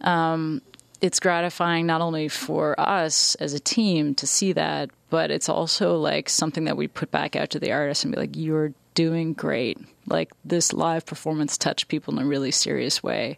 um, 0.00 0.62
it's 1.02 1.20
gratifying 1.20 1.84
not 1.84 2.00
only 2.00 2.28
for 2.28 2.80
us 2.80 3.34
as 3.34 3.52
a 3.52 3.60
team 3.60 4.14
to 4.14 4.26
see 4.26 4.52
that, 4.52 4.88
but 5.10 5.30
it's 5.30 5.50
also 5.50 5.98
like 5.98 6.30
something 6.30 6.64
that 6.64 6.78
we 6.78 6.88
put 6.88 7.10
back 7.10 7.36
out 7.36 7.50
to 7.50 7.58
the 7.58 7.72
artists 7.72 8.04
and 8.04 8.14
be 8.14 8.20
like, 8.20 8.36
you're 8.36 8.72
doing 8.94 9.34
great. 9.34 9.78
Like 10.06 10.32
this 10.46 10.72
live 10.72 11.04
performance 11.04 11.58
touched 11.58 11.88
people 11.88 12.16
in 12.16 12.24
a 12.24 12.26
really 12.26 12.50
serious 12.50 13.02
way. 13.02 13.36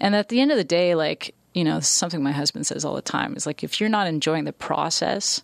And 0.00 0.14
at 0.14 0.28
the 0.28 0.40
end 0.40 0.50
of 0.50 0.56
the 0.56 0.64
day, 0.64 0.94
like, 0.94 1.34
you 1.54 1.64
know, 1.64 1.80
something 1.80 2.22
my 2.22 2.32
husband 2.32 2.66
says 2.66 2.84
all 2.84 2.94
the 2.94 3.02
time 3.02 3.34
is 3.36 3.46
like, 3.46 3.64
if 3.64 3.80
you're 3.80 3.88
not 3.88 4.06
enjoying 4.06 4.44
the 4.44 4.52
process 4.52 5.42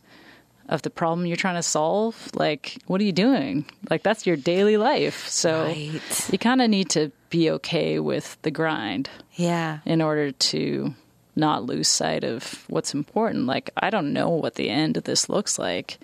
of 0.68 0.82
the 0.82 0.90
problem 0.90 1.26
you're 1.26 1.36
trying 1.36 1.57
to 1.57 1.62
solve, 1.62 2.30
like, 2.34 2.78
what 2.86 3.00
are 3.00 3.05
you 3.05 3.12
doing? 3.12 3.64
Like, 3.90 4.02
that's 4.02 4.26
your 4.26 4.36
daily 4.36 4.76
life. 4.76 5.26
So 5.28 5.64
Right. 5.64 6.00
you 6.32 6.38
kind 6.38 6.62
of 6.62 6.70
need 6.70 6.88
to 6.90 7.11
be 7.30 7.50
okay 7.50 7.98
with 7.98 8.38
the 8.42 8.50
grind 8.50 9.11
Yeah. 9.34 9.80
in 9.84 10.00
order 10.00 10.30
to 10.30 10.94
not 11.36 11.64
lose 11.64 11.88
sight 11.88 12.22
of 12.24 12.64
what's 12.68 12.94
important. 12.94 13.46
Like, 13.46 13.70
I 13.76 13.90
don't 13.90 14.12
know 14.12 14.28
what 14.30 14.55
the 14.55 14.70
end 14.70 14.96
of 14.96 15.05
this 15.05 15.28
looks 15.28 15.59
like, 15.59 15.98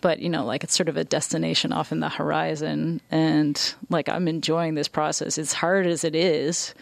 but 0.00 0.18
you 0.20 0.28
know, 0.30 0.44
like 0.44 0.64
it's 0.64 0.74
sort 0.74 0.88
of 0.88 0.96
a 0.96 1.04
destination 1.04 1.72
off 1.72 1.92
in 1.92 2.00
the 2.00 2.08
horizon. 2.08 3.00
And 3.10 3.74
like, 3.90 4.08
I'm 4.08 4.26
enjoying 4.26 4.74
this 4.74 4.88
process. 4.88 5.36
As 5.38 5.52
hard 5.52 5.86
as 5.86 6.02
it 6.02 6.14
is, 6.14 6.74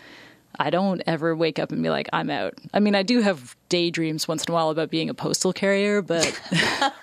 I 0.62 0.70
don't 0.70 1.02
ever 1.08 1.34
wake 1.34 1.58
up 1.58 1.72
and 1.72 1.82
be 1.82 1.90
like, 1.90 2.08
I'm 2.12 2.30
out. 2.30 2.54
I 2.72 2.78
mean, 2.78 2.94
I 2.94 3.02
do 3.02 3.20
have 3.20 3.56
daydreams 3.68 4.28
once 4.28 4.44
in 4.44 4.52
a 4.52 4.54
while 4.54 4.70
about 4.70 4.90
being 4.90 5.10
a 5.10 5.14
postal 5.14 5.52
carrier, 5.52 6.02
but 6.02 6.40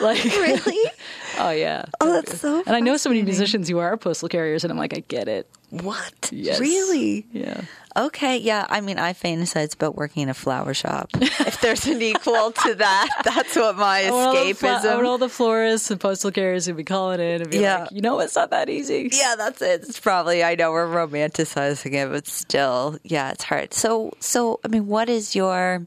like, 0.00 0.24
Really? 0.24 0.90
oh 1.38 1.50
yeah. 1.50 1.84
Oh, 2.00 2.12
that's 2.12 2.40
so. 2.40 2.64
And 2.66 2.74
I 2.74 2.80
know 2.80 2.96
so 2.96 3.10
many 3.10 3.22
musicians 3.22 3.68
who 3.68 3.78
are 3.78 3.96
postal 3.96 4.28
carriers, 4.28 4.64
and 4.64 4.72
I'm 4.72 4.76
like, 4.76 4.92
I 4.92 5.04
get 5.06 5.28
it. 5.28 5.48
What? 5.72 6.28
Yes. 6.30 6.60
Really? 6.60 7.24
Yeah. 7.32 7.62
Okay, 7.96 8.36
yeah. 8.36 8.66
I 8.68 8.82
mean, 8.82 8.98
I 8.98 9.14
fantasize 9.14 9.74
about 9.74 9.96
working 9.96 10.22
in 10.24 10.28
a 10.28 10.34
flower 10.34 10.74
shop. 10.74 11.08
if 11.14 11.62
there's 11.62 11.86
an 11.86 12.02
equal 12.02 12.52
to 12.52 12.74
that, 12.74 13.08
that's 13.24 13.56
what 13.56 13.76
my 13.76 14.04
I 14.06 14.10
want 14.10 14.36
all 14.36 14.52
fla- 14.54 15.02
all 15.02 15.16
the 15.16 15.30
florists 15.30 15.90
and 15.90 15.98
postal 15.98 16.30
carriers 16.30 16.66
who'd 16.66 16.76
be 16.76 16.84
calling 16.84 17.20
in 17.20 17.40
and 17.40 17.50
be 17.50 17.58
Yeah. 17.60 17.84
like, 17.84 17.92
you 17.92 18.02
know, 18.02 18.20
it's 18.20 18.36
not 18.36 18.50
that 18.50 18.68
easy. 18.68 19.08
Yeah, 19.12 19.34
that's 19.36 19.62
it. 19.62 19.82
It's 19.84 19.98
probably 19.98 20.44
I 20.44 20.56
know 20.56 20.72
we're 20.72 20.86
romanticizing 20.86 21.94
it, 21.94 22.10
but 22.10 22.26
still, 22.26 22.98
yeah, 23.02 23.30
it's 23.30 23.44
hard. 23.44 23.72
So, 23.72 24.12
so 24.20 24.60
I 24.66 24.68
mean, 24.68 24.86
what 24.86 25.08
is 25.08 25.34
your, 25.34 25.86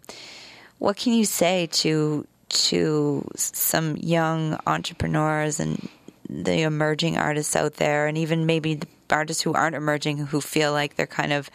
what 0.80 0.98
can 0.98 1.14
you 1.14 1.26
say 1.26 1.68
to 1.74 2.26
to 2.50 3.28
some 3.36 3.98
young 3.98 4.60
entrepreneurs 4.66 5.60
and 5.60 5.88
the 6.28 6.62
emerging 6.62 7.18
artists 7.18 7.56
out 7.56 7.76
there, 7.76 8.08
and 8.08 8.18
even 8.18 8.46
maybe 8.48 8.76
the 8.76 8.88
artists 9.10 9.44
who 9.44 9.54
aren't 9.54 9.76
emerging 9.76 10.18
who 10.18 10.42
feel 10.42 10.72
like 10.72 10.96
they're 10.96 11.08
kind 11.08 11.34
of 11.34 11.50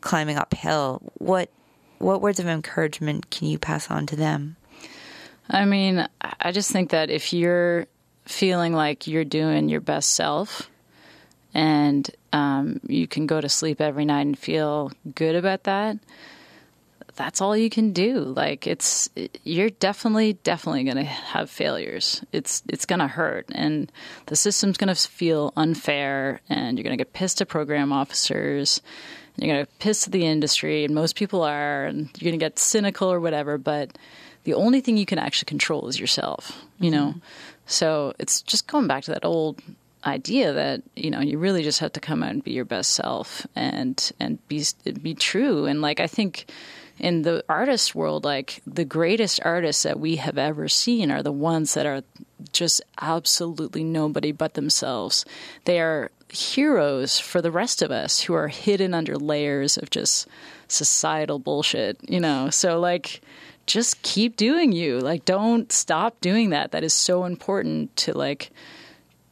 climbing 0.00 0.36
uphill? 0.36 1.00
What 1.14 1.50
what 1.98 2.20
words 2.20 2.38
of 2.38 2.46
encouragement 2.46 3.30
can 3.30 3.48
you 3.48 3.58
pass 3.58 3.90
on 3.90 4.06
to 4.06 4.16
them? 4.16 4.56
I 5.48 5.64
mean, 5.64 6.06
I 6.20 6.52
just 6.52 6.70
think 6.70 6.90
that 6.90 7.10
if 7.10 7.32
you're 7.32 7.86
feeling 8.24 8.72
like 8.72 9.06
you're 9.06 9.24
doing 9.24 9.68
your 9.68 9.80
best 9.80 10.12
self 10.12 10.70
and 11.52 12.08
um, 12.32 12.80
you 12.86 13.06
can 13.06 13.26
go 13.26 13.40
to 13.40 13.48
sleep 13.48 13.80
every 13.80 14.04
night 14.04 14.22
and 14.22 14.38
feel 14.38 14.90
good 15.14 15.36
about 15.36 15.64
that, 15.64 15.98
that's 17.16 17.40
all 17.40 17.56
you 17.56 17.70
can 17.70 17.92
do. 17.92 18.20
Like 18.20 18.66
it's 18.66 19.08
you're 19.44 19.70
definitely 19.70 20.34
definitely 20.34 20.84
going 20.84 20.96
to 20.96 21.04
have 21.04 21.50
failures. 21.50 22.24
It's 22.32 22.62
it's 22.68 22.86
going 22.86 22.98
to 23.00 23.08
hurt 23.08 23.46
and 23.52 23.90
the 24.26 24.36
system's 24.36 24.76
going 24.76 24.94
to 24.94 24.94
feel 24.94 25.52
unfair 25.56 26.40
and 26.48 26.76
you're 26.78 26.84
going 26.84 26.96
to 26.96 27.02
get 27.02 27.12
pissed 27.12 27.40
at 27.40 27.48
program 27.48 27.92
officers. 27.92 28.80
And 29.36 29.44
you're 29.44 29.54
going 29.54 29.66
to 29.66 29.72
piss 29.78 30.06
at 30.06 30.12
the 30.12 30.26
industry 30.26 30.84
and 30.84 30.94
most 30.94 31.16
people 31.16 31.42
are 31.42 31.86
and 31.86 32.10
you're 32.18 32.30
going 32.30 32.38
to 32.38 32.44
get 32.44 32.58
cynical 32.58 33.12
or 33.12 33.20
whatever, 33.20 33.58
but 33.58 33.96
the 34.44 34.54
only 34.54 34.80
thing 34.80 34.96
you 34.96 35.06
can 35.06 35.18
actually 35.18 35.46
control 35.46 35.88
is 35.88 35.98
yourself, 35.98 36.64
you 36.78 36.90
know. 36.90 37.08
Mm-hmm. 37.08 37.18
So 37.66 38.12
it's 38.18 38.42
just 38.42 38.66
going 38.66 38.86
back 38.86 39.04
to 39.04 39.12
that 39.12 39.24
old 39.24 39.60
idea 40.06 40.52
that 40.52 40.82
you 40.94 41.10
know 41.10 41.20
you 41.20 41.38
really 41.38 41.62
just 41.62 41.80
have 41.80 41.92
to 41.92 42.00
come 42.00 42.22
out 42.22 42.30
and 42.30 42.44
be 42.44 42.52
your 42.52 42.64
best 42.64 42.90
self 42.90 43.46
and 43.56 44.12
and 44.20 44.46
be 44.48 44.62
be 45.02 45.14
true 45.14 45.64
and 45.64 45.80
like 45.80 45.98
I 45.98 46.06
think 46.06 46.46
in 46.98 47.22
the 47.22 47.44
artist 47.48 47.94
world 47.94 48.24
like 48.24 48.62
the 48.66 48.84
greatest 48.84 49.40
artists 49.44 49.82
that 49.82 49.98
we 49.98 50.16
have 50.16 50.38
ever 50.38 50.68
seen 50.68 51.10
are 51.10 51.22
the 51.22 51.32
ones 51.32 51.74
that 51.74 51.86
are 51.86 52.02
just 52.52 52.82
absolutely 53.00 53.82
nobody 53.82 54.32
but 54.32 54.54
themselves. 54.54 55.24
They 55.64 55.80
are 55.80 56.10
heroes 56.28 57.18
for 57.18 57.40
the 57.42 57.50
rest 57.50 57.82
of 57.82 57.90
us 57.90 58.20
who 58.20 58.34
are 58.34 58.48
hidden 58.48 58.94
under 58.94 59.16
layers 59.16 59.76
of 59.76 59.90
just 59.90 60.26
societal 60.68 61.38
bullshit 61.38 61.98
you 62.08 62.20
know? 62.20 62.50
So 62.50 62.78
like 62.78 63.20
just 63.66 64.02
keep 64.02 64.36
doing 64.36 64.72
you. 64.72 65.00
Like 65.00 65.24
don't 65.24 65.72
stop 65.72 66.20
doing 66.20 66.50
that. 66.50 66.70
That 66.72 66.84
is 66.84 66.94
so 66.94 67.24
important 67.24 67.94
to 67.98 68.16
like 68.16 68.50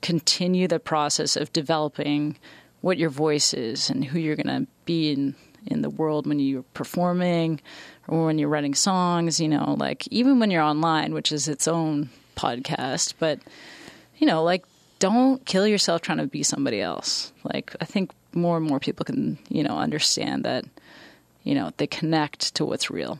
continue 0.00 0.66
the 0.66 0.80
process 0.80 1.36
of 1.36 1.52
developing 1.52 2.36
what 2.80 2.98
your 2.98 3.10
voice 3.10 3.54
is 3.54 3.88
and 3.88 4.04
who 4.04 4.18
you're 4.18 4.36
going 4.36 4.64
to 4.64 4.66
be 4.84 5.12
in 5.12 5.34
in 5.66 5.82
the 5.82 5.90
world 5.90 6.26
when 6.26 6.38
you're 6.38 6.64
performing 6.74 7.60
or 8.08 8.26
when 8.26 8.38
you're 8.38 8.48
writing 8.48 8.74
songs 8.74 9.40
you 9.40 9.48
know 9.48 9.76
like 9.78 10.06
even 10.08 10.38
when 10.38 10.50
you're 10.50 10.62
online 10.62 11.14
which 11.14 11.32
is 11.32 11.48
its 11.48 11.68
own 11.68 12.08
podcast 12.36 13.14
but 13.18 13.38
you 14.18 14.26
know 14.26 14.42
like 14.42 14.64
don't 14.98 15.44
kill 15.46 15.66
yourself 15.66 16.00
trying 16.00 16.18
to 16.18 16.26
be 16.26 16.42
somebody 16.42 16.80
else 16.80 17.32
like 17.44 17.74
i 17.80 17.84
think 17.84 18.10
more 18.32 18.56
and 18.56 18.66
more 18.66 18.80
people 18.80 19.04
can 19.04 19.38
you 19.48 19.62
know 19.62 19.76
understand 19.78 20.44
that 20.44 20.64
you 21.44 21.54
know 21.54 21.70
they 21.76 21.86
connect 21.86 22.54
to 22.54 22.64
what's 22.64 22.90
real 22.90 23.18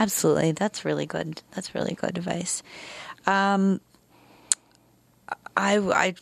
Absolutely. 0.00 0.52
That's 0.52 0.84
really 0.84 1.06
good. 1.06 1.42
That's 1.52 1.74
really 1.74 1.94
good 1.94 2.16
advice. 2.16 2.62
Um, 3.26 3.80
I, 5.56 5.78
I, 5.78 6.14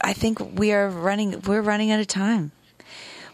I 0.00 0.12
think 0.12 0.58
we 0.58 0.72
are 0.72 0.88
running, 0.88 1.40
we're 1.42 1.62
running 1.62 1.90
out 1.90 2.00
of 2.00 2.06
time. 2.06 2.52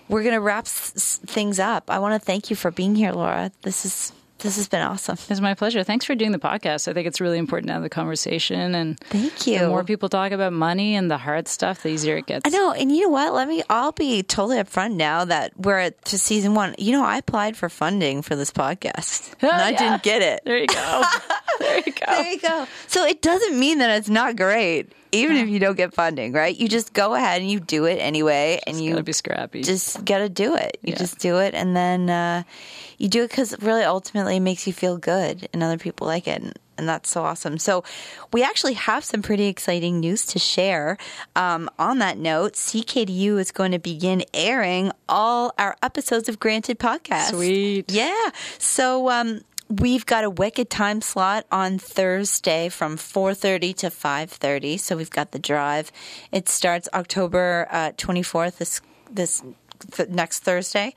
We're 0.09 0.23
going 0.23 0.35
to 0.35 0.41
wrap 0.41 0.65
s- 0.67 1.21
things 1.27 1.59
up. 1.59 1.91
I 1.91 1.99
want 1.99 2.21
to 2.21 2.25
thank 2.25 2.51
you 2.51 2.57
for 2.57 2.71
being 2.71 2.95
here, 2.95 3.13
Laura. 3.13 3.51
This 3.63 3.85
is, 3.87 4.13
this 4.41 4.57
has 4.57 4.69
been 4.69 4.83
awesome. 4.83 5.17
It's 5.31 5.41
my 5.41 5.55
pleasure. 5.55 5.83
Thanks 5.83 6.05
for 6.05 6.15
doing 6.15 6.33
the 6.33 6.39
podcast. 6.39 6.87
I 6.89 6.93
think 6.93 7.07
it's 7.07 7.21
really 7.21 7.39
important 7.39 7.69
to 7.69 7.73
have 7.75 7.83
the 7.83 7.89
conversation 7.89 8.75
and 8.75 9.01
Thank 9.01 9.47
you. 9.47 9.61
The 9.61 9.69
more 9.69 9.83
people 9.85 10.11
talk 10.11 10.33
about 10.33 10.53
money 10.53 10.95
and 10.97 11.11
the 11.11 11.17
hard 11.17 11.49
stuff, 11.49 11.83
the 11.83 11.89
easier 11.89 12.19
it 12.19 12.27
gets. 12.27 12.43
I 12.45 12.51
know, 12.51 12.73
and 12.73 12.95
you 12.95 13.05
know 13.05 13.09
what? 13.09 13.33
Let 13.33 13.49
me. 13.49 13.63
I'll 13.71 13.93
be 13.93 14.23
totally 14.23 14.59
upfront 14.59 14.97
now 14.97 15.25
that 15.25 15.53
we're 15.59 15.79
at 15.79 16.05
to 16.07 16.19
season 16.19 16.55
one. 16.55 16.75
You 16.79 16.93
know, 16.93 17.05
I 17.05 17.17
applied 17.19 17.57
for 17.57 17.71
funding 17.71 18.21
for 18.21 18.37
this 18.37 18.51
podcast, 18.51 19.33
and 19.41 19.51
I 19.51 19.71
Yeah. 19.71 19.79
didn't 19.79 20.03
get 20.03 20.21
it. 20.21 20.43
There 20.45 20.59
you 20.59 20.67
go. 20.67 21.03
there 21.61 21.77
you 21.79 21.93
go. 21.93 22.07
There 22.07 22.31
you 22.33 22.41
go. 22.41 22.67
So 22.89 23.07
it 23.07 23.23
doesn't 23.23 23.59
mean 23.59 23.79
that 23.79 23.97
it's 23.97 24.11
not 24.11 24.37
great, 24.37 24.93
even 25.15 25.37
if 25.37 25.49
you 25.49 25.59
don't 25.59 25.77
get 25.77 25.95
funding, 25.95 26.33
right? 26.33 26.55
You 26.57 26.69
just 26.69 26.93
go 26.93 27.15
ahead 27.15 27.41
and 27.41 27.51
you 27.51 27.61
do 27.61 27.85
it 27.87 27.97
anyway, 27.97 28.61
and 28.67 28.81
you 28.81 28.91
Gotta 28.93 29.03
be 29.05 29.13
scrappy. 29.13 29.63
just 29.63 30.05
got 30.05 30.19
to 30.19 30.29
do 30.29 30.55
it. 30.57 30.79
You 30.83 30.93
Yeah. 30.93 30.99
just 30.99 31.19
do 31.19 31.39
it, 31.39 31.55
and 31.55 31.75
then 31.77 32.11
uh, 32.11 32.43
you 32.99 33.09
do 33.09 33.23
it 33.25 33.29
because 33.31 33.55
really, 33.63 33.83
ultimately, 33.83 34.37
it 34.37 34.41
makes 34.41 34.67
you 34.67 34.73
feel 34.73 34.97
good, 34.99 35.49
and 35.53 35.63
other 35.63 35.79
people 35.79 36.07
like 36.07 36.27
it. 36.29 36.43
And, 36.43 36.59
and 36.77 36.89
that's 36.89 37.09
so 37.09 37.23
awesome. 37.23 37.57
So, 37.59 37.85
we 38.33 38.43
actually 38.43 38.73
have 38.75 39.05
some 39.05 39.23
pretty 39.23 39.47
exciting 39.47 40.01
news 40.01 40.27
to 40.27 40.41
share. 40.41 40.99
Um, 41.37 41.71
on 41.79 42.01
that 42.01 42.19
note, 42.19 42.55
CKDU 42.55 43.39
is 43.39 43.53
going 43.53 43.71
to 43.73 43.79
begin 43.79 44.25
airing 44.35 44.91
all 45.09 45.53
our 45.57 45.77
episodes 45.83 46.29
of 46.29 46.41
Granted 46.41 46.81
Podcast. 46.81 47.31
Sweet. 47.31 47.91
Yeah. 47.93 48.31
So, 48.59 49.09
um, 49.09 49.43
We've 49.69 50.05
got 50.05 50.25
a 50.25 50.31
wicked 50.31 50.69
time 50.69 51.01
slot 51.01 51.47
on 51.51 51.79
Thursday 51.79 52.69
from 52.69 52.97
4:30 52.97 53.75
to 53.77 53.87
5:30. 53.91 54.79
So 54.79 54.97
we've 54.97 55.11
got 55.11 55.33
the 55.33 55.39
drive. 55.39 55.91
It 56.33 56.49
starts 56.49 56.89
October 56.93 57.67
uh, 57.71 57.93
24th 57.93 58.59
this 58.59 58.81
this 59.11 59.43
th- 59.93 60.09
next 60.09 60.41
Thursday. 60.41 60.95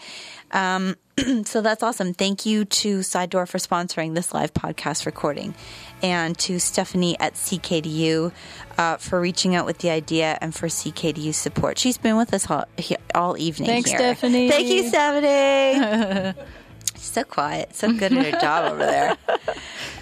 Um, 0.51 0.95
so 1.45 1.61
that's 1.61 1.81
awesome. 1.81 2.13
Thank 2.13 2.45
you 2.45 2.65
to 2.65 3.03
Side 3.03 3.29
Door 3.29 3.47
for 3.47 3.57
sponsoring 3.57 4.15
this 4.15 4.33
live 4.33 4.53
podcast 4.53 5.05
recording, 5.05 5.55
and 6.01 6.37
to 6.39 6.59
Stephanie 6.59 7.17
at 7.19 7.33
CKDU 7.35 8.31
uh, 8.77 8.97
for 8.97 9.19
reaching 9.19 9.55
out 9.55 9.65
with 9.65 9.79
the 9.79 9.89
idea 9.89 10.37
and 10.41 10.53
for 10.53 10.67
CKDU 10.67 11.33
support. 11.33 11.77
She's 11.77 11.97
been 11.97 12.17
with 12.17 12.33
us 12.33 12.49
all, 12.49 12.65
all 13.15 13.37
evening. 13.37 13.69
Thanks, 13.69 13.89
here. 13.89 13.99
Stephanie. 13.99 14.49
Thank 14.49 14.67
you, 14.67 14.87
Stephanie. 14.87 16.43
so 17.07 17.23
quiet, 17.23 17.75
so 17.75 17.91
good 17.91 18.13
at 18.13 18.25
her 18.33 18.39
job 18.39 18.71
over 18.71 18.85
there. 18.85 19.17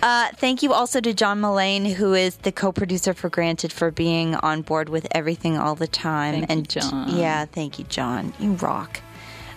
Uh, 0.03 0.27
thank 0.35 0.61
you 0.61 0.71
also 0.71 0.99
to 0.99 1.13
John 1.15 1.41
Mullane, 1.41 1.85
who 1.85 2.13
is 2.13 2.35
the 2.37 2.51
co-producer 2.51 3.13
for 3.15 3.27
Granted, 3.27 3.71
for 3.71 3.89
being 3.89 4.35
on 4.35 4.61
board 4.61 4.87
with 4.87 5.07
everything 5.11 5.57
all 5.57 5.73
the 5.73 5.87
time. 5.87 6.45
Thank 6.45 6.49
you, 6.49 6.55
and 6.55 6.69
John. 6.69 7.17
yeah, 7.17 7.45
thank 7.45 7.79
you, 7.79 7.85
John. 7.85 8.31
You 8.39 8.51
rock. 8.53 8.99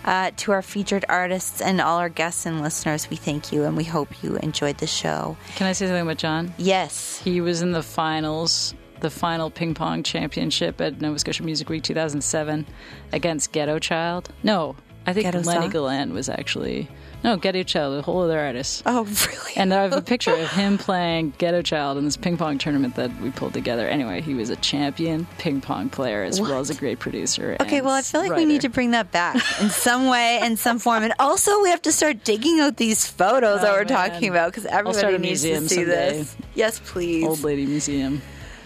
Uh, 0.05 0.31
to 0.37 0.51
our 0.51 0.63
featured 0.63 1.05
artists 1.07 1.61
and 1.61 1.79
all 1.79 1.99
our 1.99 2.09
guests 2.09 2.47
and 2.47 2.61
listeners, 2.61 3.09
we 3.11 3.15
thank 3.15 3.51
you 3.51 3.63
and 3.65 3.77
we 3.77 3.83
hope 3.83 4.23
you 4.23 4.37
enjoyed 4.37 4.77
the 4.79 4.87
show. 4.87 5.37
Can 5.55 5.67
I 5.67 5.73
say 5.73 5.85
something 5.85 6.01
about 6.01 6.17
John? 6.17 6.51
Yes. 6.57 7.21
He 7.23 7.41
was 7.41 7.61
in 7.61 7.73
the 7.73 7.83
finals, 7.83 8.73
the 9.01 9.11
final 9.11 9.51
ping 9.51 9.75
pong 9.75 10.01
championship 10.01 10.81
at 10.81 10.99
Nova 10.99 11.19
Scotia 11.19 11.43
Music 11.43 11.69
Week 11.69 11.83
2007 11.83 12.65
against 13.11 13.51
Ghetto 13.51 13.77
Child. 13.77 14.29
No, 14.41 14.75
I 15.05 15.13
think 15.13 15.25
Ghetto 15.25 15.41
Lenny 15.41 15.61
Song? 15.63 15.69
Galland 15.69 16.13
was 16.13 16.27
actually 16.29 16.87
no 17.23 17.35
Ghetto 17.37 17.63
Child, 17.63 17.99
a 17.99 18.01
whole 18.01 18.21
other 18.21 18.39
artist. 18.39 18.83
Oh, 18.85 19.03
really? 19.27 19.53
And 19.57 19.73
I 19.73 19.83
have 19.83 19.93
a 19.93 20.01
picture 20.01 20.33
of 20.33 20.49
him 20.51 20.77
playing 20.77 21.33
Ghetto 21.37 21.61
Child 21.61 21.97
in 21.97 22.05
this 22.05 22.15
ping 22.17 22.37
pong 22.37 22.57
tournament 22.57 22.95
that 22.95 23.11
we 23.21 23.31
pulled 23.31 23.53
together. 23.53 23.87
Anyway, 23.87 24.21
he 24.21 24.33
was 24.33 24.49
a 24.49 24.55
champion 24.57 25.27
ping 25.37 25.61
pong 25.61 25.89
player 25.89 26.23
as 26.23 26.39
well 26.39 26.59
as 26.59 26.69
a 26.69 26.75
great 26.75 26.99
producer. 26.99 27.57
Okay, 27.61 27.81
well, 27.81 27.93
I 27.93 28.01
feel 28.01 28.21
like 28.21 28.35
we 28.35 28.45
need 28.45 28.61
to 28.61 28.69
bring 28.69 28.91
that 28.91 29.11
back 29.11 29.35
in 29.61 29.69
some 29.69 30.07
way, 30.07 30.39
in 30.43 30.55
some 30.57 30.79
form, 30.79 31.03
and 31.03 31.13
also 31.19 31.61
we 31.61 31.69
have 31.69 31.81
to 31.83 31.91
start 31.91 32.23
digging 32.23 32.59
out 32.59 32.77
these 32.77 33.05
photos 33.05 33.61
that 33.61 33.69
Oh, 33.69 33.73
we're 33.73 33.79
man. 33.85 33.87
talking 34.11 34.29
about 34.29 34.51
because 34.51 34.65
everybody 34.65 35.17
needs 35.17 35.41
to 35.43 35.59
see 35.67 35.75
someday. 35.75 35.85
this. 36.19 36.35
Yes, 36.55 36.79
please. 36.85 37.25
Old 37.25 37.43
Lady 37.43 37.65
Museum. 37.65 38.21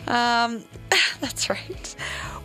Um, 0.08 0.64
that's 1.22 1.50
right. 1.50 1.96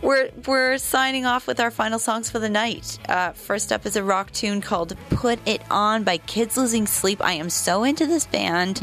We're 0.01 0.29
we're 0.47 0.77
signing 0.77 1.25
off 1.25 1.45
with 1.45 1.59
our 1.59 1.71
final 1.71 1.99
songs 1.99 2.29
for 2.29 2.39
the 2.39 2.47
night. 2.49 2.97
Uh, 3.09 3.33
first 3.33 3.73
up 3.73 3.85
is 3.85 3.97
a 3.97 4.03
rock 4.03 4.31
tune 4.31 4.61
called 4.61 4.95
"Put 5.09 5.39
It 5.45 5.61
On" 5.69 6.03
by 6.05 6.17
Kids 6.19 6.55
Losing 6.55 6.87
Sleep. 6.87 7.21
I 7.21 7.33
am 7.33 7.49
so 7.49 7.83
into 7.83 8.05
this 8.05 8.25
band. 8.25 8.81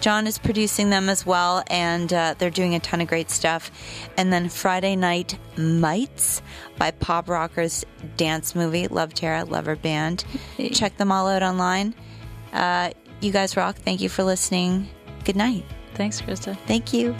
John 0.00 0.26
is 0.26 0.38
producing 0.38 0.90
them 0.90 1.08
as 1.08 1.24
well, 1.24 1.62
and 1.70 2.12
uh, 2.12 2.34
they're 2.36 2.50
doing 2.50 2.74
a 2.74 2.80
ton 2.80 3.00
of 3.00 3.06
great 3.06 3.30
stuff. 3.30 3.70
And 4.16 4.32
then 4.32 4.48
Friday 4.48 4.96
Night 4.96 5.38
Mites 5.56 6.42
by 6.78 6.90
Pop 6.90 7.28
Rockers 7.28 7.84
Dance 8.16 8.56
Movie. 8.56 8.88
Love 8.88 9.14
Tara, 9.14 9.44
love 9.44 9.66
her 9.66 9.76
band. 9.76 10.24
Check 10.72 10.96
them 10.96 11.12
all 11.12 11.28
out 11.28 11.44
online. 11.44 11.94
Uh, 12.52 12.90
you 13.20 13.30
guys 13.30 13.56
rock. 13.56 13.76
Thank 13.76 14.00
you 14.00 14.08
for 14.08 14.24
listening. 14.24 14.88
Good 15.24 15.36
night. 15.36 15.64
Thanks, 15.94 16.20
Krista. 16.20 16.58
Thank 16.66 16.92
you. 16.92 17.14